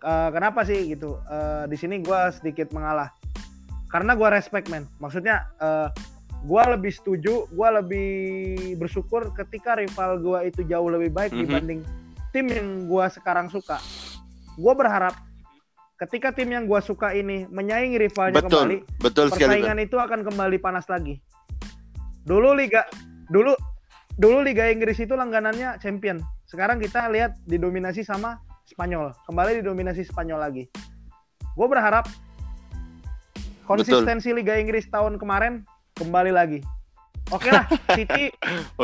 uh, 0.05 0.28
kenapa 0.28 0.61
sih 0.68 0.93
gitu? 0.93 1.16
Uh, 1.24 1.64
di 1.64 1.80
sini 1.80 2.05
gue 2.05 2.20
sedikit 2.37 2.68
mengalah. 2.76 3.09
Karena 3.89 4.12
gue 4.12 4.28
respect 4.28 4.68
man 4.68 4.85
maksudnya 5.01 5.49
uh, 5.57 5.89
gue 6.45 6.62
lebih 6.76 6.92
setuju 6.92 7.49
gue 7.49 7.68
lebih 7.80 8.12
bersyukur 8.76 9.32
ketika 9.32 9.80
rival 9.80 10.20
gue 10.20 10.38
itu 10.53 10.61
jauh 10.68 10.92
lebih 10.92 11.09
baik 11.09 11.32
mm 11.32 11.36
-hmm. 11.40 11.45
dibanding 11.49 11.80
tim 12.34 12.51
yang 12.51 12.90
gue 12.90 13.07
sekarang 13.14 13.47
suka. 13.49 13.78
Gue 14.59 14.74
berharap 14.74 15.14
ketika 16.03 16.34
tim 16.34 16.51
yang 16.51 16.66
gue 16.66 16.80
suka 16.82 17.14
ini 17.14 17.47
menyaingi 17.47 17.97
rivalnya 17.97 18.42
betul, 18.42 18.66
kembali 18.66 18.76
betul 18.99 19.26
persaingan 19.30 19.78
sekali, 19.78 19.86
itu 19.86 19.97
akan 19.97 20.20
kembali 20.26 20.59
panas 20.59 20.90
lagi. 20.90 21.22
Dulu 22.26 22.53
liga 22.59 22.82
dulu 23.30 23.55
dulu 24.18 24.42
liga 24.42 24.66
Inggris 24.68 24.99
itu 24.99 25.14
langganannya 25.14 25.78
champion. 25.78 26.18
Sekarang 26.45 26.82
kita 26.82 27.07
lihat 27.09 27.38
didominasi 27.47 28.03
sama 28.03 28.42
Spanyol. 28.66 29.14
Kembali 29.30 29.62
didominasi 29.62 30.03
Spanyol 30.03 30.42
lagi. 30.42 30.64
Gue 31.55 31.66
berharap 31.70 32.11
konsistensi 33.64 34.34
Betul. 34.34 34.38
Liga 34.42 34.55
Inggris 34.59 34.90
tahun 34.90 35.16
kemarin 35.22 35.62
kembali 35.95 36.32
lagi. 36.34 36.59
Oke 37.32 37.49
lah, 37.49 37.64
City 37.97 38.28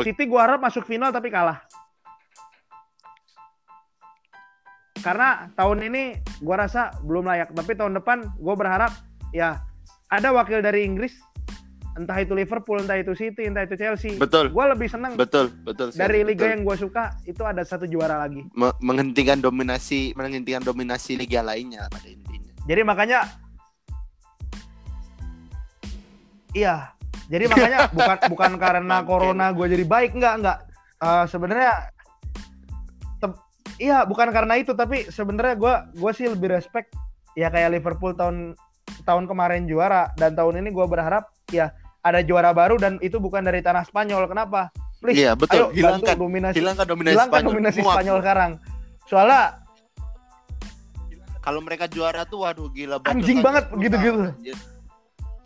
City 0.01 0.23
gua 0.25 0.49
harap 0.49 0.59
masuk 0.63 0.87
final 0.87 1.13
tapi 1.13 1.29
kalah. 1.29 1.61
Karena 5.01 5.49
tahun 5.53 5.91
ini 5.91 6.03
gua 6.41 6.65
rasa 6.65 6.95
belum 7.05 7.27
layak, 7.27 7.53
tapi 7.53 7.77
tahun 7.77 8.01
depan 8.01 8.25
gua 8.41 8.55
berharap 8.57 8.91
ya 9.35 9.61
ada 10.09 10.33
wakil 10.33 10.63
dari 10.63 10.87
Inggris 10.87 11.13
entah 11.99 12.15
itu 12.23 12.31
Liverpool, 12.31 12.79
entah 12.79 12.95
itu 12.95 13.11
City, 13.11 13.51
entah 13.51 13.67
itu 13.67 13.75
Chelsea. 13.75 14.15
Betul. 14.15 14.47
Gua 14.55 14.71
lebih 14.71 14.87
senang. 14.87 15.19
Betul, 15.19 15.51
betul. 15.67 15.91
Dari 15.91 16.23
liga 16.23 16.47
betul. 16.47 16.51
yang 16.55 16.61
gue 16.63 16.75
suka 16.79 17.03
itu 17.27 17.43
ada 17.43 17.67
satu 17.67 17.83
juara 17.83 18.15
lagi. 18.15 18.47
menghentikan 18.79 19.43
dominasi, 19.43 20.15
menghentikan 20.15 20.63
dominasi 20.63 21.19
liga 21.19 21.43
lainnya 21.43 21.91
pada 21.91 22.07
intinya. 22.07 22.55
Jadi 22.63 22.81
makanya 22.87 23.27
Iya. 26.51 26.91
Jadi 27.31 27.47
makanya 27.47 27.87
bukan 27.95 28.17
bukan 28.27 28.51
karena 28.59 28.97
corona 29.07 29.55
gue 29.55 29.65
jadi 29.71 29.85
baik 29.87 30.19
enggak 30.19 30.33
enggak. 30.43 30.57
Uh, 31.01 31.25
sebenarnya 31.25 31.89
iya 33.81 34.05
bukan 34.05 34.29
karena 34.29 34.61
itu 34.61 34.77
tapi 34.77 35.09
sebenarnya 35.09 35.55
gue 35.57 35.73
gue 35.97 36.11
sih 36.13 36.29
lebih 36.29 36.53
respect 36.53 36.93
ya 37.33 37.49
kayak 37.49 37.73
Liverpool 37.73 38.13
tahun 38.13 38.53
tahun 39.01 39.25
kemarin 39.25 39.65
juara 39.65 40.13
dan 40.19 40.37
tahun 40.37 40.61
ini 40.61 40.69
gue 40.69 40.85
berharap 40.85 41.33
ya 41.49 41.73
ada 42.05 42.21
juara 42.21 42.53
baru 42.53 42.77
dan 42.77 43.01
itu 43.01 43.17
bukan 43.17 43.41
dari 43.41 43.65
tanah 43.65 43.85
Spanyol. 43.85 44.29
Kenapa? 44.29 44.69
Please, 45.01 45.17
iya 45.17 45.33
betul. 45.33 45.73
Ayo, 45.73 45.73
hilangkan 45.73 46.13
dominasi, 46.13 46.55
hilangkan 46.61 46.85
dominasi 46.85 47.13
hilangkan 47.17 47.41
Spanyol. 47.41 47.49
dominasi 47.49 47.79
Spanyol 47.81 48.17
sekarang. 48.21 48.51
Soalnya 49.09 49.43
kalau 51.41 51.61
mereka 51.65 51.89
juara 51.89 52.21
tuh 52.29 52.45
waduh 52.45 52.69
gila 52.69 53.01
anjing 53.09 53.41
banget 53.41 53.65
gitu-gitu 53.73 54.29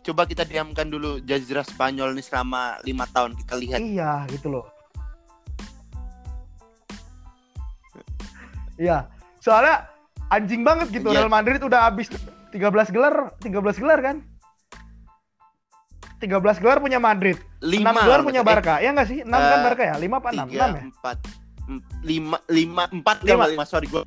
coba 0.05 0.29
kita 0.29 0.45
diamkan 0.45 0.85
dulu 0.85 1.17
Jazira 1.25 1.65
Spanyol 1.65 2.13
nih 2.13 2.25
selama 2.25 2.77
lima 2.85 3.09
tahun 3.09 3.33
kita 3.33 3.53
lihat. 3.57 3.79
Iya, 3.81 4.29
gitu 4.29 4.53
loh. 4.53 4.65
Iya, 8.77 9.09
soalnya 9.41 9.89
anjing 10.29 10.61
banget 10.61 10.93
gitu 10.93 11.09
ya. 11.09 11.25
Real 11.25 11.31
Madrid 11.31 11.57
udah 11.63 11.89
habis 11.89 12.11
13 12.53 12.93
gelar, 12.93 13.33
13 13.41 13.81
gelar 13.81 13.99
kan? 14.03 14.17
13 16.21 16.61
gelar 16.63 16.77
punya 16.79 16.99
Madrid, 17.01 17.39
5 17.59 17.81
6 17.81 18.05
gelar 18.05 18.21
punya 18.21 18.41
Barca. 18.45 18.77
Iya 18.77 18.77
kan 18.77 18.79
eh, 18.79 18.83
ya 18.83 18.89
enggak 18.93 19.07
sih? 19.09 19.19
6 19.25 19.31
uh, 19.31 19.39
kan 19.41 19.59
Barca 19.63 19.83
ya? 19.83 19.95
5 19.97 20.19
apa 20.21 20.29
6? 20.31 20.37
3, 20.37 20.53
6 20.53 20.53
ya? 20.53 20.83
4 21.01 21.45
5 22.05 22.45
5 22.45 23.01
4 23.01 23.25
5. 23.25 23.57
5 23.57 23.71
sorry 23.71 23.87
gue 23.89 24.03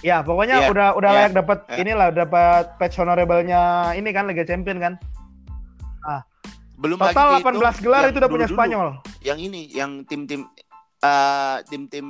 Ya, 0.00 0.24
pokoknya 0.24 0.64
Iya, 0.64 0.68
udah 0.72 0.88
udah 0.96 1.10
iya, 1.12 1.18
layak 1.28 1.32
dapat 1.36 1.58
iya. 1.68 1.76
inilah 1.84 2.08
dapat 2.08 2.64
patch 2.80 2.96
honorable-nya 2.96 3.62
ini 3.92 4.08
kan 4.10 4.24
Liga 4.24 4.44
Champion 4.44 4.80
kan. 4.80 4.94
belum 6.80 6.96
Total 6.96 7.36
lagi 7.36 7.44
18 7.44 7.84
gelar 7.84 8.00
yang 8.00 8.08
itu 8.08 8.18
udah 8.24 8.30
punya 8.32 8.46
dulu-dulu. 8.48 8.56
Spanyol. 8.56 8.88
yang 9.20 9.36
ini 9.36 9.68
yang 9.68 9.90
tim-tim 10.08 10.48
eh, 10.98 11.56
tim-tim 11.68 12.06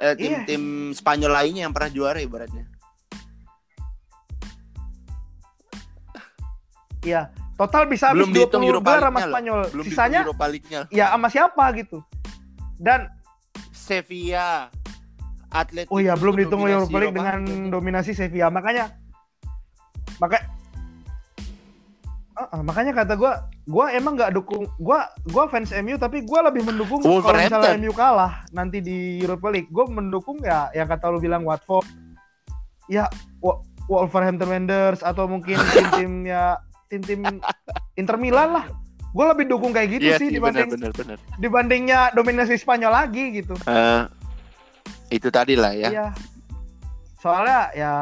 Iya. 0.00 0.16
tim-tim 0.16 0.62
Spanyol 0.96 1.32
lainnya 1.36 1.68
yang 1.68 1.74
pernah 1.76 1.92
juara 1.92 2.16
ibaratnya 2.18 2.64
Iya. 7.04 7.28
Total 7.54 7.84
bisa 7.86 8.10
habis 8.10 8.24
belum 8.24 8.32
dihitung 8.32 8.62
20 8.64 8.70
Europa 8.72 8.88
gelar 8.90 9.02
sama. 9.04 9.20
Spanyol. 9.28 9.60
belum 9.70 9.84
Sisanya 9.84 10.08
dihitung 10.10 10.26
Europa 10.32 10.46
League-nya 10.48 10.80
ya 10.88 11.06
sama 11.12 11.28
siapa 11.28 11.64
gitu. 11.76 11.98
Dan 12.80 13.00
Sevilla 13.70 14.72
Atletico 15.54 15.94
oh 15.94 16.02
iya 16.02 16.18
belum 16.18 16.34
dihitung 16.34 16.66
Europa 16.66 16.96
League 16.98 17.14
dengan 17.14 17.40
dominasi 17.70 18.10
Sevilla. 18.12 18.50
Makanya 18.50 18.90
maka 20.18 20.42
Ah, 22.34 22.50
ah, 22.50 22.62
makanya 22.66 22.90
kata 22.90 23.14
gua 23.14 23.46
gua 23.62 23.94
emang 23.94 24.18
nggak 24.18 24.34
dukung 24.34 24.66
gua 24.82 25.06
gua 25.30 25.46
fans 25.46 25.70
MU 25.70 25.94
tapi 25.94 26.26
gua 26.26 26.42
lebih 26.50 26.66
mendukung 26.66 26.98
kalau 26.98 27.22
Wolverhampton. 27.22 27.46
misalnya 27.62 27.78
MU 27.78 27.94
kalah 27.94 28.42
nanti 28.50 28.82
di 28.82 29.22
Europa 29.22 29.54
League. 29.54 29.70
Gua 29.70 29.86
mendukung 29.86 30.42
ya 30.42 30.66
yang 30.74 30.90
kata 30.90 31.14
lu 31.14 31.22
bilang 31.22 31.46
Watford. 31.46 31.86
Ya 32.90 33.06
Wolverhampton 33.86 34.50
Wanderers 34.50 35.06
atau 35.06 35.30
mungkin 35.30 35.54
tim-tim 35.78 36.26
ya 36.26 36.58
tim-tim 36.90 37.22
Inter 37.94 38.18
Milan 38.18 38.50
lah. 38.50 38.66
Gua 39.14 39.30
lebih 39.30 39.46
dukung 39.46 39.70
kayak 39.70 39.94
gitu 39.94 40.10
Iya 40.10 40.18
sih 40.18 40.26
sih 40.26 40.34
dibanding 40.34 40.74
benar 40.74 40.90
benar. 40.90 41.16
dibandingnya 41.38 42.00
dominasi 42.18 42.58
Spanyol 42.58 42.98
lagi 42.98 43.30
gitu. 43.30 43.54
Eh, 43.62 44.02
itu 45.08 45.28
tadi 45.28 45.54
lah 45.54 45.72
ya 45.72 45.88
Iya. 45.90 46.06
Soalnya 47.18 47.60
ya 47.72 47.92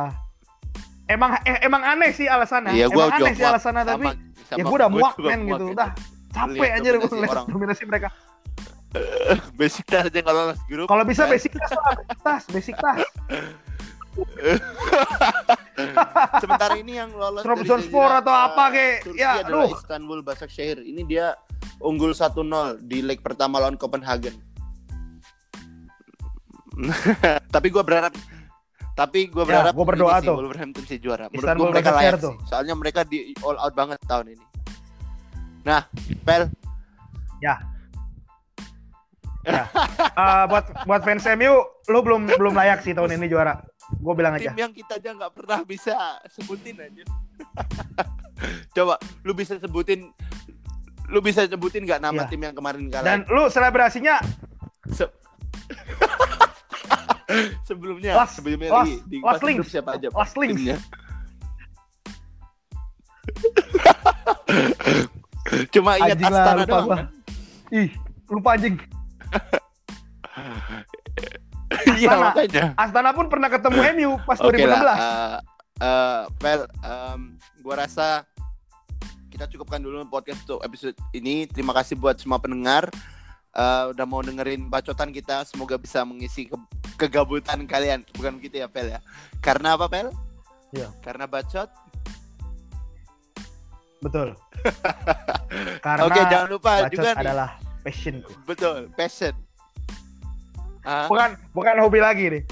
emang 1.07 1.39
eh, 1.43 1.63
emang 1.63 1.79
aneh 1.81 2.11
sih 2.11 2.27
alasannya. 2.27 2.73
Iya, 2.73 2.87
gua 2.89 3.07
emang 3.07 3.19
aneh 3.21 3.33
sih 3.33 3.45
alasannya 3.45 3.85
tapi 3.85 4.07
Sama- 4.09 4.19
ya 4.51 4.57
sama 4.59 4.67
gue 4.67 4.77
udah 4.77 4.91
muak 4.91 5.15
men 5.17 5.41
gitu. 5.45 5.65
ya. 5.65 5.73
Udah 5.73 5.91
capek 6.29 6.59
Lihat 6.59 6.77
anjir 6.77 6.93
gue 6.97 7.09
orang. 7.23 7.47
dominasi 7.47 7.83
mereka. 7.85 8.09
basic 9.57 9.89
tas 9.89 10.05
aja 10.05 10.21
kalau 10.21 10.45
lolos 10.45 10.61
grup 10.67 10.85
Kalau 10.85 11.01
bisa 11.03 11.25
Eh, 11.25 11.31
basic 11.31 11.53
tas 11.55 11.73
tas, 12.21 12.43
basic 12.47 12.77
tas. 12.77 13.01
sementara 16.37 16.77
ini 16.77 17.01
yang 17.01 17.09
lolos 17.11 17.41
Trabzonspor 17.41 18.21
atau 18.21 18.29
apa, 18.33 18.65
eh, 18.69 18.71
kek. 18.71 18.95
Turki 19.07 19.19
Ya, 19.19 19.41
adalah 19.41 19.65
aduh. 19.65 19.73
Istanbul 19.73 20.21
Başakşehir 20.21 20.79
ini 20.81 21.03
dia 21.07 21.33
unggul 21.79 22.13
1-0 22.13 22.37
di 22.83 23.01
leg 23.01 23.21
pertama 23.21 23.57
lawan 23.59 23.75
Copenhagen 23.75 24.37
tapi 27.55 27.69
gua 27.69 27.83
berharap 27.83 28.13
tapi 28.93 29.27
gua 29.27 29.43
Ya, 29.43 29.49
berharap 29.49 29.73
gua 29.73 29.87
berdoa 29.87 30.17
tuh. 30.21 30.37
Wolverhampton 30.37 30.85
juara 30.97 31.27
menurut 31.29 31.49
gua 31.55 31.69
mereka 31.71 31.91
layak 31.93 32.19
tuh. 32.19 32.33
sih. 32.35 32.47
soalnya 32.47 32.75
mereka 32.75 33.01
di 33.03 33.33
all 33.41 33.57
out 33.57 33.73
banget 33.73 33.99
tahun 34.05 34.37
ini 34.37 34.45
nah 35.63 35.87
Pel 36.23 36.49
Eh, 39.43 40.45
buat 40.47 40.87
buat 40.87 41.03
fans 41.03 41.27
MU, 41.35 41.51
lu 41.89 41.99
belum 41.99 42.31
belum 42.31 42.55
layak 42.55 42.79
sih 42.81 42.95
tahun 42.95 43.19
ini 43.19 43.27
juara. 43.27 43.59
Gue 43.93 44.15
bilang 44.15 44.33
aja. 44.33 44.49
tim 44.49 44.57
yang 44.57 44.71
kita 44.71 44.97
aja 44.97 45.11
nggak 45.13 45.33
pernah 45.35 45.67
bisa 45.67 45.93
sebutin 46.31 46.79
aja 46.79 47.03
coba 48.77 48.97
lu 49.21 49.35
bisa 49.35 49.59
sebutin 49.59 50.09
lu 51.11 51.21
bisa 51.21 51.45
sebutin 51.45 51.85
nggak 51.85 52.01
nama 52.01 52.23
Iya. 52.23 52.31
tim 52.31 52.41
yang 52.41 52.55
kemarin 52.55 52.89
kalah 52.89 53.05
Dan 53.05 53.19
lu 53.29 53.51
selebrasinya 53.51 54.23
Se- 54.23 54.42
sebelumnya 57.69 58.13
Last- 58.17 58.35
sebelumnya 58.39 58.71
last- 58.71 58.89
lagi 58.89 58.97
di 59.07 59.17
last 59.21 59.43
grup 59.43 59.67
siapa 59.67 59.91
aja 59.97 60.09
Last 60.11 60.35
timnya? 60.35 60.79
cuma 65.75 65.91
ingat 65.99 66.17
anjing 66.17 66.33
lah 66.33 66.43
Astana 66.43 66.59
lupa 66.59 66.69
doang 66.69 66.87
kan? 66.89 67.07
Ih, 67.73 67.91
lupa 68.29 68.51
anjing. 68.57 68.77
iya 71.99 72.09
Astana. 72.11 72.25
makanya 72.29 72.65
Astana 72.77 73.11
pun 73.13 73.27
pernah 73.29 73.49
ketemu 73.49 73.79
MU 73.97 74.11
pas 74.23 74.39
oke 74.39 74.55
2016. 74.55 74.85
lah 74.85 74.97
eh, 75.81 76.23
Pel 76.39 76.61
em, 76.85 77.21
gua 77.61 77.75
rasa 77.81 78.25
kita 79.33 79.49
cukupkan 79.49 79.81
dulu 79.81 80.05
podcast 80.07 80.45
untuk 80.45 80.61
episode 80.61 80.93
ini 81.17 81.49
terima 81.49 81.73
kasih 81.73 81.97
buat 81.97 82.21
semua 82.21 82.37
pendengar 82.37 82.93
eh, 83.53 83.85
udah 83.89 84.05
mau 84.05 84.21
dengerin 84.21 84.67
bacotan 84.67 85.09
kita 85.09 85.45
semoga 85.45 85.77
bisa 85.77 86.03
mengisi 86.03 86.47
ke- 86.47 86.69
kegabutan 86.99 87.65
kalian 87.65 88.03
bukan 88.11 88.37
gitu 88.39 88.57
ya 88.57 88.67
Pel 88.67 88.91
ya 88.91 89.01
karena 89.39 89.75
apa 89.75 89.87
Pel 89.87 90.09
Iya. 90.71 90.89
karena 90.99 91.25
bacot 91.27 91.69
Betul. 94.01 94.35
Karena 95.87 96.03
Oke, 96.03 96.21
jangan 96.27 96.49
lupa 96.51 96.73
bacot 96.81 96.91
juga 96.91 97.11
nih. 97.13 97.23
adalah 97.23 97.49
passionku. 97.81 98.33
Betul, 98.43 98.91
passion. 98.93 99.35
Ah, 100.83 101.07
Bukan 101.07 101.39
bukan 101.55 101.75
hobi 101.79 102.03
lagi 102.03 102.25
nih. 102.29 102.43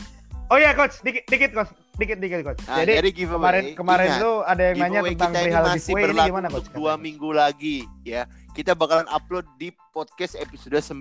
Oh 0.46 0.54
iya 0.54 0.70
coach, 0.72 1.02
dikit 1.02 1.26
dikit 1.26 1.50
coach, 1.50 1.74
dikit 2.00 2.18
dikit 2.18 2.40
coach. 2.40 2.62
nah, 2.64 2.80
Jadi, 2.80 2.92
jadi 2.96 3.10
giveaway. 3.12 3.36
kemarin 3.36 3.64
kemarin 3.76 4.08
Ingat, 4.08 4.22
tuh 4.24 4.36
ada 4.48 4.62
yang 4.64 4.76
nanya 4.80 5.00
tentang 5.04 5.32
kita 5.32 5.42
perihal 5.44 5.62
masih 5.68 5.92
giveaway 5.92 6.10
ini 6.10 6.28
gimana 6.32 6.48
coach? 6.48 6.68
dua 6.72 6.92
minggu 6.96 7.30
lagi 7.30 7.76
ya. 8.02 8.22
Kita 8.56 8.72
bakalan 8.74 9.06
upload 9.12 9.46
di 9.60 9.68
podcast 9.92 10.34
episode 10.40 10.80
9. 10.80 10.96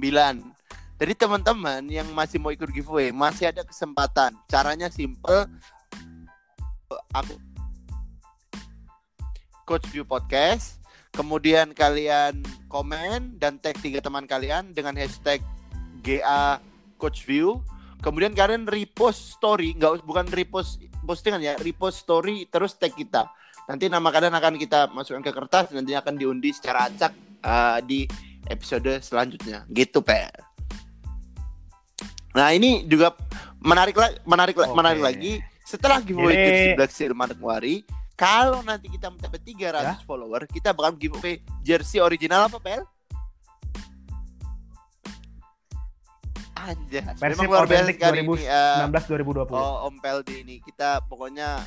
Jadi 0.99 1.13
teman-teman 1.15 1.81
yang 1.87 2.05
masih 2.11 2.37
mau 2.43 2.51
ikut 2.51 2.67
giveaway 2.75 3.15
masih 3.15 3.49
ada 3.49 3.63
kesempatan. 3.63 4.35
Caranya 4.51 4.91
simple. 4.91 5.47
Aku 7.15 7.33
Coach 9.63 9.87
View 9.93 10.03
Podcast. 10.03 10.81
Kemudian 11.13 11.73
kalian 11.73 12.41
komen 12.69 13.37
dan 13.37 13.57
tag 13.57 13.77
tiga 13.81 14.01
teman 14.01 14.25
kalian 14.29 14.73
dengan 14.73 14.93
hashtag 14.97 15.41
GA 16.01 16.59
Coach 16.97 17.25
View. 17.29 17.61
Kemudian 17.99 18.31
kalian 18.31 18.65
repost 18.65 19.35
story, 19.35 19.75
nggak 19.75 20.07
bukan 20.07 20.25
repost 20.31 20.79
postingan 21.03 21.41
ya, 21.41 21.53
repost 21.59 22.03
story 22.03 22.47
terus 22.47 22.75
tag 22.75 22.93
kita. 22.93 23.29
Nanti 23.69 23.85
nama 23.85 24.09
kalian 24.09 24.33
akan 24.33 24.53
kita 24.57 24.89
masukkan 24.89 25.21
ke 25.21 25.31
kertas, 25.31 25.69
nanti 25.71 25.93
akan 25.93 26.17
diundi 26.17 26.49
secara 26.49 26.89
acak 26.89 27.13
uh, 27.45 27.77
di 27.85 28.09
episode 28.49 28.97
selanjutnya. 29.03 29.63
Gitu, 29.69 30.01
Pak. 30.01 30.41
Nah, 32.33 32.49
ini 32.53 32.85
juga 32.85 33.13
menarik 33.61 33.97
menarik 34.23 34.55
Oke. 34.57 34.73
menarik 34.73 35.01
lagi 35.01 35.33
setelah 35.65 36.01
giveaway 36.01 36.33
Jadi- 36.33 36.45
jersey 36.47 36.69
Black 36.77 36.91
Seal 36.93 37.13
kalau 38.19 38.59
nanti 38.67 38.91
kita 38.91 39.07
mencapai 39.07 39.39
300 39.39 39.79
Ya. 39.79 39.95
follower, 40.03 40.43
kita 40.51 40.75
bakal 40.75 40.99
giveaway 40.99 41.39
jersey 41.63 42.03
original 42.03 42.51
apa, 42.51 42.59
Pel? 42.59 42.83
Anjas, 46.60 47.16
Persib 47.16 47.47
memang 47.47 47.47
luar 47.47 47.66
biasa 47.70 47.91
sekali 47.95 48.20
ini. 48.24 48.43
eh, 48.43 48.88
2019 48.88 49.47
2020. 49.47 49.55
Oh, 49.55 49.88
Om 49.88 49.95
Peldi 50.03 50.36
ini 50.43 50.55
kita 50.60 51.05
pokoknya 51.07 51.64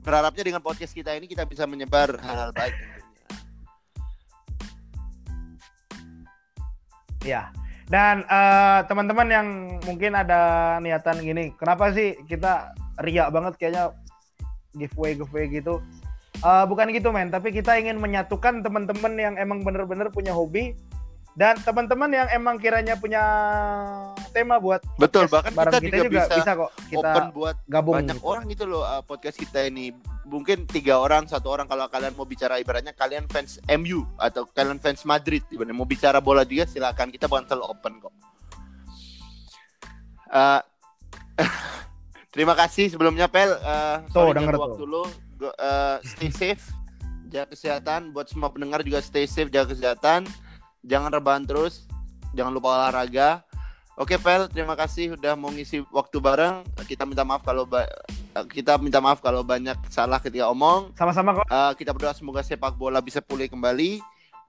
berharapnya 0.00 0.42
dengan 0.48 0.62
podcast 0.64 0.96
kita 0.96 1.12
ini 1.12 1.28
kita 1.28 1.44
bisa 1.44 1.68
menyebar 1.68 2.16
hal-hal 2.24 2.50
baik. 2.56 2.74
Iya. 7.20 7.52
Dan 7.90 8.22
eh, 8.24 8.80
teman-teman 8.86 9.28
yang 9.28 9.46
mungkin 9.82 10.14
ada 10.14 10.76
niatan 10.78 11.20
gini, 11.20 11.52
kenapa 11.58 11.90
sih 11.90 12.16
kita 12.24 12.72
riak 13.02 13.28
banget 13.34 13.58
kayaknya 13.58 13.92
giveaway 14.72 15.18
giveaway 15.18 15.50
gitu? 15.50 15.82
Eh, 16.40 16.64
bukan 16.64 16.88
gitu 16.94 17.12
men, 17.12 17.28
tapi 17.28 17.52
kita 17.52 17.76
ingin 17.76 18.00
menyatukan 18.00 18.64
teman-teman 18.64 19.12
yang 19.20 19.34
emang 19.36 19.60
bener-bener 19.60 20.08
punya 20.08 20.32
hobi 20.32 20.72
dan 21.40 21.56
teman-teman 21.64 22.12
yang 22.12 22.28
emang 22.36 22.60
kiranya 22.60 23.00
punya 23.00 23.24
tema 24.36 24.60
buat 24.60 24.84
Betul, 25.00 25.24
bahkan 25.32 25.56
bareng 25.56 25.80
kita 25.80 26.04
juga 26.04 26.28
bisa 26.28 26.36
bisa 26.36 26.52
kok 26.52 26.70
kita 26.92 27.00
Open 27.00 27.24
buat 27.32 27.56
gabung. 27.64 27.96
banyak 27.96 28.20
gitu. 28.20 28.28
orang 28.28 28.44
gitu 28.52 28.64
loh 28.68 28.84
uh, 28.84 29.00
podcast 29.00 29.40
kita 29.40 29.64
ini. 29.64 29.96
Mungkin 30.28 30.68
tiga 30.68 31.00
orang, 31.00 31.24
satu 31.24 31.48
orang 31.48 31.64
kalau 31.64 31.88
kalian 31.88 32.12
mau 32.12 32.28
bicara 32.28 32.60
ibaratnya 32.60 32.92
kalian 32.92 33.24
fans 33.32 33.56
MU 33.72 34.04
atau 34.20 34.44
kalian 34.52 34.76
fans 34.84 35.00
Madrid, 35.08 35.40
ibaratnya 35.48 35.72
mau 35.72 35.88
bicara 35.88 36.20
bola 36.20 36.44
juga 36.44 36.68
silakan 36.68 37.08
kita 37.08 37.24
bakal 37.24 37.48
selalu 37.48 37.64
open 37.72 37.92
kok. 38.04 38.14
Uh, 40.28 40.60
terima 42.36 42.52
kasih 42.52 42.92
sebelumnya 42.92 43.32
Pel. 43.32 43.56
Uh, 43.64 44.04
Tuh, 44.12 44.36
denger 44.36 44.60
ganggu 44.60 44.60
tuh. 44.60 44.62
waktu 44.68 44.84
lu. 44.84 45.02
Uh, 45.40 45.96
stay 46.04 46.28
safe, 46.28 46.68
jaga 47.32 47.56
kesehatan. 47.56 48.12
Buat 48.12 48.28
semua 48.28 48.52
pendengar 48.52 48.84
juga 48.84 49.00
stay 49.00 49.24
safe, 49.24 49.48
jaga 49.48 49.72
kesehatan. 49.72 50.28
Jangan 50.84 51.10
rebahan 51.12 51.44
terus. 51.44 51.86
jangan 52.30 52.54
lupa 52.54 52.78
olahraga. 52.78 53.42
Oke, 53.98 54.16
Pel, 54.16 54.46
terima 54.46 54.78
kasih 54.78 55.18
udah 55.18 55.34
mau 55.34 55.50
ngisi 55.50 55.82
waktu 55.90 56.22
bareng. 56.22 56.62
Kita 56.86 57.02
minta 57.02 57.26
maaf 57.26 57.42
kalau 57.42 57.66
kita 58.48 58.78
minta 58.78 59.02
maaf 59.02 59.18
kalau 59.18 59.42
banyak 59.42 59.74
salah 59.90 60.22
ketika 60.22 60.46
omong. 60.48 60.94
Sama-sama 60.94 61.42
kok. 61.42 61.46
Uh, 61.50 61.74
kita 61.74 61.90
berdoa 61.90 62.14
semoga 62.14 62.40
sepak 62.46 62.78
bola 62.78 63.02
bisa 63.02 63.18
pulih 63.18 63.50
kembali. 63.50 63.98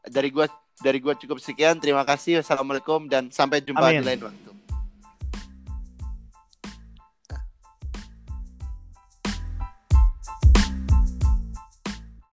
Dari 0.07 0.29
gua 0.29 0.45
dari 0.79 1.01
gua 1.01 1.17
cukup 1.17 1.41
sekian. 1.41 1.81
Terima 1.81 2.05
kasih. 2.05 2.39
Wassalamualaikum 2.39 3.09
dan 3.09 3.33
sampai 3.33 3.65
jumpa 3.65 3.81
Amin. 3.81 4.05
di 4.05 4.07
lain 4.13 4.21
waktu. 4.29 4.60